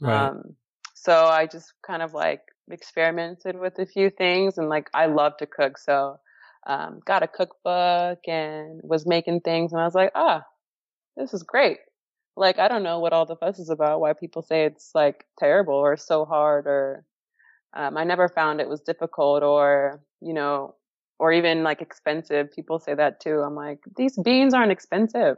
right. 0.00 0.30
Um, 0.30 0.56
so 0.94 1.26
I 1.26 1.46
just 1.46 1.72
kind 1.86 2.02
of 2.02 2.14
like 2.14 2.42
experimented 2.70 3.58
with 3.58 3.78
a 3.78 3.86
few 3.86 4.10
things 4.10 4.58
and 4.58 4.68
like 4.68 4.88
I 4.94 5.06
love 5.06 5.36
to 5.38 5.46
cook. 5.46 5.78
So, 5.78 6.18
um, 6.66 7.00
got 7.04 7.22
a 7.22 7.28
cookbook 7.28 8.20
and 8.28 8.80
was 8.84 9.06
making 9.06 9.40
things 9.40 9.72
and 9.72 9.80
I 9.80 9.84
was 9.84 9.94
like, 9.94 10.12
ah, 10.14 10.44
this 11.16 11.34
is 11.34 11.42
great. 11.42 11.78
Like, 12.36 12.58
I 12.58 12.68
don't 12.68 12.82
know 12.82 12.98
what 13.00 13.12
all 13.12 13.26
the 13.26 13.36
fuss 13.36 13.58
is 13.58 13.68
about, 13.70 14.00
why 14.00 14.12
people 14.14 14.42
say 14.42 14.64
it's 14.64 14.90
like 14.94 15.26
terrible 15.38 15.74
or 15.74 15.96
so 15.96 16.24
hard 16.24 16.66
or, 16.66 17.04
um, 17.74 17.96
I 17.96 18.04
never 18.04 18.28
found 18.28 18.60
it 18.60 18.68
was 18.68 18.80
difficult 18.80 19.42
or, 19.42 20.00
you 20.20 20.32
know, 20.32 20.74
or 21.18 21.32
even 21.32 21.62
like 21.62 21.80
expensive. 21.82 22.52
People 22.52 22.78
say 22.78 22.94
that 22.94 23.20
too. 23.20 23.40
I'm 23.40 23.54
like, 23.54 23.80
these 23.96 24.18
beans 24.18 24.54
aren't 24.54 24.72
expensive. 24.72 25.36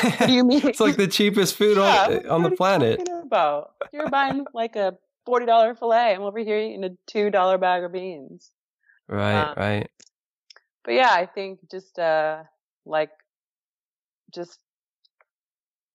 What 0.00 0.18
do 0.26 0.32
you 0.32 0.44
mean? 0.44 0.60
it's 0.66 0.80
like 0.80 0.96
the 0.96 1.06
cheapest 1.08 1.56
food 1.56 1.76
Yeah, 1.76 1.82
on, 2.06 2.12
what- 2.14 2.26
on 2.26 2.42
what 2.42 2.42
the 2.42 2.48
are 2.48 2.50
you 2.50 2.56
planet. 2.56 2.98
talking 2.98 3.20
about? 3.22 3.72
You're 3.92 4.08
buying 4.08 4.46
like 4.54 4.74
a 4.76 4.96
forty 5.26 5.44
dollar 5.44 5.74
fillet. 5.74 6.14
I'm 6.14 6.22
over 6.22 6.38
here 6.38 6.56
eating 6.58 6.84
a 6.84 6.90
two 7.06 7.30
dollar 7.30 7.58
bag 7.58 7.84
of 7.84 7.92
beans. 7.92 8.50
Right, 9.08 9.34
Um, 9.50 9.54
right. 9.56 9.90
But 10.84 10.94
yeah, 10.94 11.10
I 11.12 11.26
think 11.26 11.60
just 11.70 11.98
uh 11.98 12.44
like 12.86 13.10
just 14.32 14.58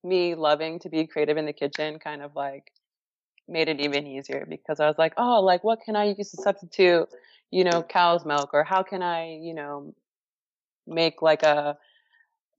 me 0.07 0.35
loving 0.35 0.79
to 0.79 0.89
be 0.89 1.05
creative 1.07 1.37
in 1.37 1.45
the 1.45 1.53
kitchen 1.53 1.99
kind 1.99 2.21
of 2.21 2.35
like 2.35 2.71
made 3.47 3.69
it 3.69 3.79
even 3.79 4.07
easier 4.07 4.45
because 4.47 4.79
I 4.79 4.87
was 4.87 4.97
like, 4.97 5.13
oh, 5.17 5.41
like 5.41 5.63
what 5.63 5.81
can 5.81 5.95
I 5.95 6.13
use 6.17 6.31
to 6.31 6.41
substitute, 6.41 7.07
you 7.51 7.63
know, 7.63 7.81
cow's 7.81 8.25
milk 8.25 8.51
or 8.53 8.63
how 8.63 8.83
can 8.83 9.01
I, 9.01 9.39
you 9.41 9.53
know, 9.53 9.93
make 10.85 11.21
like 11.21 11.43
a 11.43 11.77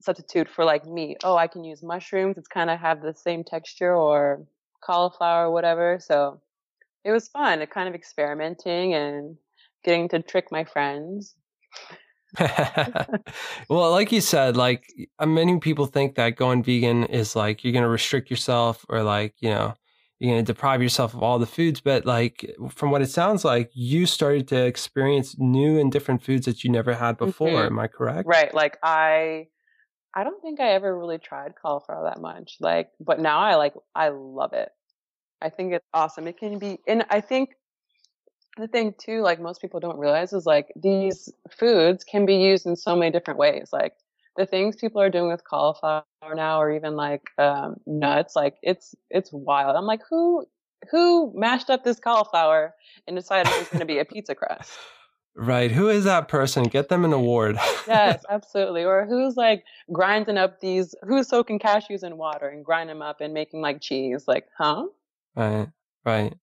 substitute 0.01 0.49
for 0.49 0.63
like 0.65 0.85
meat. 0.85 1.17
Oh, 1.23 1.35
I 1.35 1.47
can 1.47 1.63
use 1.63 1.83
mushrooms. 1.83 2.37
It's 2.37 2.47
kind 2.47 2.69
of 2.69 2.79
have 2.79 3.01
the 3.01 3.13
same 3.13 3.43
texture 3.43 3.95
or 3.95 4.45
cauliflower 4.81 5.47
or 5.47 5.51
whatever. 5.51 5.99
So 5.99 6.39
it 7.03 7.11
was 7.11 7.27
fun, 7.27 7.65
kind 7.67 7.89
of 7.89 7.95
experimenting 7.95 8.93
and 8.93 9.37
getting 9.83 10.09
to 10.09 10.21
trick 10.21 10.51
my 10.51 10.63
friends. 10.63 11.35
well, 13.69 13.91
like 13.91 14.11
you 14.11 14.21
said, 14.21 14.55
like 14.55 14.91
uh, 15.19 15.25
many 15.25 15.59
people 15.59 15.85
think 15.85 16.15
that 16.15 16.35
going 16.35 16.63
vegan 16.63 17.05
is 17.05 17.35
like 17.35 17.63
you're 17.63 17.73
going 17.73 17.83
to 17.83 17.89
restrict 17.89 18.29
yourself 18.29 18.85
or 18.89 19.03
like, 19.03 19.33
you 19.39 19.49
know, 19.49 19.73
you're 20.19 20.33
going 20.33 20.45
to 20.45 20.53
deprive 20.53 20.81
yourself 20.81 21.13
of 21.13 21.23
all 21.23 21.39
the 21.39 21.45
foods. 21.47 21.81
But 21.81 22.05
like 22.05 22.45
from 22.69 22.91
what 22.91 23.01
it 23.01 23.09
sounds 23.09 23.45
like, 23.45 23.71
you 23.73 24.05
started 24.05 24.47
to 24.49 24.65
experience 24.65 25.37
new 25.39 25.79
and 25.79 25.91
different 25.91 26.21
foods 26.23 26.45
that 26.45 26.63
you 26.63 26.69
never 26.71 26.93
had 26.93 27.17
before. 27.17 27.47
Mhm. 27.49 27.67
Am 27.67 27.79
I 27.79 27.87
correct? 27.87 28.27
Right. 28.27 28.53
Like 28.53 28.77
I 28.83 29.47
I 30.13 30.23
don't 30.23 30.41
think 30.41 30.59
I 30.59 30.73
ever 30.73 30.97
really 30.97 31.19
tried 31.19 31.53
cauliflower 31.61 32.03
that 32.03 32.21
much. 32.21 32.57
Like 32.59 32.89
but 32.99 33.19
now 33.19 33.39
I 33.39 33.55
like 33.55 33.73
I 33.95 34.09
love 34.09 34.53
it. 34.53 34.69
I 35.41 35.49
think 35.49 35.73
it's 35.73 35.85
awesome. 35.93 36.27
It 36.27 36.37
can 36.37 36.59
be 36.59 36.79
and 36.87 37.05
I 37.09 37.21
think 37.21 37.51
the 38.59 38.67
thing 38.67 38.93
too, 38.97 39.21
like 39.21 39.39
most 39.39 39.61
people 39.61 39.79
don't 39.79 39.97
realize 39.97 40.33
is 40.33 40.45
like 40.45 40.71
these 40.75 41.31
foods 41.49 42.03
can 42.03 42.25
be 42.25 42.35
used 42.35 42.65
in 42.65 42.75
so 42.75 42.95
many 42.95 43.11
different 43.11 43.39
ways. 43.39 43.69
Like 43.71 43.93
the 44.37 44.45
things 44.45 44.75
people 44.75 45.01
are 45.01 45.09
doing 45.09 45.29
with 45.29 45.43
cauliflower 45.43 46.03
now 46.33 46.61
or 46.61 46.71
even 46.71 46.95
like 46.95 47.29
um, 47.37 47.77
nuts, 47.85 48.35
like 48.35 48.57
it's 48.61 48.95
it's 49.09 49.31
wild. 49.31 49.75
I'm 49.75 49.85
like, 49.85 50.01
who 50.09 50.45
who 50.91 51.31
mashed 51.35 51.69
up 51.69 51.83
this 51.83 51.99
cauliflower 51.99 52.73
and 53.07 53.15
decided 53.15 53.51
it 53.51 53.59
was 53.59 53.67
going 53.67 53.79
to 53.79 53.85
be 53.85 53.99
a 53.99 54.05
pizza 54.05 54.35
crust? 54.35 54.71
Right. 55.35 55.71
Who 55.71 55.89
is 55.89 56.03
that 56.03 56.27
person? 56.27 56.65
Get 56.65 56.89
them 56.89 57.05
an 57.05 57.13
award. 57.13 57.57
yes, 57.87 58.23
absolutely. 58.29 58.83
Or 58.83 59.05
who's 59.05 59.37
like 59.37 59.63
grinding 59.91 60.37
up 60.37 60.59
these, 60.59 60.95
who's 61.03 61.27
soaking 61.27 61.59
cashews 61.59 62.03
in 62.03 62.17
water 62.17 62.47
and 62.47 62.65
grinding 62.65 62.97
them 62.97 63.01
up 63.01 63.21
and 63.21 63.33
making 63.33 63.61
like 63.61 63.81
cheese? 63.81 64.25
Like, 64.27 64.47
huh? 64.57 64.87
Right. 65.35 65.67
Right. 66.05 66.33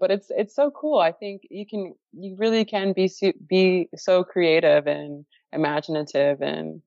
But 0.00 0.10
it's 0.10 0.30
it's 0.30 0.54
so 0.54 0.70
cool. 0.70 0.98
I 0.98 1.12
think 1.12 1.42
you 1.50 1.66
can 1.66 1.94
you 2.12 2.36
really 2.36 2.64
can 2.64 2.92
be 2.92 3.10
be 3.48 3.88
so 3.96 4.24
creative 4.24 4.86
and 4.86 5.24
imaginative 5.52 6.40
and 6.40 6.82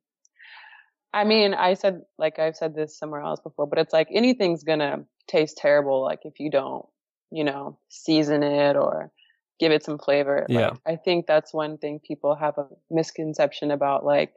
I 1.14 1.26
mean, 1.26 1.54
I 1.54 1.74
said 1.74 2.04
like 2.18 2.40
I've 2.40 2.56
said 2.56 2.74
this 2.76 2.98
somewhere 2.98 3.22
else 3.22 3.42
before, 3.42 3.68
but 3.68 3.80
it's 3.80 3.94
like 3.94 4.08
anything's 4.12 4.64
gonna 4.64 5.06
taste 5.28 5.58
terrible 5.58 6.02
like 6.02 6.22
if 6.24 6.40
you 6.40 6.50
don't, 6.50 6.86
you 7.32 7.44
know, 7.44 7.78
season 7.90 8.44
it 8.44 8.76
or 8.78 9.12
give 9.60 9.72
it 9.72 9.84
some 9.84 10.00
flavor. 10.00 10.46
Yeah. 10.50 10.70
Like, 10.70 10.78
I 10.88 10.96
think 10.96 11.28
that's 11.28 11.54
one 11.54 11.78
thing 11.78 12.00
people 12.00 12.36
have 12.36 12.58
a 12.58 12.68
misconception 12.90 13.72
about 13.72 14.06
like 14.06 14.34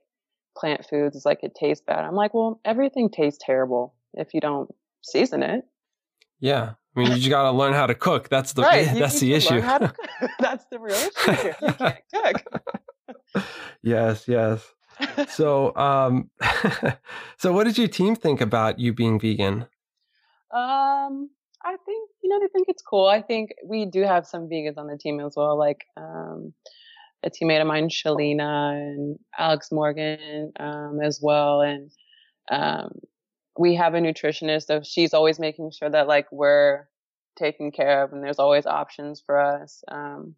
plant 0.56 0.86
foods 0.88 1.16
is 1.16 1.24
like 1.24 1.40
it 1.42 1.54
tastes 1.54 1.84
bad. 1.84 2.04
I'm 2.04 2.14
like, 2.14 2.34
well, 2.34 2.60
everything 2.64 3.08
tastes 3.08 3.42
terrible 3.44 3.94
if 4.12 4.34
you 4.34 4.40
don't 4.40 4.72
season 5.02 5.42
it. 5.42 5.64
Yeah. 6.40 6.74
I 6.94 7.00
mean, 7.00 7.10
you 7.10 7.16
just 7.16 7.28
got 7.28 7.50
to 7.50 7.50
learn 7.50 7.72
how 7.72 7.86
to 7.86 7.94
cook. 7.94 8.28
That's 8.28 8.52
the 8.52 8.62
right. 8.62 8.88
that's 8.98 9.20
the 9.20 9.34
issue. 9.34 9.60
that's 10.38 10.64
the 10.70 10.78
real 10.78 10.94
issue 10.94 11.32
here. 11.32 11.56
You 11.60 11.72
can't 11.72 12.44
cook. 12.44 13.44
yes, 13.82 14.28
yes. 14.28 14.64
So, 15.28 15.74
um 15.74 16.30
so 17.38 17.52
what 17.52 17.64
did 17.64 17.76
your 17.78 17.88
team 17.88 18.14
think 18.14 18.40
about 18.40 18.78
you 18.78 18.92
being 18.92 19.18
vegan? 19.18 19.66
Um 20.54 21.30
I 21.64 21.76
think 21.84 22.10
you 22.22 22.28
know 22.28 22.38
they 22.38 22.48
think 22.48 22.68
it's 22.68 22.82
cool. 22.82 23.06
I 23.06 23.22
think 23.22 23.50
we 23.64 23.86
do 23.86 24.02
have 24.02 24.26
some 24.26 24.48
vegans 24.48 24.76
on 24.76 24.86
the 24.86 24.98
team 24.98 25.18
as 25.20 25.34
well, 25.36 25.58
like 25.58 25.86
um, 25.96 26.52
a 27.22 27.30
teammate 27.30 27.62
of 27.62 27.66
mine, 27.66 27.88
Shelina, 27.88 28.72
and 28.72 29.18
Alex 29.38 29.72
Morgan 29.72 30.52
um, 30.60 31.00
as 31.02 31.20
well, 31.22 31.62
and 31.62 31.90
um, 32.50 32.92
we 33.58 33.74
have 33.74 33.94
a 33.94 33.98
nutritionist. 33.98 34.66
So 34.66 34.82
she's 34.82 35.14
always 35.14 35.38
making 35.38 35.70
sure 35.72 35.90
that 35.90 36.08
like 36.08 36.30
we're 36.32 36.88
taken 37.36 37.70
care 37.70 38.02
of, 38.02 38.12
and 38.12 38.22
there's 38.22 38.38
always 38.38 38.66
options 38.66 39.22
for 39.24 39.38
us 39.38 39.82
um, 39.88 40.34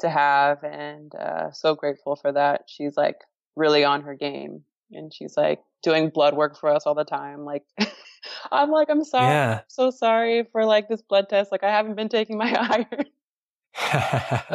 to 0.00 0.08
have, 0.08 0.62
and 0.64 1.14
uh, 1.14 1.52
so 1.52 1.74
grateful 1.74 2.16
for 2.16 2.32
that. 2.32 2.62
She's 2.66 2.96
like 2.96 3.16
really 3.56 3.84
on 3.84 4.02
her 4.02 4.14
game, 4.14 4.62
and 4.92 5.12
she's 5.12 5.36
like 5.36 5.60
doing 5.82 6.10
blood 6.10 6.34
work 6.34 6.58
for 6.58 6.70
us 6.70 6.84
all 6.86 6.94
the 6.94 7.04
time, 7.04 7.44
like. 7.44 7.64
I'm 8.50 8.70
like, 8.70 8.88
I'm 8.88 9.04
sorry. 9.04 9.26
Yeah. 9.26 9.58
I'm 9.58 9.64
so 9.68 9.90
sorry 9.90 10.44
for 10.50 10.64
like 10.64 10.88
this 10.88 11.02
blood 11.02 11.28
test. 11.28 11.52
Like 11.52 11.62
I 11.62 11.70
haven't 11.70 11.96
been 11.96 12.08
taking 12.08 12.38
my 12.38 12.86
iron. 12.94 13.06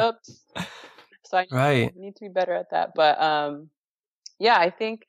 Oops. 0.00 0.44
So 1.24 1.38
I 1.38 1.46
right. 1.50 1.96
need 1.96 2.16
to 2.16 2.20
be 2.24 2.28
better 2.28 2.52
at 2.52 2.70
that. 2.70 2.92
But 2.94 3.20
um 3.20 3.70
yeah, 4.38 4.56
I 4.56 4.70
think 4.70 5.06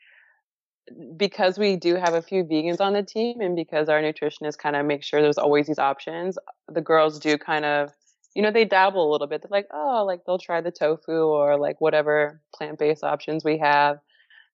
because 1.18 1.58
we 1.58 1.76
do 1.76 1.96
have 1.96 2.14
a 2.14 2.22
few 2.22 2.44
vegans 2.44 2.80
on 2.80 2.94
the 2.94 3.04
team 3.04 3.42
and 3.42 3.56
because 3.56 3.90
our 3.90 4.02
nutritionist 4.02 4.58
kind 4.58 4.76
of 4.76 4.86
make 4.86 5.04
sure 5.04 5.22
there's 5.22 5.38
always 5.38 5.68
these 5.68 5.80
options, 5.80 6.38
the 6.68 6.82
girls 6.82 7.20
do 7.20 7.38
kind 7.38 7.66
of 7.66 7.92
you 8.36 8.42
know, 8.42 8.52
they 8.52 8.66
dabble 8.66 9.10
a 9.10 9.12
little 9.12 9.28
bit. 9.28 9.42
They're 9.42 9.50
like, 9.52 9.68
oh, 9.74 10.06
like 10.06 10.22
they'll 10.26 10.38
try 10.38 10.62
the 10.62 10.72
tofu 10.72 11.12
or 11.12 11.58
like 11.58 11.82
whatever 11.82 12.42
plant 12.56 12.80
based 12.80 13.04
options 13.04 13.44
we 13.44 13.58
have. 13.58 13.98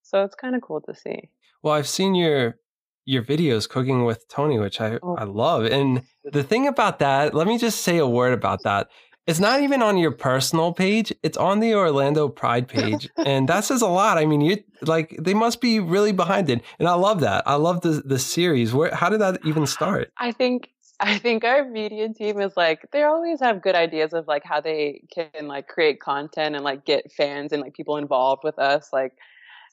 So 0.02 0.24
it's 0.24 0.36
kind 0.36 0.56
of 0.56 0.62
cool 0.62 0.82
to 0.82 0.96
see. 0.96 1.30
Well, 1.62 1.74
I've 1.74 1.88
seen 1.88 2.16
your 2.16 2.58
your 3.06 3.24
videos 3.24 3.70
cooking 3.70 4.04
with 4.04 4.28
Toni, 4.28 4.60
which 4.60 4.82
I, 4.82 5.00
oh. 5.02 5.16
I 5.16 5.24
love. 5.24 5.66
And 5.66 6.04
the 6.26 6.44
thing 6.44 6.68
about 6.68 7.00
that, 7.00 7.34
let 7.34 7.48
me 7.48 7.58
just 7.58 7.82
say 7.82 8.00
a 8.00 8.08
word 8.08 8.34
about 8.34 8.64
that. 8.64 8.90
It's 9.28 9.40
not 9.40 9.62
even 9.62 9.82
on 9.82 9.98
your 9.98 10.12
personal 10.12 10.74
page. 10.74 11.14
It's 11.22 11.38
on 11.38 11.60
the 11.60 11.76
Orlando 11.76 12.30
Pride 12.30 12.68
page. 12.78 13.10
and 13.18 13.48
that 13.50 13.66
says 13.66 13.82
a 13.82 13.88
lot. 13.88 14.18
I 14.18 14.26
mean, 14.26 14.42
you 14.42 14.64
like 14.82 15.16
they 15.20 15.34
must 15.34 15.62
be 15.62 15.80
really 15.80 16.14
behind 16.14 16.50
it. 16.50 16.62
And 16.80 16.88
I 16.88 16.94
love 16.94 17.20
that. 17.20 17.44
I 17.46 17.56
love 17.56 17.82
the 17.82 18.02
the 18.04 18.20
series. 18.20 18.74
Where 18.74 18.94
how 18.96 19.10
did 19.10 19.22
that 19.22 19.40
even 19.46 19.68
start? 19.68 20.12
I 20.18 20.32
think 20.32 20.70
I 21.00 21.18
think 21.20 21.44
our 21.44 21.64
media 21.64 22.10
team 22.14 22.40
is 22.40 22.58
like 22.58 22.90
they 22.92 23.04
always 23.04 23.40
have 23.40 23.62
good 23.62 23.76
ideas 23.76 24.14
of 24.14 24.28
like 24.28 24.44
how 24.44 24.62
they 24.62 25.04
can 25.14 25.48
like 25.48 25.68
create 25.68 26.00
content 26.00 26.56
and 26.56 26.64
like 26.64 26.86
get 26.86 27.12
fans 27.12 27.52
and 27.52 27.62
like 27.62 27.76
people 27.76 27.98
involved 27.98 28.44
with 28.44 28.58
us 28.58 28.92
like 28.92 29.14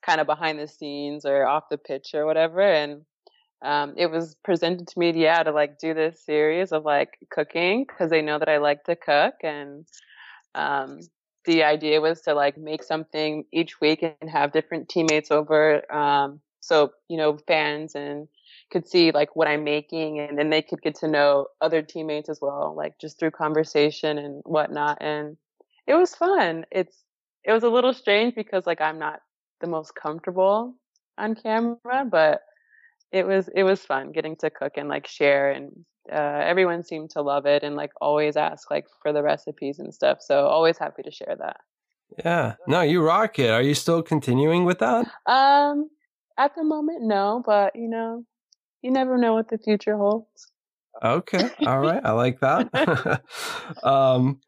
kind 0.02 0.20
of 0.20 0.26
behind 0.26 0.59
the 0.59 0.68
scenes 0.68 1.24
or 1.24 1.46
off 1.46 1.70
the 1.70 1.78
pitch 1.78 2.11
or 2.14 2.26
whatever 2.26 2.61
and 2.61 3.02
um, 3.64 3.94
it 3.96 4.10
was 4.10 4.36
presented 4.44 4.86
to 4.88 4.98
me, 4.98 5.12
yeah, 5.14 5.42
to 5.42 5.50
like 5.50 5.78
do 5.78 5.94
this 5.94 6.22
series 6.24 6.70
of 6.70 6.84
like 6.84 7.18
cooking 7.30 7.86
because 7.88 8.10
they 8.10 8.20
know 8.20 8.38
that 8.38 8.48
I 8.48 8.58
like 8.58 8.84
to 8.84 8.94
cook. 8.94 9.36
And 9.42 9.86
um, 10.54 11.00
the 11.46 11.64
idea 11.64 12.00
was 12.00 12.20
to 12.22 12.34
like 12.34 12.58
make 12.58 12.82
something 12.82 13.44
each 13.52 13.80
week 13.80 14.02
and 14.02 14.30
have 14.30 14.52
different 14.52 14.90
teammates 14.90 15.30
over. 15.30 15.90
Um, 15.92 16.40
so, 16.60 16.92
you 17.08 17.16
know, 17.16 17.38
fans 17.46 17.94
and 17.94 18.28
could 18.70 18.86
see 18.86 19.12
like 19.12 19.34
what 19.34 19.48
I'm 19.48 19.64
making 19.64 20.18
and 20.18 20.38
then 20.38 20.50
they 20.50 20.62
could 20.62 20.82
get 20.82 20.96
to 20.96 21.08
know 21.08 21.46
other 21.60 21.80
teammates 21.80 22.28
as 22.28 22.40
well, 22.42 22.74
like 22.76 22.98
just 23.00 23.18
through 23.18 23.30
conversation 23.30 24.18
and 24.18 24.42
whatnot. 24.44 24.98
And 25.00 25.38
it 25.86 25.94
was 25.94 26.14
fun. 26.14 26.66
It's, 26.70 27.02
it 27.44 27.52
was 27.52 27.62
a 27.62 27.68
little 27.70 27.94
strange 27.94 28.34
because 28.34 28.66
like 28.66 28.80
I'm 28.82 28.98
not 28.98 29.20
the 29.60 29.66
most 29.66 29.94
comfortable 29.94 30.74
on 31.16 31.34
camera, 31.34 32.04
but 32.10 32.42
it 33.14 33.24
was 33.24 33.48
it 33.54 33.62
was 33.62 33.80
fun 33.80 34.10
getting 34.10 34.34
to 34.34 34.50
cook 34.50 34.72
and 34.76 34.88
like 34.88 35.06
share 35.06 35.52
and 35.52 35.70
uh, 36.12 36.42
everyone 36.44 36.82
seemed 36.82 37.10
to 37.10 37.22
love 37.22 37.46
it 37.46 37.62
and 37.62 37.76
like 37.76 37.92
always 38.00 38.36
ask 38.36 38.70
like 38.70 38.86
for 39.00 39.12
the 39.12 39.22
recipes 39.22 39.78
and 39.78 39.94
stuff 39.94 40.18
so 40.20 40.46
always 40.46 40.76
happy 40.76 41.02
to 41.02 41.10
share 41.12 41.36
that. 41.38 41.58
Yeah. 42.24 42.56
No 42.66 42.80
you 42.80 43.02
rock 43.02 43.38
it. 43.38 43.50
Are 43.50 43.62
you 43.62 43.74
still 43.74 44.02
continuing 44.02 44.64
with 44.64 44.80
that? 44.80 45.06
Um 45.26 45.88
at 46.36 46.56
the 46.56 46.64
moment 46.64 47.02
no 47.02 47.42
but 47.46 47.76
you 47.76 47.88
know 47.88 48.24
you 48.82 48.90
never 48.90 49.16
know 49.16 49.32
what 49.32 49.48
the 49.48 49.58
future 49.58 49.96
holds. 49.96 50.50
Okay. 51.02 51.48
All 51.64 51.78
right. 51.78 52.04
I 52.04 52.10
like 52.10 52.40
that. 52.40 53.22
Um 53.84 54.40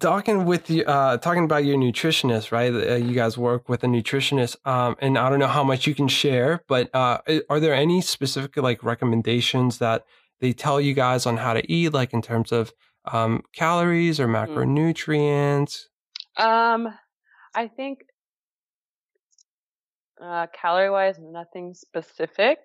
talking 0.00 0.44
with 0.44 0.70
you, 0.70 0.84
uh, 0.84 1.18
talking 1.18 1.44
about 1.44 1.64
your 1.64 1.76
nutritionist, 1.76 2.52
right? 2.52 2.72
Uh, 2.72 2.96
you 2.96 3.14
guys 3.14 3.36
work 3.36 3.68
with 3.68 3.84
a 3.84 3.86
nutritionist, 3.86 4.56
um, 4.66 4.96
and 5.00 5.18
I 5.18 5.28
don't 5.28 5.38
know 5.38 5.46
how 5.46 5.64
much 5.64 5.86
you 5.86 5.94
can 5.94 6.08
share, 6.08 6.62
but 6.68 6.94
uh, 6.94 7.18
are 7.48 7.60
there 7.60 7.74
any 7.74 8.00
specific 8.00 8.56
like 8.56 8.82
recommendations 8.82 9.78
that 9.78 10.04
they 10.40 10.52
tell 10.52 10.80
you 10.80 10.94
guys 10.94 11.26
on 11.26 11.36
how 11.36 11.52
to 11.54 11.72
eat, 11.72 11.92
like 11.92 12.12
in 12.12 12.22
terms 12.22 12.52
of 12.52 12.72
um, 13.04 13.42
calories 13.54 14.18
or 14.18 14.26
mm. 14.26 14.48
macronutrients? 14.48 15.84
Um, 16.36 16.88
I 17.54 17.68
think 17.68 18.00
uh, 20.22 20.46
calorie 20.58 20.90
wise, 20.90 21.18
nothing 21.20 21.74
specific, 21.74 22.58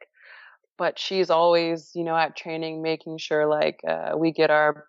but 0.78 0.98
she's 0.98 1.30
always, 1.30 1.92
you 1.94 2.04
know, 2.04 2.16
at 2.16 2.36
training, 2.36 2.82
making 2.82 3.18
sure 3.18 3.48
like 3.48 3.82
uh, 3.88 4.14
we 4.18 4.32
get 4.32 4.50
our 4.50 4.86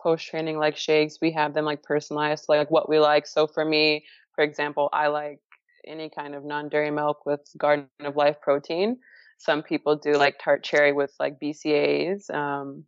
post 0.00 0.26
training 0.26 0.58
like 0.58 0.76
shakes. 0.76 1.18
We 1.20 1.32
have 1.32 1.54
them 1.54 1.64
like 1.64 1.82
personalized, 1.82 2.46
like 2.48 2.70
what 2.70 2.88
we 2.88 2.98
like. 2.98 3.26
So 3.26 3.46
for 3.46 3.64
me, 3.64 4.04
for 4.34 4.42
example, 4.42 4.88
I 4.92 5.08
like 5.08 5.40
any 5.86 6.10
kind 6.10 6.34
of 6.34 6.44
non 6.44 6.68
dairy 6.68 6.90
milk 6.90 7.26
with 7.26 7.40
Garden 7.56 7.88
of 8.00 8.16
Life 8.16 8.40
protein. 8.40 8.98
Some 9.38 9.62
people 9.62 9.96
do 9.96 10.12
like 10.12 10.36
tart 10.42 10.62
cherry 10.62 10.92
with 10.92 11.12
like 11.20 11.38
BCAAs. 11.40 12.32
Um, 12.32 12.84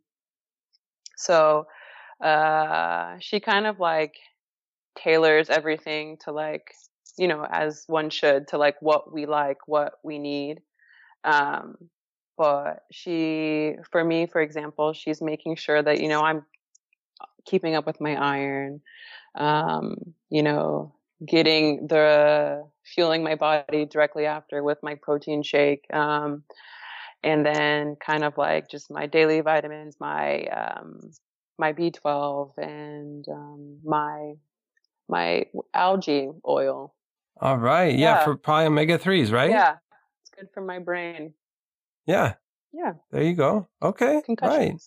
so 1.16 1.66
uh, 2.20 3.16
she 3.20 3.40
kind 3.40 3.66
of 3.66 3.78
like 3.78 4.14
tailors 4.96 5.48
everything 5.48 6.16
to 6.24 6.32
like 6.32 6.72
you 7.18 7.28
know 7.28 7.46
as 7.50 7.84
one 7.86 8.10
should 8.10 8.48
to 8.48 8.58
like 8.58 8.76
what 8.80 9.12
we 9.12 9.26
like, 9.26 9.58
what 9.66 9.94
we 10.02 10.18
need. 10.18 10.60
Um, 11.24 11.76
but 12.36 12.84
she, 12.90 13.74
for 13.90 14.02
me, 14.02 14.26
for 14.26 14.40
example, 14.40 14.94
she's 14.94 15.20
making 15.20 15.56
sure 15.56 15.82
that 15.82 16.00
you 16.00 16.08
know 16.08 16.22
I'm 16.22 16.44
keeping 17.44 17.74
up 17.74 17.86
with 17.86 18.00
my 18.00 18.14
iron, 18.14 18.80
um, 19.34 19.96
you 20.28 20.42
know, 20.42 20.94
getting 21.26 21.86
the 21.86 22.64
fueling 22.84 23.22
my 23.22 23.34
body 23.34 23.84
directly 23.84 24.26
after 24.26 24.62
with 24.62 24.78
my 24.82 24.94
protein 24.94 25.42
shake. 25.42 25.86
Um, 25.92 26.44
and 27.22 27.44
then 27.44 27.96
kind 27.96 28.24
of 28.24 28.38
like 28.38 28.70
just 28.70 28.90
my 28.90 29.06
daily 29.06 29.40
vitamins, 29.40 29.96
my, 30.00 30.44
um, 30.44 31.10
my 31.58 31.72
B12 31.74 32.52
and, 32.56 33.26
um, 33.28 33.78
my, 33.84 34.32
my 35.08 35.44
algae 35.74 36.30
oil. 36.48 36.94
All 37.40 37.58
right. 37.58 37.96
Yeah. 37.96 38.16
yeah. 38.16 38.24
For 38.24 38.36
probably 38.36 38.66
omega 38.66 38.98
threes, 38.98 39.30
right? 39.30 39.50
Yeah. 39.50 39.76
It's 40.22 40.30
good 40.30 40.48
for 40.54 40.62
my 40.62 40.78
brain. 40.78 41.34
Yeah. 42.06 42.34
Yeah. 42.72 42.94
There 43.10 43.22
you 43.22 43.34
go. 43.34 43.68
Okay. 43.82 44.22
Right. 44.40 44.80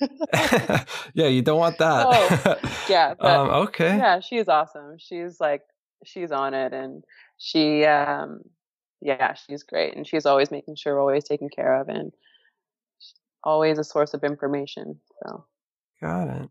yeah, 1.14 1.26
you 1.26 1.42
don't 1.42 1.58
want 1.58 1.78
that. 1.78 2.06
Oh, 2.08 2.56
yeah. 2.88 3.14
But, 3.18 3.26
um, 3.30 3.50
okay. 3.68 3.96
Yeah, 3.96 4.20
she's 4.20 4.48
awesome. 4.48 4.96
She's 4.98 5.40
like 5.40 5.62
she's 6.04 6.32
on 6.32 6.54
it 6.54 6.72
and 6.72 7.04
she 7.38 7.84
um 7.84 8.40
yeah, 9.00 9.34
she's 9.34 9.62
great 9.62 9.96
and 9.96 10.06
she's 10.06 10.26
always 10.26 10.50
making 10.50 10.76
sure 10.76 10.94
we're 10.94 11.00
always 11.00 11.24
taken 11.24 11.48
care 11.48 11.80
of 11.80 11.88
and 11.88 12.12
always 13.42 13.78
a 13.78 13.84
source 13.84 14.14
of 14.14 14.24
information. 14.24 15.00
So 15.22 15.44
Got 16.00 16.28
it. 16.28 16.50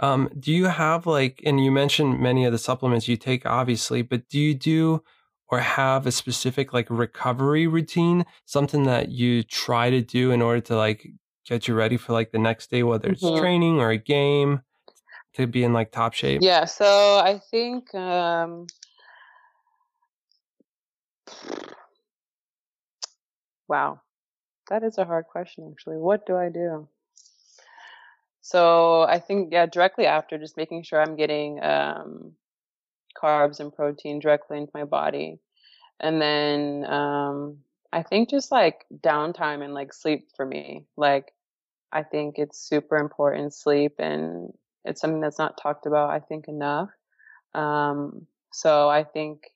Um, 0.00 0.28
do 0.38 0.52
you 0.52 0.64
have 0.64 1.06
like 1.06 1.40
and 1.44 1.62
you 1.62 1.70
mentioned 1.70 2.20
many 2.20 2.44
of 2.44 2.52
the 2.52 2.58
supplements 2.58 3.08
you 3.08 3.16
take 3.16 3.46
obviously, 3.46 4.02
but 4.02 4.28
do 4.28 4.38
you 4.38 4.54
do 4.54 5.02
or 5.48 5.60
have 5.60 6.06
a 6.06 6.12
specific 6.12 6.72
like 6.72 6.86
recovery 6.90 7.66
routine, 7.66 8.24
something 8.44 8.84
that 8.84 9.10
you 9.10 9.42
try 9.42 9.90
to 9.90 10.00
do 10.00 10.30
in 10.30 10.42
order 10.42 10.60
to 10.60 10.76
like 10.76 11.06
get 11.44 11.68
you 11.68 11.74
ready 11.74 11.96
for 11.96 12.12
like 12.12 12.32
the 12.32 12.38
next 12.38 12.70
day, 12.70 12.82
whether 12.82 13.10
it's 13.10 13.22
mm-hmm. 13.22 13.40
training 13.40 13.80
or 13.80 13.90
a 13.90 13.98
game, 13.98 14.62
to 15.34 15.46
be 15.46 15.64
in 15.64 15.72
like 15.72 15.92
top 15.92 16.14
shape? 16.14 16.40
Yeah, 16.42 16.64
so 16.64 16.86
I 17.18 17.40
think 17.50 17.94
um, 17.94 18.66
wow, 23.68 24.00
that 24.70 24.82
is 24.82 24.98
a 24.98 25.04
hard 25.04 25.26
question 25.26 25.68
actually. 25.70 25.96
What 25.96 26.26
do 26.26 26.36
I 26.36 26.48
do? 26.48 26.88
So 28.40 29.02
I 29.02 29.18
think 29.20 29.52
yeah, 29.52 29.66
directly 29.66 30.06
after, 30.06 30.38
just 30.38 30.56
making 30.56 30.82
sure 30.82 31.00
I'm 31.00 31.16
getting 31.16 31.62
um, 31.62 32.32
carbs 33.20 33.60
and 33.60 33.72
protein 33.72 34.18
directly 34.18 34.58
into 34.58 34.72
my 34.74 34.84
body, 34.84 35.38
and 35.98 36.20
then 36.20 36.84
um, 36.84 37.58
I 37.92 38.02
think 38.02 38.28
just 38.28 38.52
like 38.52 38.84
downtime 38.94 39.64
and 39.64 39.72
like 39.72 39.92
sleep 39.92 40.28
for 40.36 40.44
me. 40.44 40.84
Like 40.96 41.32
I 41.94 42.02
think 42.02 42.34
it's 42.38 42.58
super 42.58 42.96
important 42.96 43.54
sleep 43.54 43.94
and 43.98 44.52
it's 44.84 45.00
something 45.00 45.20
that's 45.20 45.38
not 45.38 45.56
talked 45.56 45.86
about 45.86 46.10
I 46.10 46.18
think 46.18 46.48
enough. 46.48 46.90
Um, 47.54 48.26
so 48.52 48.88
I 48.88 49.04
think 49.04 49.50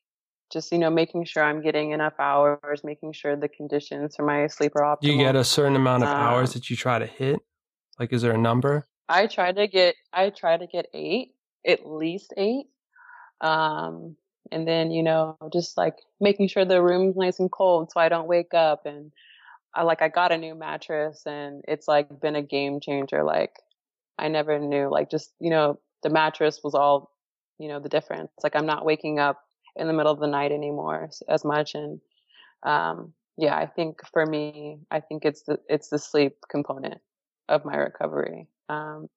just 0.51 0.73
you 0.73 0.79
know 0.79 0.89
making 0.89 1.25
sure 1.25 1.43
I'm 1.43 1.61
getting 1.61 1.91
enough 1.91 2.15
hours, 2.19 2.83
making 2.85 3.13
sure 3.13 3.37
the 3.37 3.49
conditions 3.49 4.17
for 4.17 4.25
my 4.25 4.47
sleep 4.47 4.73
are 4.77 4.83
optimal. 4.83 5.01
Do 5.03 5.13
you 5.13 5.19
get 5.19 5.37
a 5.37 5.45
certain 5.45 5.77
amount 5.77 6.05
of 6.05 6.09
um, 6.09 6.17
hours 6.17 6.55
that 6.55 6.71
you 6.71 6.77
try 6.77 6.99
to 6.99 7.07
hit? 7.07 7.41
Like, 7.99 8.13
is 8.13 8.23
there 8.23 8.33
a 8.33 8.39
number? 8.39 8.87
I 9.09 9.27
try 9.27 9.53
to 9.53 9.67
get 9.67 9.97
I 10.13 10.31
try 10.31 10.57
to 10.57 10.67
get 10.67 10.87
eight, 10.95 11.35
at 11.67 11.87
least 11.87 12.33
eight. 12.37 12.67
Um, 13.41 14.17
and 14.51 14.67
then 14.67 14.91
you 14.91 15.03
know 15.03 15.37
just 15.53 15.77
like 15.77 15.97
making 16.21 16.49
sure 16.49 16.65
the 16.65 16.83
room's 16.83 17.17
nice 17.17 17.39
and 17.39 17.51
cold 17.51 17.91
so 17.91 18.01
I 18.01 18.09
don't 18.09 18.29
wake 18.29 18.55
up 18.55 18.87
and 18.87 19.13
I 19.79 19.85
like 19.85 20.03
I 20.03 20.09
got 20.09 20.33
a 20.33 20.37
new 20.37 20.57
mattress 20.57 21.23
and 21.25 21.65
it's 21.69 21.87
like 21.87 22.21
been 22.21 22.35
a 22.35 22.43
game 22.43 22.81
changer. 22.81 23.23
Like 23.23 23.53
I 24.19 24.27
never 24.27 24.59
knew 24.59 24.89
like 24.91 25.09
just, 25.09 25.33
you 25.39 25.51
know, 25.51 25.79
the 26.03 26.11
mattress 26.11 26.61
was 26.65 26.75
all, 26.75 27.13
you 27.61 27.69
know, 27.69 27.79
the 27.79 27.89
difference. 27.89 28.33
Like 28.43 28.57
I'm 28.57 28.67
not 28.67 28.85
waking 28.85 29.21
up 29.21 29.41
in 29.77 29.87
the 29.87 29.93
middle 29.93 30.11
of 30.11 30.19
the 30.19 30.27
night 30.27 30.51
anymore 30.51 31.11
as 31.29 31.45
much 31.45 31.77
and 31.77 32.01
um 32.65 33.13
yeah, 33.37 33.57
I 33.57 33.67
think 33.67 34.01
for 34.13 34.27
me, 34.27 34.81
I 34.91 34.99
think 34.99 35.25
it's 35.25 35.43
the 35.43 35.61
it's 35.69 35.91
the 35.91 35.99
sleep 36.01 36.39
component 36.51 37.01
of 37.49 37.65
my 37.65 37.77
recovery. 37.77 38.49
Um 38.69 39.09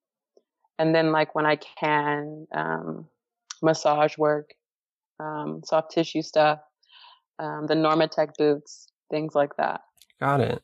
and 0.78 0.94
then 0.94 1.12
like 1.12 1.34
when 1.34 1.48
I 1.48 1.56
can 1.56 2.46
um 2.54 3.08
massage 3.64 4.16
work, 4.16 4.54
um 5.20 5.62
soft 5.66 5.90
tissue 5.90 6.22
stuff, 6.22 6.60
um 7.40 7.66
the 7.66 7.74
Normatec 7.74 8.38
boots, 8.38 8.90
things 9.10 9.34
like 9.34 9.58
that. 9.58 9.82
Got 10.22 10.42
it. 10.42 10.62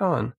Right 0.00 0.06
on. 0.06 0.34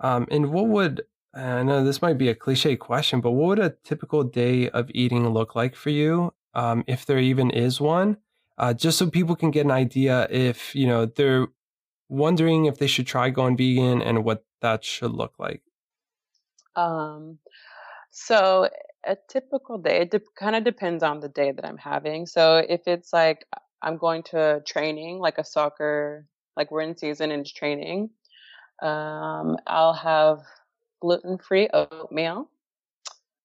Um, 0.00 0.26
and 0.30 0.50
what 0.50 0.66
would 0.66 1.02
I 1.34 1.62
know 1.62 1.84
this 1.84 2.02
might 2.02 2.18
be 2.18 2.28
a 2.28 2.34
cliche 2.34 2.76
question, 2.76 3.20
but 3.20 3.30
what 3.32 3.46
would 3.48 3.58
a 3.58 3.76
typical 3.84 4.24
day 4.24 4.68
of 4.70 4.90
eating 4.94 5.28
look 5.28 5.54
like 5.54 5.74
for 5.74 5.90
you, 5.90 6.34
um, 6.54 6.84
if 6.86 7.06
there 7.06 7.18
even 7.18 7.50
is 7.50 7.80
one? 7.80 8.18
Uh, 8.58 8.74
just 8.74 8.98
so 8.98 9.08
people 9.08 9.36
can 9.36 9.50
get 9.50 9.64
an 9.64 9.70
idea 9.70 10.26
if 10.30 10.74
you 10.74 10.86
know 10.86 11.06
they're 11.06 11.46
wondering 12.08 12.66
if 12.66 12.78
they 12.78 12.86
should 12.86 13.06
try 13.06 13.30
going 13.30 13.56
vegan 13.56 14.02
and 14.02 14.24
what 14.24 14.44
that 14.60 14.84
should 14.84 15.12
look 15.12 15.34
like. 15.38 15.62
Um, 16.76 17.38
so 18.10 18.68
a 19.04 19.16
typical 19.28 19.78
day, 19.78 20.02
it 20.02 20.10
de- 20.10 20.20
kind 20.38 20.56
of 20.56 20.64
depends 20.64 21.02
on 21.02 21.20
the 21.20 21.28
day 21.28 21.52
that 21.52 21.64
I'm 21.66 21.78
having. 21.78 22.26
So 22.26 22.58
if 22.58 22.82
it's 22.86 23.12
like 23.12 23.46
I'm 23.80 23.96
going 23.96 24.22
to 24.24 24.62
training, 24.66 25.18
like 25.18 25.38
a 25.38 25.44
soccer 25.44 26.26
like 26.56 26.70
we're 26.70 26.82
in 26.82 26.96
season 26.96 27.30
and 27.30 27.46
training. 27.46 28.10
Um, 28.82 29.56
I'll 29.66 29.94
have 29.94 30.40
gluten 31.00 31.38
free 31.38 31.68
oatmeal 31.72 32.48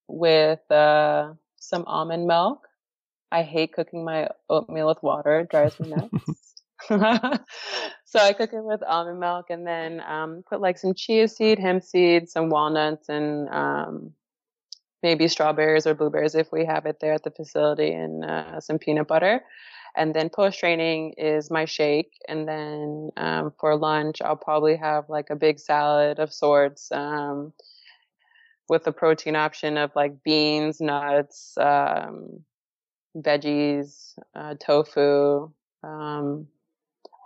with 0.08 0.72
uh, 0.72 1.34
some 1.58 1.84
almond 1.86 2.28
milk. 2.28 2.68
I 3.32 3.44
hate 3.44 3.74
cooking 3.74 4.06
my 4.06 4.30
oatmeal 4.50 4.88
with 4.88 5.04
water, 5.04 5.42
it 5.42 5.50
drives 5.50 5.80
me 5.80 5.90
nuts. 5.90 6.12
so 6.88 8.20
I 8.20 8.34
cook 8.34 8.54
it 8.54 8.64
with 8.64 8.84
almond 8.84 9.20
milk 9.20 9.48
and 9.50 9.66
then 9.66 10.02
um, 10.08 10.44
put 10.48 10.62
like 10.62 10.78
some 10.78 10.94
chia 10.94 11.28
seed, 11.28 11.60
hemp 11.60 11.84
seed, 11.84 12.30
some 12.30 12.50
walnuts, 12.50 13.10
and 13.10 13.50
um, 13.50 14.14
maybe 15.02 15.28
strawberries 15.28 15.88
or 15.88 15.96
blueberries 15.96 16.36
if 16.36 16.52
we 16.52 16.66
have 16.66 16.86
it 16.86 17.00
there 17.02 17.14
at 17.14 17.24
the 17.24 17.32
facility, 17.32 17.92
and 17.92 18.24
uh, 18.24 18.60
some 18.62 18.78
peanut 18.78 19.08
butter. 19.08 19.42
And 19.98 20.14
then 20.14 20.30
post 20.30 20.60
training 20.60 21.16
is 21.18 21.50
my 21.50 21.66
shake. 21.66 22.14
And 22.30 22.48
then 22.48 23.10
um, 23.18 23.52
for 23.60 23.76
lunch, 23.76 24.22
I'll 24.22 24.36
probably 24.36 24.76
have 24.78 25.10
like 25.10 25.32
a 25.32 25.36
big 25.36 25.60
salad 25.60 26.20
of 26.20 26.32
sorts 26.32 26.92
um, 26.92 27.52
with 28.70 28.86
a 28.86 28.92
protein 28.92 29.36
option 29.36 29.76
of 29.76 29.92
like 29.96 30.24
beans, 30.24 30.80
nuts, 30.80 31.58
um, 31.58 32.44
veggies, 33.18 34.14
uh, 34.36 34.54
tofu. 34.60 35.52
Um, 35.84 36.48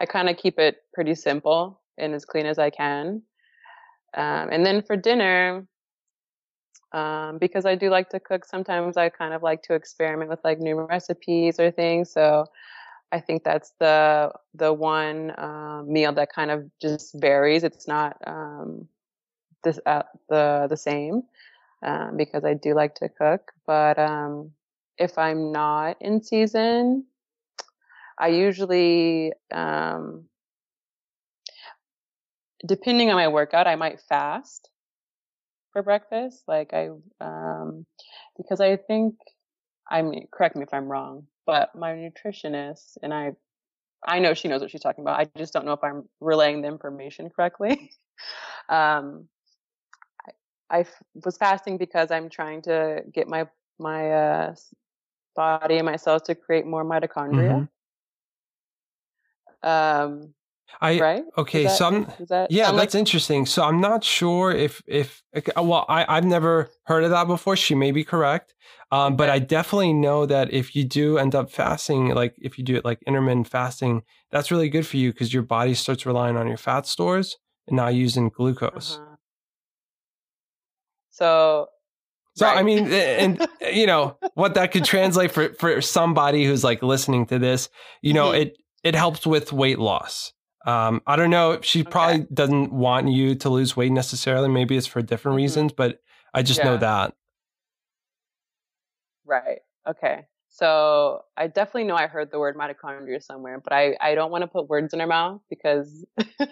I 0.01 0.05
kind 0.05 0.29
of 0.29 0.37
keep 0.37 0.57
it 0.57 0.77
pretty 0.93 1.15
simple 1.15 1.81
and 1.97 2.15
as 2.15 2.23
clean 2.23 2.45
as 2.45 2.57
I 2.57 2.69
can. 2.69 3.21
Um, 4.13 4.49
and 4.49 4.65
then 4.65 4.81
for 4.81 4.95
dinner, 4.95 5.67
um, 6.93 7.37
because 7.37 7.65
I 7.65 7.75
do 7.75 7.89
like 7.89 8.09
to 8.09 8.19
cook. 8.19 8.45
Sometimes 8.45 8.97
I 8.97 9.09
kind 9.09 9.33
of 9.33 9.43
like 9.43 9.63
to 9.63 9.73
experiment 9.73 10.29
with 10.29 10.39
like 10.43 10.59
new 10.59 10.79
recipes 10.81 11.59
or 11.59 11.71
things. 11.71 12.11
So 12.11 12.45
I 13.11 13.19
think 13.19 13.43
that's 13.43 13.71
the 13.79 14.31
the 14.53 14.73
one 14.73 15.31
uh, 15.31 15.83
meal 15.85 16.13
that 16.13 16.31
kind 16.33 16.51
of 16.51 16.69
just 16.81 17.13
varies. 17.15 17.63
It's 17.63 17.87
not 17.87 18.17
um, 18.25 18.87
this 19.63 19.79
uh, 19.85 20.03
the 20.29 20.67
the 20.69 20.77
same 20.77 21.23
um, 21.83 22.17
because 22.17 22.43
I 22.45 22.53
do 22.53 22.73
like 22.73 22.95
to 22.95 23.09
cook. 23.09 23.51
But 23.65 23.99
um, 23.99 24.51
if 24.97 25.17
I'm 25.17 25.51
not 25.51 25.97
in 26.01 26.23
season, 26.23 27.05
I 28.19 28.29
usually 28.29 29.33
um, 29.51 30.25
depending 32.65 33.09
on 33.09 33.15
my 33.15 33.27
workout, 33.27 33.67
I 33.67 33.75
might 33.75 34.01
fast 34.01 34.70
for 35.71 35.83
breakfast. 35.83 36.43
Like 36.47 36.73
I, 36.73 36.89
um, 37.19 37.85
because 38.37 38.59
I 38.61 38.77
think, 38.77 39.15
I 39.89 40.01
mean, 40.01 40.27
correct 40.31 40.55
me 40.55 40.63
if 40.63 40.73
I'm 40.73 40.87
wrong, 40.87 41.27
but 41.45 41.75
my 41.75 41.91
nutritionist 41.91 42.97
and 43.01 43.13
I, 43.13 43.33
I 44.05 44.19
know 44.19 44.33
she 44.33 44.47
knows 44.47 44.61
what 44.61 44.71
she's 44.71 44.81
talking 44.81 45.03
about. 45.03 45.19
I 45.19 45.27
just 45.37 45.53
don't 45.53 45.65
know 45.65 45.73
if 45.73 45.83
I'm 45.83 46.07
relaying 46.19 46.61
the 46.61 46.67
information 46.67 47.29
correctly. 47.29 47.91
um, 48.69 49.27
I, 50.71 50.79
I 50.79 50.85
was 51.23 51.37
fasting 51.37 51.77
because 51.77 52.09
I'm 52.11 52.29
trying 52.29 52.63
to 52.63 53.03
get 53.13 53.27
my 53.27 53.47
my 53.77 54.11
uh, 54.11 54.55
body 55.35 55.77
and 55.77 55.85
my 55.85 55.95
cells 55.95 56.23
to 56.23 56.35
create 56.35 56.65
more 56.65 56.85
mitochondria. 56.85 57.67
Mm-hmm. 59.63 59.67
Um, 59.67 60.33
I 60.79 60.99
right? 60.99 61.23
Okay, 61.37 61.63
that, 61.63 61.77
so 61.77 61.87
I'm, 61.87 62.07
yeah, 62.49 62.71
that's 62.71 62.93
like- 62.93 62.95
interesting. 62.95 63.45
So 63.45 63.63
I'm 63.63 63.81
not 63.81 64.03
sure 64.03 64.51
if 64.51 64.81
if 64.87 65.21
well, 65.55 65.85
I 65.89 66.05
I've 66.07 66.25
never 66.25 66.69
heard 66.83 67.03
of 67.03 67.09
that 67.11 67.27
before. 67.27 67.55
She 67.55 67.75
may 67.75 67.91
be 67.91 68.03
correct, 68.03 68.53
um, 68.91 69.15
but 69.15 69.29
I 69.29 69.39
definitely 69.39 69.93
know 69.93 70.25
that 70.25 70.53
if 70.53 70.75
you 70.75 70.83
do 70.83 71.17
end 71.17 71.35
up 71.35 71.51
fasting, 71.51 72.09
like 72.09 72.35
if 72.37 72.57
you 72.57 72.63
do 72.63 72.75
it 72.75 72.85
like 72.85 73.01
intermittent 73.05 73.47
fasting, 73.47 74.03
that's 74.31 74.51
really 74.51 74.69
good 74.69 74.85
for 74.85 74.97
you 74.97 75.11
because 75.11 75.33
your 75.33 75.43
body 75.43 75.73
starts 75.73 76.05
relying 76.05 76.37
on 76.37 76.47
your 76.47 76.57
fat 76.57 76.85
stores 76.85 77.37
and 77.67 77.75
not 77.75 77.93
using 77.93 78.29
glucose. 78.29 78.97
Uh-huh. 78.97 79.15
So 81.11 81.67
so 82.35 82.45
right. 82.45 82.57
I 82.57 82.63
mean, 82.63 82.91
and 82.91 83.47
you 83.73 83.85
know 83.85 84.17
what 84.33 84.53
that 84.55 84.71
could 84.71 84.85
translate 84.85 85.31
for 85.31 85.53
for 85.53 85.81
somebody 85.81 86.45
who's 86.45 86.63
like 86.63 86.81
listening 86.81 87.25
to 87.27 87.39
this, 87.39 87.69
you 88.01 88.13
know, 88.13 88.27
mm-hmm. 88.27 88.41
it 88.41 88.57
it 88.83 88.95
helps 88.95 89.25
with 89.25 89.53
weight 89.53 89.79
loss. 89.79 90.33
Um, 90.65 91.01
I 91.07 91.15
don't 91.15 91.29
know. 91.29 91.59
She 91.61 91.83
probably 91.83 92.27
doesn't 92.33 92.71
want 92.71 93.09
you 93.09 93.35
to 93.35 93.49
lose 93.49 93.75
weight 93.75 93.91
necessarily. 93.91 94.47
Maybe 94.47 94.77
it's 94.77 94.87
for 94.87 95.01
different 95.01 95.33
mm-hmm. 95.33 95.43
reasons, 95.43 95.73
but 95.73 95.99
I 96.33 96.43
just 96.43 96.59
yeah. 96.59 96.65
know 96.65 96.77
that. 96.77 97.13
Right. 99.25 99.59
Okay. 99.87 100.27
So 100.49 101.23
I 101.37 101.47
definitely 101.47 101.85
know 101.85 101.95
I 101.95 102.07
heard 102.07 102.29
the 102.29 102.37
word 102.37 102.57
mitochondria 102.57 103.23
somewhere, 103.23 103.59
but 103.63 103.73
I, 103.73 103.95
I 104.01 104.15
don't 104.15 104.31
want 104.31 104.41
to 104.43 104.47
put 104.47 104.67
words 104.67 104.93
in 104.93 104.99
her 104.99 105.07
mouth 105.07 105.41
because 105.49 106.05
Um, 106.19 106.47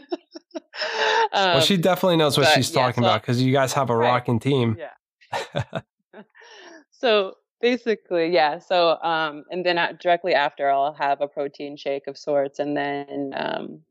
well, 1.34 1.62
she 1.62 1.78
definitely 1.78 2.18
knows 2.18 2.38
what 2.38 2.46
but, 2.46 2.54
she's 2.54 2.74
yeah, 2.74 2.82
talking 2.82 3.04
so- 3.04 3.10
about 3.10 3.22
because 3.22 3.42
you 3.42 3.52
guys 3.52 3.74
have 3.74 3.90
a 3.90 3.96
Right. 3.96 4.08
rocking 4.08 4.40
team. 4.40 4.78
Yeah. 4.80 5.82
so 6.92 7.36
basically, 7.62 8.34
yeah. 8.34 8.60
So 8.60 8.98
um, 9.02 9.44
and 9.52 9.66
then 9.66 9.78
uh, 9.78 9.94
directly 10.00 10.34
after, 10.34 10.70
I'll 10.70 10.94
have 10.94 11.22
a 11.22 11.28
protein 11.28 11.78
shake 11.78 12.08
of 12.08 12.18
sorts, 12.18 12.60
and 12.60 12.76
then 12.76 13.34
um, 13.36 13.82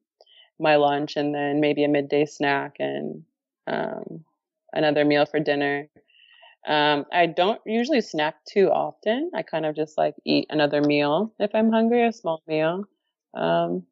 my 0.58 0.76
lunch, 0.76 1.16
and 1.16 1.34
then 1.34 1.60
maybe 1.60 1.84
a 1.84 1.88
midday 1.88 2.26
snack, 2.26 2.76
and 2.78 3.24
um, 3.66 4.24
another 4.72 5.04
meal 5.04 5.26
for 5.26 5.40
dinner. 5.40 5.88
Um, 6.66 7.06
I 7.12 7.26
don't 7.26 7.60
usually 7.64 8.00
snack 8.00 8.36
too 8.44 8.68
often. 8.68 9.30
I 9.34 9.42
kind 9.42 9.64
of 9.64 9.74
just 9.74 9.96
like 9.96 10.14
eat 10.24 10.46
another 10.50 10.82
meal 10.82 11.32
if 11.38 11.54
I'm 11.54 11.70
hungry, 11.70 12.06
a 12.06 12.12
small 12.12 12.42
meal. 12.46 12.84
Um, 13.34 13.84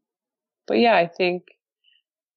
but 0.66 0.78
yeah, 0.78 0.96
I 0.96 1.06
think 1.06 1.44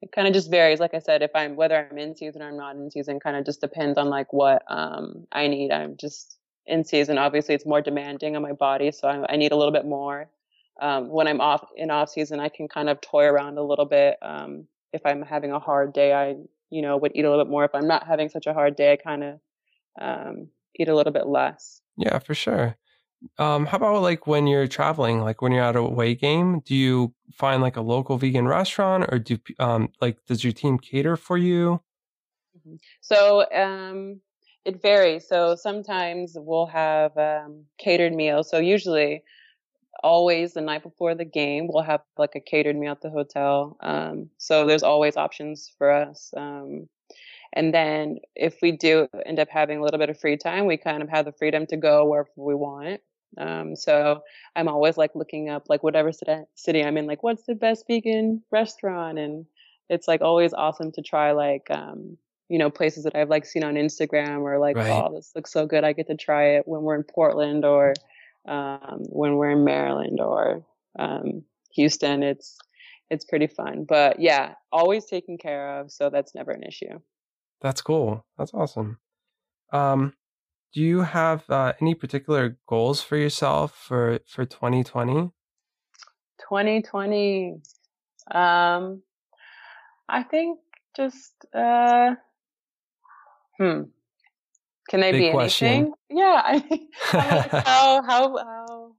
it 0.01 0.11
kind 0.11 0.27
of 0.27 0.33
just 0.33 0.49
varies. 0.49 0.79
Like 0.79 0.93
I 0.93 0.99
said, 0.99 1.21
if 1.21 1.31
I'm 1.35 1.55
whether 1.55 1.89
I'm 1.89 1.97
in 1.97 2.15
season 2.15 2.41
or 2.41 2.47
I'm 2.47 2.57
not 2.57 2.75
in 2.75 2.89
season, 2.89 3.19
kind 3.19 3.35
of 3.35 3.45
just 3.45 3.61
depends 3.61 3.97
on 3.97 4.09
like 4.09 4.31
what 4.31 4.63
um, 4.67 5.27
I 5.31 5.47
need. 5.47 5.71
I'm 5.71 5.97
just 5.97 6.37
in 6.65 6.83
season. 6.83 7.17
Obviously, 7.17 7.55
it's 7.55 7.65
more 7.65 7.81
demanding 7.81 8.35
on 8.35 8.41
my 8.41 8.53
body, 8.53 8.91
so 8.91 9.07
I, 9.07 9.33
I 9.33 9.35
need 9.35 9.51
a 9.51 9.55
little 9.55 9.73
bit 9.73 9.85
more. 9.85 10.29
Um, 10.81 11.09
when 11.09 11.27
I'm 11.27 11.41
off 11.41 11.67
in 11.75 11.91
off 11.91 12.09
season, 12.09 12.39
I 12.39 12.49
can 12.49 12.67
kind 12.67 12.89
of 12.89 13.01
toy 13.01 13.25
around 13.25 13.57
a 13.57 13.63
little 13.63 13.85
bit. 13.85 14.17
Um, 14.21 14.67
if 14.93 15.01
I'm 15.05 15.21
having 15.21 15.51
a 15.51 15.59
hard 15.59 15.93
day, 15.93 16.13
I 16.13 16.35
you 16.69 16.81
know 16.81 16.97
would 16.97 17.11
eat 17.15 17.25
a 17.25 17.29
little 17.29 17.45
bit 17.45 17.51
more. 17.51 17.65
If 17.65 17.75
I'm 17.75 17.87
not 17.87 18.07
having 18.07 18.29
such 18.29 18.47
a 18.47 18.53
hard 18.53 18.75
day, 18.75 18.93
I 18.93 18.95
kind 18.95 19.23
of 19.23 19.39
um, 19.99 20.47
eat 20.75 20.89
a 20.89 20.95
little 20.95 21.13
bit 21.13 21.27
less. 21.27 21.81
Yeah, 21.97 22.19
for 22.19 22.33
sure. 22.33 22.77
Um, 23.37 23.65
how 23.65 23.77
about 23.77 24.01
like 24.01 24.27
when 24.27 24.47
you're 24.47 24.67
traveling, 24.67 25.19
like 25.19 25.41
when 25.41 25.51
you're 25.51 25.63
at 25.63 25.75
a 25.75 25.79
away 25.79 26.15
game, 26.15 26.61
do 26.61 26.73
you 26.73 27.13
find 27.33 27.61
like 27.61 27.75
a 27.75 27.81
local 27.81 28.17
vegan 28.17 28.47
restaurant 28.47 29.05
or 29.11 29.19
do 29.19 29.37
um 29.59 29.89
like 30.01 30.17
does 30.25 30.43
your 30.43 30.53
team 30.53 30.77
cater 30.79 31.17
for 31.17 31.37
you? 31.37 31.81
So 33.01 33.45
um, 33.51 34.21
it 34.65 34.81
varies. 34.81 35.27
So 35.27 35.55
sometimes 35.55 36.33
we'll 36.35 36.67
have 36.67 37.17
um, 37.17 37.65
catered 37.77 38.13
meals. 38.13 38.49
So 38.49 38.59
usually, 38.59 39.23
always 40.03 40.53
the 40.53 40.61
night 40.61 40.83
before 40.83 41.15
the 41.15 41.25
game, 41.25 41.67
we'll 41.71 41.83
have 41.83 42.01
like 42.17 42.35
a 42.35 42.39
catered 42.39 42.75
meal 42.75 42.91
at 42.91 43.01
the 43.01 43.09
hotel. 43.09 43.77
Um, 43.81 44.29
so 44.37 44.65
there's 44.65 44.83
always 44.83 45.17
options 45.17 45.71
for 45.77 45.91
us. 45.91 46.31
Um, 46.35 46.87
and 47.53 47.73
then 47.73 48.19
if 48.35 48.57
we 48.61 48.71
do 48.71 49.07
end 49.25 49.39
up 49.39 49.49
having 49.49 49.79
a 49.79 49.81
little 49.81 49.99
bit 49.99 50.09
of 50.09 50.19
free 50.19 50.37
time, 50.37 50.65
we 50.65 50.77
kind 50.77 51.01
of 51.01 51.09
have 51.09 51.25
the 51.25 51.31
freedom 51.31 51.65
to 51.67 51.77
go 51.77 52.05
wherever 52.05 52.29
we 52.35 52.55
want. 52.55 53.01
Um, 53.37 53.75
so 53.75 54.21
I'm 54.55 54.67
always 54.67 54.97
like 54.97 55.15
looking 55.15 55.49
up 55.49 55.65
like 55.69 55.83
whatever 55.83 56.11
city, 56.55 56.83
I'm 56.83 56.97
in, 56.97 57.05
like 57.05 57.23
what's 57.23 57.43
the 57.43 57.55
best 57.55 57.85
vegan 57.87 58.43
restaurant, 58.51 59.19
and 59.19 59.45
it's 59.89 60.07
like 60.07 60.21
always 60.21 60.53
awesome 60.53 60.91
to 60.93 61.01
try 61.01 61.31
like 61.31 61.67
um, 61.69 62.17
you 62.49 62.57
know 62.57 62.69
places 62.69 63.03
that 63.03 63.15
I've 63.15 63.29
like 63.29 63.45
seen 63.45 63.63
on 63.63 63.75
Instagram 63.75 64.41
or 64.41 64.57
like 64.57 64.75
Right. 64.75 64.89
oh 64.89 65.13
this 65.13 65.31
looks 65.35 65.51
so 65.51 65.65
good, 65.67 65.83
I 65.83 65.93
get 65.93 66.07
to 66.07 66.15
try 66.17 66.55
it 66.55 66.67
when 66.67 66.81
we're 66.81 66.95
in 66.95 67.03
Portland 67.03 67.65
or 67.65 67.93
um, 68.47 68.99
when 69.09 69.35
we're 69.35 69.51
in 69.51 69.63
Maryland 69.63 70.19
or 70.19 70.65
um, 70.97 71.43
Houston. 71.75 72.23
It's 72.23 72.57
it's 73.09 73.25
pretty 73.25 73.47
fun, 73.47 73.85
but 73.87 74.19
yeah, 74.19 74.53
always 74.71 75.05
taken 75.05 75.37
care 75.37 75.79
of, 75.79 75.91
so 75.91 76.09
that's 76.09 76.35
never 76.35 76.51
an 76.51 76.63
issue. 76.63 76.99
That's 77.61 77.81
cool. 77.81 78.23
That's 78.37 78.53
awesome. 78.53 78.99
Um, 79.73 80.13
do 80.73 80.81
you 80.81 81.01
have 81.01 81.49
uh, 81.49 81.73
any 81.81 81.95
particular 81.95 82.57
goals 82.67 83.01
for 83.01 83.17
yourself 83.17 83.75
for 83.75 84.19
for 84.27 84.45
2020? 84.45 85.31
2020 86.47 87.61
um 88.31 89.01
i 90.07 90.23
think 90.23 90.59
just 90.95 91.33
uh 91.53 92.15
hmm 93.57 93.81
can 94.89 94.99
they 95.01 95.11
Big 95.11 95.21
be 95.21 95.31
question. 95.31 95.67
anything 95.67 95.93
yeah 96.09 96.41
i 96.43 96.63
mean 96.69 96.87
how 97.01 98.01
how 98.03 98.37
how 98.37 98.91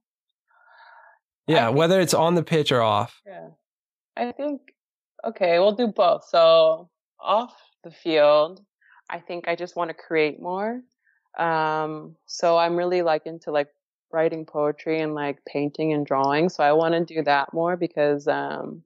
yeah, 1.47 1.67
think- 1.67 1.77
whether 1.77 1.99
it's 1.99 2.13
on 2.13 2.35
the 2.35 2.43
pitch 2.43 2.71
or 2.71 2.81
off. 2.81 3.19
yeah 3.25 3.49
i 4.17 4.31
think 4.31 4.61
okay 5.25 5.59
we'll 5.59 5.75
do 5.75 5.87
both 5.87 6.23
so 6.27 6.89
off 7.19 7.55
the 7.83 7.91
field 7.91 8.61
i 9.09 9.19
think 9.19 9.47
i 9.47 9.55
just 9.55 9.75
want 9.75 9.89
to 9.89 9.93
create 9.93 10.41
more 10.41 10.81
um 11.37 12.15
so 12.25 12.57
i'm 12.57 12.75
really 12.75 13.01
like 13.01 13.25
into 13.25 13.51
like 13.51 13.67
writing 14.13 14.45
poetry 14.45 14.99
and 14.99 15.13
like 15.15 15.39
painting 15.45 15.93
and 15.93 16.05
drawing 16.05 16.49
so 16.49 16.63
i 16.63 16.71
want 16.73 16.93
to 16.93 17.13
do 17.15 17.21
that 17.23 17.53
more 17.53 17.77
because 17.77 18.27
um 18.27 18.83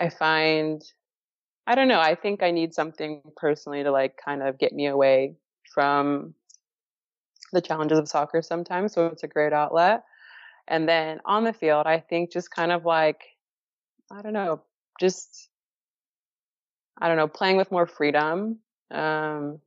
i 0.00 0.08
find 0.10 0.82
i 1.66 1.74
don't 1.74 1.88
know 1.88 2.00
i 2.00 2.14
think 2.14 2.42
i 2.42 2.50
need 2.50 2.74
something 2.74 3.22
personally 3.36 3.82
to 3.82 3.90
like 3.90 4.18
kind 4.22 4.42
of 4.42 4.58
get 4.58 4.72
me 4.72 4.86
away 4.86 5.34
from 5.72 6.34
the 7.52 7.60
challenges 7.60 7.98
of 7.98 8.08
soccer 8.08 8.42
sometimes 8.42 8.92
so 8.92 9.06
it's 9.06 9.22
a 9.22 9.28
great 9.28 9.52
outlet. 9.52 10.04
And 10.66 10.88
then 10.88 11.20
on 11.24 11.44
the 11.44 11.52
field 11.52 11.86
i 11.86 12.00
think 12.00 12.32
just 12.32 12.50
kind 12.50 12.72
of 12.72 12.84
like 12.84 13.22
i 14.10 14.22
don't 14.22 14.32
know 14.32 14.62
just 14.98 15.50
i 16.98 17.08
don't 17.08 17.16
know 17.18 17.28
playing 17.28 17.56
with 17.56 17.70
more 17.70 17.86
freedom 17.86 18.58
um 18.90 19.60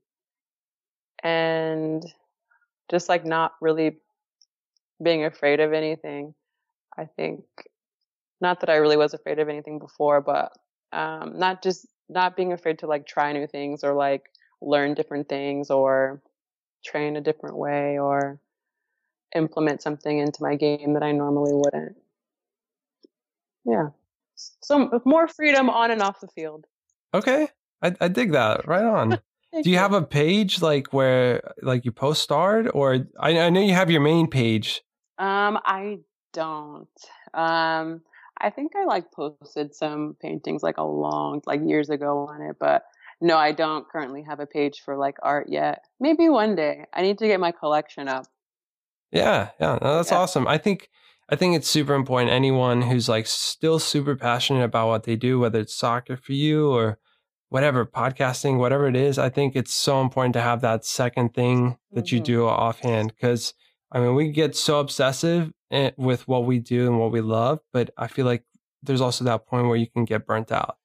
and 1.24 2.04
just 2.90 3.10
like 3.10 3.26
not 3.26 3.54
really 3.62 3.98
being 5.04 5.26
afraid 5.26 5.60
of 5.60 5.74
anything. 5.74 6.34
I 6.98 7.06
think 7.06 7.44
not 8.42 8.60
that 8.60 8.70
i 8.70 8.76
really 8.76 8.98
was 8.98 9.14
afraid 9.14 9.40
of 9.40 9.50
anything 9.50 9.80
before 9.80 10.22
but 10.22 10.52
um 10.94 11.38
not 11.38 11.64
just 11.64 11.88
not 12.10 12.36
being 12.36 12.54
afraid 12.54 12.80
to 12.80 12.88
like 12.88 13.06
try 13.06 13.32
new 13.34 13.48
things 13.48 13.84
or 13.84 13.94
like 13.94 14.30
learn 14.62 14.94
different 14.94 15.30
things 15.30 15.70
or 15.70 16.22
train 16.86 17.16
a 17.16 17.22
different 17.22 17.58
way 17.58 18.00
or 18.00 18.40
implement 19.36 19.82
something 19.82 20.20
into 20.20 20.42
my 20.42 20.56
game 20.56 20.94
that 20.94 21.04
i 21.04 21.12
normally 21.12 21.54
wouldn't 21.54 21.96
yeah 23.66 23.90
so 24.36 25.02
more 25.06 25.28
freedom 25.28 25.70
on 25.70 25.92
and 25.92 26.02
off 26.02 26.22
the 26.22 26.28
field 26.28 26.66
Okay, 27.14 27.48
I, 27.82 27.96
I 28.00 28.08
dig 28.08 28.34
that. 28.34 28.68
Right 28.68 28.84
on. 28.84 29.20
Do 29.64 29.70
you 29.72 29.78
have 29.78 29.94
a 29.94 30.02
page 30.02 30.62
like 30.62 30.94
where 30.94 31.54
like 31.62 31.86
you 31.86 31.92
post 31.92 32.22
starred 32.22 32.70
or 32.74 33.08
I, 33.20 33.40
I 33.40 33.50
know 33.50 33.62
you 33.62 33.74
have 33.74 33.90
your 33.90 34.02
main 34.02 34.28
page. 34.28 34.84
Um, 35.18 35.58
I 35.66 36.00
don't. 36.34 36.88
Um, 37.34 38.02
I 38.40 38.50
think 38.52 38.74
I 38.76 38.86
like 38.86 39.12
posted 39.12 39.74
some 39.74 40.16
paintings 40.22 40.62
like 40.62 40.78
a 40.78 40.84
long, 40.84 41.42
like 41.48 41.62
years 41.66 41.90
ago 41.90 42.28
on 42.28 42.42
it, 42.42 42.58
but 42.60 42.84
no, 43.22 43.38
I 43.38 43.52
don't 43.52 43.88
currently 43.90 44.24
have 44.24 44.40
a 44.40 44.46
page 44.46 44.82
for 44.86 44.98
like 44.98 45.18
art 45.24 45.48
yet. 45.50 45.84
Maybe 46.00 46.30
one 46.30 46.56
day. 46.56 46.86
I 46.94 47.02
need 47.02 47.18
to 47.20 47.28
get 47.28 47.40
my 47.40 47.52
collection 47.52 48.08
up. 48.08 48.26
Yeah, 49.12 49.50
yeah, 49.60 49.78
no, 49.82 49.96
that's 49.98 50.12
Yeah. 50.12 50.20
awesome. 50.20 50.48
I 50.48 50.58
think 50.58 50.90
I 51.30 51.36
think 51.36 51.58
it's 51.58 51.68
super 51.70 51.94
important. 51.94 52.32
Anyone 52.32 52.82
who's 52.84 53.10
like 53.10 53.28
still 53.28 53.80
super 53.80 54.16
passionate 54.16 54.64
about 54.64 54.88
what 54.88 55.04
they 55.04 55.18
do, 55.18 55.40
whether 55.40 55.60
it's 55.60 55.76
soccer 55.76 56.16
for 56.16 56.32
you 56.32 56.72
or 56.72 57.00
whatever, 57.50 57.86
podcasting, 57.86 58.60
whatever 58.60 58.88
it 58.88 58.96
is, 58.96 59.18
I 59.18 59.28
think 59.30 59.54
it's 59.56 59.74
so 59.74 60.00
important 60.02 60.34
to 60.36 60.42
have 60.42 60.62
that 60.62 60.86
second 60.86 61.34
thing 61.34 61.78
that 61.92 62.12
you 62.14 62.22
Mhm. 62.22 62.24
do 62.24 62.46
offhand. 62.48 63.14
Because 63.16 63.54
I 63.92 64.00
mean, 64.00 64.16
we 64.16 64.30
get 64.32 64.56
so 64.56 64.80
obsessive 64.80 65.52
eh, 65.72 65.92
with 65.98 66.28
what 66.30 66.46
we 66.46 66.60
do 66.60 66.88
and 66.88 66.98
what 67.00 67.12
we 67.12 67.20
love, 67.22 67.60
but 67.74 67.90
I 67.98 68.08
feel 68.08 68.26
like 68.26 68.44
there's 68.84 69.02
also 69.02 69.24
that 69.26 69.46
point 69.48 69.68
where 69.68 69.76
you 69.78 69.88
can 69.90 70.06
get 70.06 70.26
burnt 70.26 70.50
out. 70.52 70.78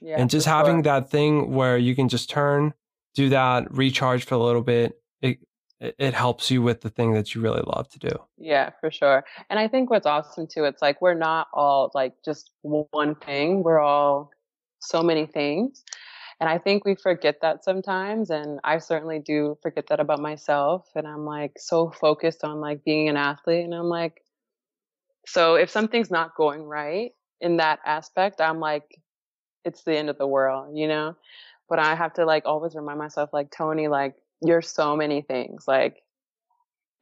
Yeah. 0.00 0.16
and 0.18 0.28
just 0.28 0.46
having 0.46 0.76
sure. 0.76 0.82
that 0.82 1.10
thing 1.10 1.52
where 1.52 1.78
you 1.78 1.94
can 1.94 2.08
just 2.08 2.28
turn, 2.28 2.74
do 3.14 3.30
that, 3.30 3.72
recharge 3.74 4.24
for 4.24 4.34
a 4.34 4.38
little 4.38 4.62
bit. 4.62 5.00
It 5.22 5.38
it 5.80 5.94
it 5.98 6.14
helps 6.14 6.50
you 6.50 6.62
with 6.62 6.82
the 6.82 6.90
thing 6.90 7.12
that 7.14 7.34
you 7.34 7.40
really 7.40 7.62
love 7.66 7.88
to 7.90 7.98
do. 7.98 8.10
Yeah, 8.38 8.70
for 8.80 8.90
sure. 8.90 9.24
And 9.50 9.58
I 9.58 9.68
think 9.68 9.90
what's 9.90 10.06
awesome 10.06 10.46
too, 10.46 10.64
it's 10.64 10.82
like 10.82 11.00
we're 11.00 11.14
not 11.14 11.48
all 11.52 11.90
like 11.94 12.14
just 12.24 12.50
one 12.62 13.14
thing. 13.14 13.62
We're 13.62 13.80
all 13.80 14.30
so 14.80 15.02
many 15.02 15.26
things. 15.26 15.82
And 16.40 16.50
I 16.50 16.58
think 16.58 16.84
we 16.84 16.94
forget 16.94 17.40
that 17.40 17.64
sometimes. 17.64 18.30
And 18.30 18.60
I 18.62 18.78
certainly 18.78 19.18
do 19.18 19.56
forget 19.62 19.86
that 19.88 20.00
about 20.00 20.20
myself. 20.20 20.86
And 20.94 21.06
I'm 21.06 21.24
like 21.24 21.52
so 21.58 21.90
focused 21.90 22.44
on 22.44 22.60
like 22.60 22.84
being 22.84 23.08
an 23.08 23.16
athlete. 23.16 23.64
And 23.64 23.74
I'm 23.74 23.88
like, 23.88 24.22
so 25.26 25.54
if 25.54 25.70
something's 25.70 26.10
not 26.10 26.36
going 26.36 26.62
right 26.62 27.12
in 27.40 27.56
that 27.56 27.80
aspect, 27.84 28.40
I'm 28.40 28.60
like, 28.60 28.84
it's 29.66 29.82
the 29.84 29.96
end 29.96 30.10
of 30.10 30.18
the 30.18 30.26
world, 30.26 30.76
you 30.76 30.88
know? 30.88 31.16
But 31.68 31.80
I 31.80 31.94
have 31.94 32.14
to 32.14 32.24
like 32.24 32.44
always 32.46 32.74
remind 32.74 32.98
myself, 32.98 33.30
like, 33.32 33.50
Toni, 33.50 33.88
like, 33.88 34.14
you're 34.42 34.62
so 34.62 34.96
many 34.96 35.22
things. 35.22 35.66
Like, 35.68 36.02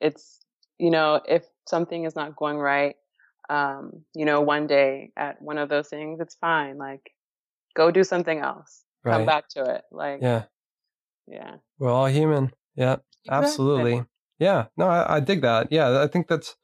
it's 0.00 0.40
you 0.78 0.90
know 0.90 1.20
if 1.28 1.44
something 1.68 2.04
is 2.04 2.16
not 2.16 2.36
going 2.36 2.58
right 2.58 2.96
um 3.48 4.04
you 4.14 4.24
know 4.24 4.40
one 4.40 4.66
day 4.66 5.12
at 5.16 5.40
one 5.40 5.58
of 5.58 5.68
those 5.68 5.88
things 5.88 6.20
it's 6.20 6.34
fine 6.34 6.78
like 6.78 7.12
go 7.76 7.90
do 7.90 8.04
something 8.04 8.40
else 8.40 8.84
come 9.04 9.24
back 9.26 9.48
to 9.48 9.62
it 9.62 9.84
like 9.92 10.20
yeah, 10.20 10.44
Yeah, 11.26 11.56
we're 11.78 11.90
all 11.90 12.06
human. 12.06 12.52
Yeah, 12.76 12.96
Exactly. 13.24 13.30
absolutely. 13.30 14.04
Yeah, 14.38 14.66
no, 14.76 14.88
I, 14.88 15.16
I 15.16 15.20
dig 15.20 15.42
that. 15.42 15.70
Yeah, 15.70 16.02
I 16.02 16.06
think 16.06 16.28
that's 16.28 16.56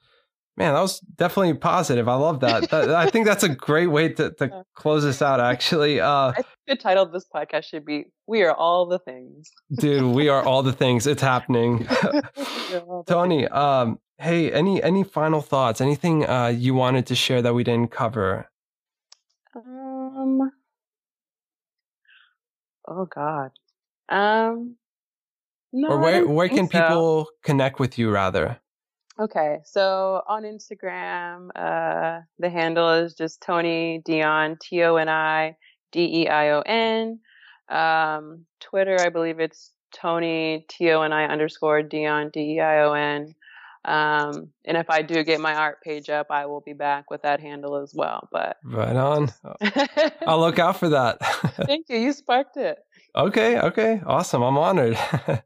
Man, 0.57 0.74
that 0.74 0.80
was 0.80 1.01
definitely 1.01 1.55
positive. 1.55 2.09
I 2.09 2.14
love 2.14 2.40
that. 2.40 2.70
that 2.70 2.90
I 2.90 3.09
think 3.09 3.24
that's 3.24 3.44
a 3.44 3.48
great 3.48 3.86
way 3.86 4.09
to, 4.11 4.30
to 4.32 4.64
close 4.74 5.03
this 5.05 5.22
out, 5.22 5.40
actually. 5.40 6.01
Uh, 6.01 6.28
I 6.28 6.34
think 6.34 6.46
the 6.66 6.76
title 6.76 7.03
of 7.03 7.12
this 7.12 7.24
podcast 7.34 7.64
should 7.64 7.86
be 7.86 8.07
We 8.26 8.42
Are 8.42 8.55
All 8.55 8.86
the 8.86 8.98
Things. 8.98 9.51
dude, 9.78 10.14
we 10.14 10.28
are 10.28 10.42
all 10.42 10.62
the 10.62 10.72
things. 10.72 11.07
It's 11.07 11.22
happening. 11.22 11.86
We 12.36 12.76
are 12.76 12.80
all 12.80 13.03
the 13.05 13.12
Toni, 13.14 13.48
um, 13.48 13.98
hey, 14.18 14.53
any 14.53 14.82
any 14.82 15.03
final 15.03 15.40
thoughts? 15.40 15.80
Anything 15.80 16.28
uh, 16.28 16.48
you 16.48 16.74
wanted 16.74 17.07
to 17.07 17.14
share 17.14 17.42
that 17.42 17.55
we 17.55 17.64
didn't 17.64 17.90
cover? 17.90 18.48
Um. 19.57 20.51
Oh 22.86 23.07
God. 23.07 23.51
Um. 24.09 24.76
No. 25.72 25.88
or 25.88 25.98
where 25.98 26.26
where 26.26 26.48
can 26.48 26.68
so. 26.68 26.78
people 26.78 27.26
connect 27.42 27.78
with 27.80 27.98
you 27.98 28.11
rather? 28.11 28.61
Okay, 29.20 29.58
so 29.64 30.22
on 30.26 30.44
Instagram, 30.44 31.50
uh, 31.54 32.20
the 32.38 32.48
handle 32.48 32.88
is 32.88 33.12
just 33.12 33.42
Toni 33.42 34.00
Deion, 34.08 34.58
T 34.58 34.82
O 34.82 34.96
N 34.96 35.10
I 35.10 35.56
D 35.92 36.22
E 36.22 36.28
I 36.28 36.52
O 36.52 36.62
N. 36.62 37.20
Um, 37.68 38.46
Twitter, 38.60 38.96
I 38.98 39.10
believe 39.10 39.38
it's 39.38 39.72
Toni 39.92 40.64
T 40.70 40.90
O 40.90 41.02
N 41.02 41.12
I 41.12 41.26
underscore 41.26 41.82
Deion 41.82 42.32
D 42.32 42.54
E 42.54 42.60
I 42.60 42.82
O 42.84 42.94
N. 42.94 43.34
Um, 43.84 44.48
and 44.64 44.78
if 44.78 44.88
I 44.88 45.02
do 45.02 45.22
get 45.22 45.38
my 45.38 45.54
art 45.54 45.82
page 45.82 46.08
up, 46.08 46.28
I 46.30 46.46
will 46.46 46.62
be 46.62 46.72
back 46.72 47.10
with 47.10 47.20
that 47.22 47.40
handle 47.40 47.76
as 47.76 47.92
well. 47.94 48.26
But 48.32 48.56
Right 48.64 48.96
on. 48.96 49.30
I'll 50.26 50.40
look 50.40 50.58
out 50.58 50.78
for 50.78 50.88
that. 50.90 51.18
thank 51.66 51.90
you, 51.90 51.98
you 51.98 52.14
sparked 52.14 52.56
it. 52.56 52.78
okay, 53.14 53.58
okay, 53.58 54.00
awesome. 54.06 54.42
I'm 54.42 54.56
honored. 54.56 54.98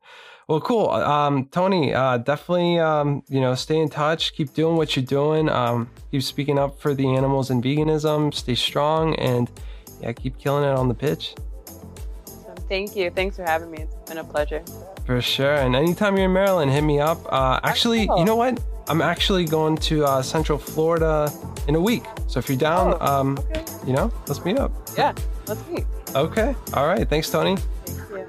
well, 0.49 0.61
cool. 0.61 0.91
Um, 0.91 1.47
Toni, 1.47 1.95
uh, 1.95 2.19
definitely, 2.19 2.79
um, 2.79 3.23
you 3.29 3.41
know, 3.41 3.55
stay 3.55 3.79
in 3.79 3.89
touch. 3.89 4.35
Keep 4.35 4.55
doing 4.55 4.77
what 4.77 4.95
you're 4.97 5.05
doing. 5.05 5.49
Um, 5.49 5.89
keep 6.11 6.23
speaking 6.23 6.59
up 6.59 6.81
for 6.81 6.95
the 6.95 7.09
animals 7.15 7.51
and 7.51 7.63
veganism. 7.63 8.33
Stay 8.35 8.55
strong, 8.55 9.15
and 9.17 9.51
yeah, 10.01 10.13
keep 10.13 10.39
killing 10.39 10.65
it 10.65 10.77
on 10.77 10.89
the 10.89 10.95
pitch. 10.95 11.35
Thank 12.69 12.97
you. 12.97 13.11
Thanks 13.11 13.37
for 13.37 13.43
having 13.45 13.71
me. 13.71 13.79
It's 13.83 14.09
been 14.11 14.19
a 14.19 14.25
pleasure. 14.25 14.63
For 15.07 15.21
sure. 15.21 15.55
And 15.55 15.77
anytime 15.77 16.17
you're 16.17 16.27
in 16.27 16.33
Maryland, 16.33 16.71
hit 16.71 16.83
me 16.83 16.99
up. 16.99 17.19
Uh, 17.31 17.61
actually, 17.63 18.07
will. 18.09 18.19
you 18.19 18.25
know 18.25 18.37
what? 18.37 18.59
I'm 18.89 19.03
actually 19.03 19.45
going 19.45 19.77
to 19.79 20.05
uh, 20.05 20.23
Central 20.23 20.59
Florida 20.59 21.31
in 21.69 21.75
a 21.75 21.81
week. 21.81 22.05
So 22.27 22.39
if 22.39 22.49
you're 22.49 22.59
down, 22.59 22.97
Oh, 23.01 23.07
um, 23.07 23.39
Okay. 23.39 23.65
you 23.87 23.93
know, 23.93 24.11
let's 24.27 24.45
meet 24.45 24.59
up. 24.59 24.73
Yeah, 24.97 25.15
let's 25.47 25.67
meet. 25.69 25.85
Okay. 26.15 26.55
All 26.75 26.87
right. 26.87 27.09
Thanks, 27.09 27.31
Toni. 27.31 27.57
Thank 27.87 28.29